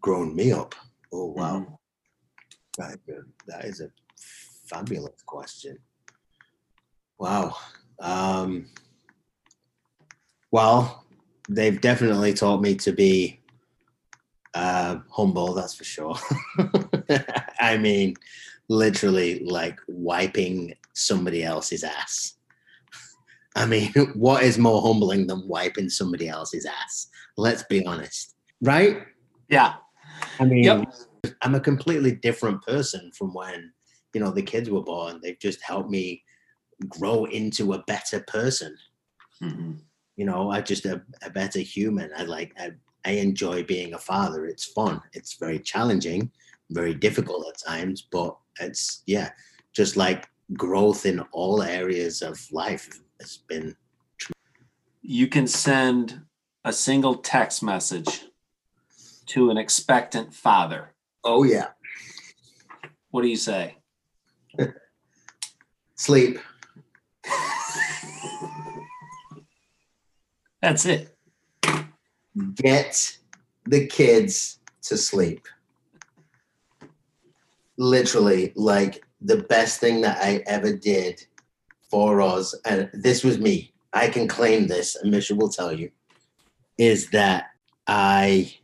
Grown 0.00 0.34
me 0.34 0.52
up. 0.52 0.74
Oh 1.12 1.26
wow. 1.32 1.58
Mhm. 1.60 1.76
That, 2.78 2.90
is 2.92 3.00
a- 3.08 3.22
that 3.46 3.64
is 3.64 3.80
a 3.80 3.90
fabulous 4.66 5.22
question. 5.26 5.78
Wow. 7.18 7.56
Um 8.00 8.66
well, 10.52 11.04
they've 11.48 11.80
definitely 11.80 12.32
taught 12.34 12.60
me 12.60 12.74
to 12.76 12.92
be 12.92 13.40
uh 14.54 14.98
humble, 15.10 15.54
that's 15.54 15.74
for 15.74 15.84
sure. 15.84 16.16
I 17.60 17.76
mean, 17.76 18.14
literally 18.68 19.40
like 19.44 19.78
wiping 19.88 20.74
somebody 20.94 21.44
else's 21.44 21.84
ass. 21.84 22.34
I 23.54 23.66
mean, 23.66 23.92
what 24.14 24.42
is 24.42 24.58
more 24.58 24.80
humbling 24.82 25.26
than 25.26 25.46
wiping 25.46 25.90
somebody 25.90 26.28
else's 26.28 26.66
ass? 26.66 27.08
Let's 27.36 27.62
be 27.64 27.84
honest. 27.84 28.34
Right? 28.62 29.02
Yeah. 29.48 29.74
I 30.38 30.44
mean, 30.44 30.64
Yep. 30.64 30.94
I'm 31.42 31.54
a 31.54 31.60
completely 31.60 32.12
different 32.12 32.62
person 32.62 33.10
from 33.12 33.34
when, 33.34 33.72
you 34.14 34.20
know, 34.20 34.30
the 34.30 34.42
kids 34.42 34.70
were 34.70 34.82
born. 34.82 35.20
They've 35.22 35.38
just 35.38 35.62
helped 35.62 35.90
me 35.90 36.22
grow 36.88 37.24
into 37.26 37.72
a 37.74 37.82
better 37.84 38.20
person. 38.26 38.76
Mhm. 39.42 39.80
You 40.16 40.26
know, 40.26 40.50
I 40.50 40.60
just 40.60 40.86
a, 40.86 41.02
a 41.22 41.30
better 41.30 41.60
human. 41.60 42.10
I 42.16 42.22
like 42.24 42.52
I, 42.58 42.72
I 43.04 43.12
enjoy 43.12 43.64
being 43.64 43.94
a 43.94 43.98
father. 43.98 44.46
It's 44.46 44.64
fun. 44.72 45.00
It's 45.12 45.34
very 45.34 45.58
challenging, 45.58 46.30
very 46.70 46.94
difficult 46.94 47.46
at 47.48 47.58
times, 47.58 48.06
but 48.10 48.36
it's 48.60 49.02
yeah, 49.06 49.30
just 49.74 49.96
like 49.96 50.28
growth 50.54 51.06
in 51.06 51.20
all 51.32 51.62
areas 51.62 52.22
of 52.22 52.38
life 52.52 52.88
has 53.20 53.38
been 53.48 53.76
You 55.02 55.28
can 55.28 55.46
send 55.46 56.22
a 56.64 56.72
single 56.72 57.16
text 57.16 57.62
message 57.62 58.24
to 59.30 59.50
an 59.50 59.56
expectant 59.56 60.34
father. 60.34 60.92
oh 61.24 61.44
yeah. 61.44 61.68
What 63.10 63.22
do 63.22 63.28
you 63.28 63.36
say? 63.36 63.76
Sleep. 65.94 66.38
That's 70.62 70.84
it. 70.84 71.16
Get 72.54 73.18
the 73.66 73.86
kids 73.86 74.58
to 74.82 74.96
sleep. 74.96 75.46
literally 77.76 78.52
like 78.56 79.04
the 79.20 79.38
best 79.44 79.80
thing 79.80 80.00
that 80.02 80.18
I 80.20 80.42
ever 80.46 80.74
did 80.76 81.24
for 81.90 82.20
us, 82.20 82.54
and 82.64 82.90
this 82.92 83.24
was 83.24 83.38
me. 83.38 83.72
I 83.92 84.08
can 84.08 84.28
claim 84.28 84.66
this, 84.66 84.96
and 84.96 85.10
Misha 85.10 85.34
will 85.34 85.48
tell 85.48 85.72
you, 85.72 85.90
is 86.78 87.10
that 87.10 87.46
I 87.86 88.54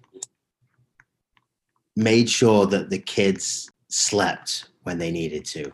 made 1.97 2.29
sure 2.29 2.67
that 2.67 2.91
the 2.91 2.99
kids 2.99 3.71
slept 3.89 4.69
when 4.83 4.99
they 4.99 5.11
needed 5.11 5.45
to. 5.47 5.73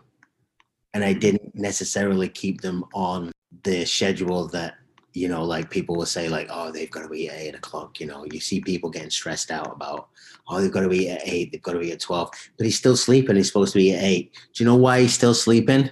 And 0.95 1.05
I 1.05 1.11
mm-hmm. 1.11 1.21
didn't 1.21 1.55
necessarily 1.55 2.29
keep 2.29 2.61
them 2.61 2.85
on 2.95 3.33
the 3.65 3.85
schedule 3.85 4.49
that, 4.49 4.75
you 5.13 5.29
know, 5.29 5.45
like 5.45 5.69
people 5.69 5.97
will 5.97 6.07
say, 6.07 6.29
like, 6.29 6.49
oh, 6.51 6.71
they've 6.71 6.91
got 6.91 7.03
to 7.03 7.09
be 7.09 7.29
at 7.29 7.37
eight 7.37 7.55
o'clock. 7.55 8.01
You 8.01 8.07
know, 8.07 8.25
you 8.31 8.41
see 8.41 8.61
people 8.61 8.89
getting 8.89 9.11
stressed 9.11 9.51
out 9.51 9.75
about, 9.75 10.09
oh, 10.49 10.61
they've 10.61 10.73
got 10.73 10.83
to 10.83 10.89
be 10.89 11.11
at 11.11 11.21
eight, 11.25 11.53
they've 11.53 11.63
got 11.63 11.73
to 11.73 11.81
be 11.81 11.93
at 11.93 12.01
12. 12.01 12.31
But 12.57 12.65
he's 12.65 12.79
still 12.79 12.97
sleeping. 12.97 13.37
He's 13.37 13.49
supposed 13.49 13.73
to 13.73 13.79
be 13.79 13.95
at 13.95 14.03
eight. 14.03 14.33
Do 14.55 14.65
you 14.65 14.71
know 14.71 14.77
why 14.77 15.01
he's 15.01 15.15
still 15.15 15.35
sleeping? 15.35 15.91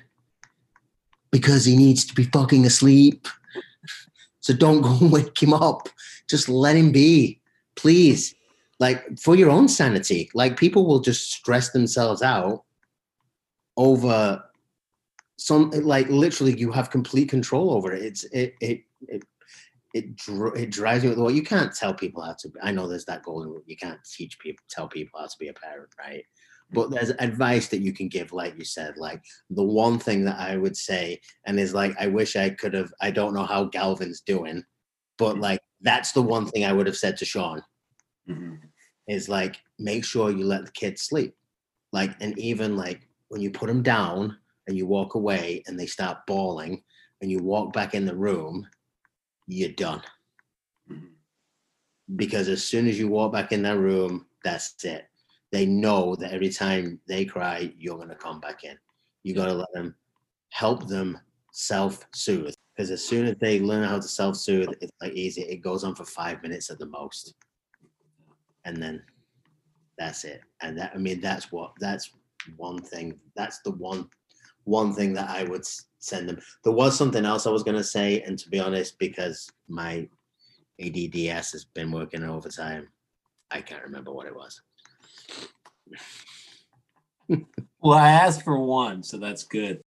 Because 1.30 1.64
he 1.64 1.76
needs 1.76 2.04
to 2.06 2.14
be 2.14 2.24
fucking 2.24 2.64
asleep. 2.64 3.28
So 4.40 4.54
don't 4.54 4.80
go 4.80 4.96
and 5.00 5.12
wake 5.12 5.42
him 5.42 5.52
up. 5.52 5.88
Just 6.28 6.48
let 6.48 6.76
him 6.76 6.92
be, 6.92 7.40
please. 7.74 8.34
Like 8.80 9.18
for 9.20 9.36
your 9.36 9.50
own 9.50 9.68
sanity. 9.68 10.30
Like 10.34 10.56
people 10.58 10.86
will 10.86 11.00
just 11.00 11.30
stress 11.30 11.70
themselves 11.70 12.22
out 12.22 12.64
over 13.76 14.42
some 15.38 15.70
like 15.70 16.08
literally 16.08 16.58
you 16.58 16.72
have 16.72 16.90
complete 16.90 17.28
control 17.28 17.72
over 17.72 17.92
it. 17.92 18.02
It's 18.02 18.24
it 18.24 18.54
it 18.60 18.82
it 19.06 19.22
it, 19.92 20.16
dr- 20.16 20.56
it 20.56 20.70
drives 20.70 21.02
you 21.02 21.14
well 21.16 21.30
you 21.30 21.42
can't 21.42 21.74
tell 21.74 21.92
people 21.92 22.22
how 22.22 22.34
to 22.38 22.48
be. 22.48 22.60
i 22.62 22.70
know 22.70 22.86
there's 22.86 23.06
that 23.06 23.24
golden 23.24 23.50
rule 23.50 23.62
you 23.66 23.76
can't 23.76 23.98
teach 24.04 24.38
people 24.38 24.64
tell 24.70 24.86
people 24.86 25.18
how 25.18 25.26
to 25.26 25.36
be 25.40 25.48
a 25.48 25.52
parent 25.52 25.88
right 25.98 26.24
but 26.72 26.90
there's 26.90 27.10
advice 27.18 27.66
that 27.66 27.80
you 27.80 27.92
can 27.92 28.06
give 28.06 28.32
like 28.32 28.56
you 28.56 28.64
said 28.64 28.96
like 28.96 29.20
the 29.50 29.62
one 29.62 29.98
thing 29.98 30.24
that 30.24 30.38
i 30.38 30.56
would 30.56 30.76
say 30.76 31.20
and 31.46 31.58
is 31.58 31.74
like 31.74 31.92
i 32.00 32.06
wish 32.06 32.36
i 32.36 32.48
could 32.48 32.72
have 32.72 32.92
i 33.00 33.10
don't 33.10 33.34
know 33.34 33.44
how 33.44 33.64
galvin's 33.64 34.20
doing 34.20 34.62
but 35.18 35.38
like 35.40 35.60
that's 35.80 36.12
the 36.12 36.22
one 36.22 36.46
thing 36.46 36.64
i 36.64 36.72
would 36.72 36.86
have 36.86 36.96
said 36.96 37.16
to 37.16 37.24
sean 37.24 37.60
Mhm. 38.28 38.60
Is 39.08 39.28
like 39.28 39.60
make 39.78 40.04
sure 40.04 40.30
you 40.30 40.44
let 40.44 40.64
the 40.64 40.72
kids 40.72 41.02
sleep. 41.02 41.34
Like 41.92 42.14
and 42.20 42.38
even 42.38 42.76
like 42.76 43.08
when 43.28 43.40
you 43.40 43.50
put 43.50 43.66
them 43.68 43.82
down 43.82 44.36
and 44.66 44.76
you 44.76 44.86
walk 44.86 45.14
away 45.14 45.62
and 45.66 45.78
they 45.78 45.86
start 45.86 46.26
bawling 46.26 46.82
and 47.20 47.30
you 47.30 47.38
walk 47.42 47.72
back 47.72 47.94
in 47.94 48.04
the 48.06 48.14
room 48.14 48.66
you're 49.46 49.70
done. 49.72 50.02
Mhm. 50.90 51.10
because 52.16 52.48
as 52.48 52.62
soon 52.64 52.86
as 52.88 52.98
you 52.98 53.08
walk 53.08 53.32
back 53.32 53.52
in 53.52 53.62
that 53.62 53.78
room 53.78 54.26
that's 54.44 54.84
it. 54.84 55.06
They 55.52 55.66
know 55.66 56.14
that 56.16 56.32
every 56.32 56.50
time 56.50 57.00
they 57.06 57.24
cry 57.24 57.72
you're 57.76 57.96
going 57.96 58.08
to 58.08 58.14
come 58.14 58.40
back 58.40 58.64
in. 58.64 58.78
You 59.22 59.34
got 59.34 59.46
to 59.46 59.54
let 59.54 59.72
them 59.72 59.94
help 60.50 60.88
them 60.88 61.18
self-soothe. 61.52 62.54
Because 62.74 62.90
as 62.90 63.04
soon 63.04 63.26
as 63.26 63.36
they 63.40 63.60
learn 63.60 63.84
how 63.84 63.96
to 63.96 64.08
self-soothe 64.08 64.68
it's 64.80 64.92
like 65.00 65.12
easy. 65.12 65.42
It 65.42 65.58
goes 65.58 65.84
on 65.84 65.94
for 65.94 66.04
five 66.04 66.42
minutes 66.42 66.70
at 66.70 66.78
the 66.78 66.86
most 66.86 67.34
and 68.70 68.82
then 68.82 69.02
that's 69.98 70.24
it. 70.24 70.40
And 70.62 70.78
that 70.78 70.92
i 70.94 70.98
mean 70.98 71.20
that's 71.20 71.52
what 71.52 71.72
that's 71.80 72.10
one 72.56 72.80
thing 72.80 73.18
that's 73.36 73.60
the 73.62 73.72
one 73.72 74.08
one 74.64 74.94
thing 74.94 75.12
that 75.14 75.28
i 75.28 75.42
would 75.44 75.64
send 75.98 76.28
them. 76.28 76.38
There 76.64 76.72
was 76.72 76.96
something 76.96 77.26
else 77.26 77.46
i 77.46 77.50
was 77.50 77.62
going 77.62 77.76
to 77.76 77.84
say 77.84 78.22
and 78.22 78.38
to 78.38 78.48
be 78.48 78.60
honest 78.60 78.98
because 78.98 79.46
my 79.68 80.08
adds 80.82 81.52
has 81.52 81.66
been 81.74 81.92
working 81.92 82.24
overtime 82.24 82.88
i 83.50 83.60
can't 83.60 83.82
remember 83.82 84.12
what 84.12 84.26
it 84.26 84.34
was. 84.34 84.62
Well, 87.82 87.96
I 87.96 88.10
asked 88.10 88.42
for 88.42 88.58
one, 88.58 89.04
so 89.04 89.16
that's 89.16 89.44
good. 89.44 89.80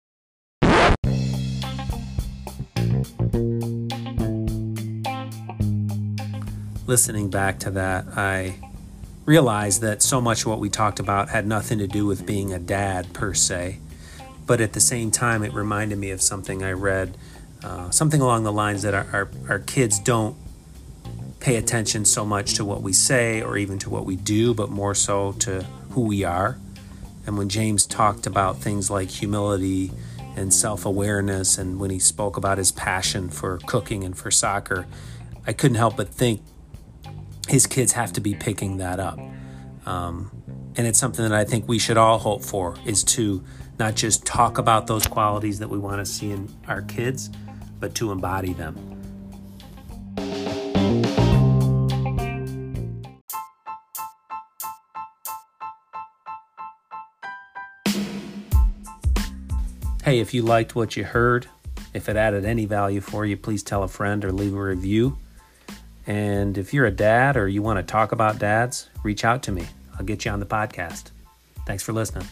listening 6.86 7.30
back 7.30 7.60
to 7.60 7.72
that, 7.72 8.06
I 8.16 8.60
realized 9.26 9.82
that 9.82 10.02
so 10.02 10.20
much 10.20 10.42
of 10.42 10.48
what 10.48 10.60
we 10.60 10.70
talked 10.70 11.00
about 11.00 11.30
had 11.30 11.48
nothing 11.48 11.78
to 11.80 11.88
do 11.88 12.06
with 12.06 12.26
being 12.26 12.54
a 12.54 12.60
dad 12.60 13.14
per 13.14 13.34
se. 13.34 13.80
But 14.46 14.60
at 14.60 14.74
the 14.74 14.82
same 14.82 15.12
time, 15.12 15.44
it 15.44 15.54
reminded 15.54 15.98
me 15.98 16.12
of 16.12 16.22
something 16.22 16.64
I 16.64 16.72
read, 16.72 17.18
uh, 17.64 17.90
something 17.92 18.20
along 18.20 18.44
the 18.44 18.52
lines 18.52 18.82
that 18.82 18.94
our, 18.94 19.08
our, 19.14 19.32
our 19.50 19.60
kids 19.60 20.00
don't 20.00 20.36
pay 21.40 21.56
attention 21.56 22.06
so 22.06 22.26
much 22.26 22.54
to 22.56 22.66
what 22.66 22.82
we 22.82 22.94
say 22.94 23.42
or 23.42 23.58
even 23.58 23.80
to 23.80 23.90
what 23.90 24.06
we 24.06 24.16
do, 24.16 24.54
but 24.54 24.70
more 24.70 24.96
so 24.96 25.34
to 25.34 25.64
who 25.92 26.02
we 26.02 26.24
are. 26.24 26.58
And 27.26 27.38
when 27.38 27.48
James 27.48 27.86
talked 27.86 28.26
about 28.26 28.58
things 28.58 28.90
like 28.90 29.10
humility 29.10 29.92
and 30.36 30.54
self 30.54 30.86
awareness, 30.86 31.58
and 31.58 31.80
when 31.80 31.90
he 31.90 32.00
spoke 32.00 32.36
about 32.36 32.58
his 32.58 32.72
passion 32.72 33.30
for 33.30 33.60
cooking 33.66 34.04
and 34.04 34.18
for 34.18 34.32
soccer, 34.32 34.86
I 35.48 35.54
couldn't 35.54 35.76
help 35.76 35.98
but 35.98 36.10
think 36.10 36.42
his 37.48 37.68
kids 37.68 37.92
have 37.94 38.14
to 38.14 38.22
be 38.22 38.34
picking 38.34 38.78
that 38.78 39.00
up. 39.00 39.20
Um, 39.86 40.32
and 40.76 40.88
it's 40.88 41.00
something 41.00 41.24
that 41.28 41.34
I 41.34 41.44
think 41.44 41.68
we 41.68 41.78
should 41.78 41.98
all 41.98 42.18
hope 42.18 42.42
for 42.42 42.76
is 42.86 43.04
to 43.06 43.44
not 43.78 43.96
just 43.96 44.26
talk 44.26 44.58
about 44.58 44.88
those 44.88 45.06
qualities 45.06 45.60
that 45.60 45.70
we 45.70 45.78
want 45.78 46.00
to 46.00 46.06
see 46.06 46.32
in 46.32 46.50
our 46.68 46.82
kids, 46.82 47.30
but 47.80 47.96
to 47.96 48.12
embody 48.12 48.54
them. 48.54 48.76
Hey, 60.04 60.20
if 60.20 60.34
you 60.34 60.42
liked 60.42 60.76
what 60.76 60.98
you 60.98 61.06
heard, 61.06 61.48
if 61.94 62.10
it 62.10 62.18
added 62.18 62.44
any 62.44 62.66
value 62.66 63.00
for 63.00 63.26
you, 63.26 63.38
please 63.38 63.64
tell 63.64 63.84
a 63.84 63.88
friend 63.88 64.26
or 64.26 64.32
leave 64.32 64.54
a 64.54 64.62
review. 64.62 65.18
And 66.06 66.58
if 66.58 66.74
you're 66.74 66.86
a 66.86 66.92
dad 66.92 67.38
or 67.38 67.48
you 67.48 67.62
want 67.62 67.78
to 67.78 67.84
talk 67.84 68.12
about 68.12 68.40
dads, 68.40 68.90
reach 69.04 69.24
out 69.24 69.44
to 69.44 69.52
me. 69.52 69.68
I'll 69.98 70.06
get 70.06 70.26
you 70.26 70.32
on 70.32 70.40
the 70.40 70.46
podcast. 70.46 71.12
Thanks 71.66 71.84
for 71.84 71.94
listening. 71.94 72.28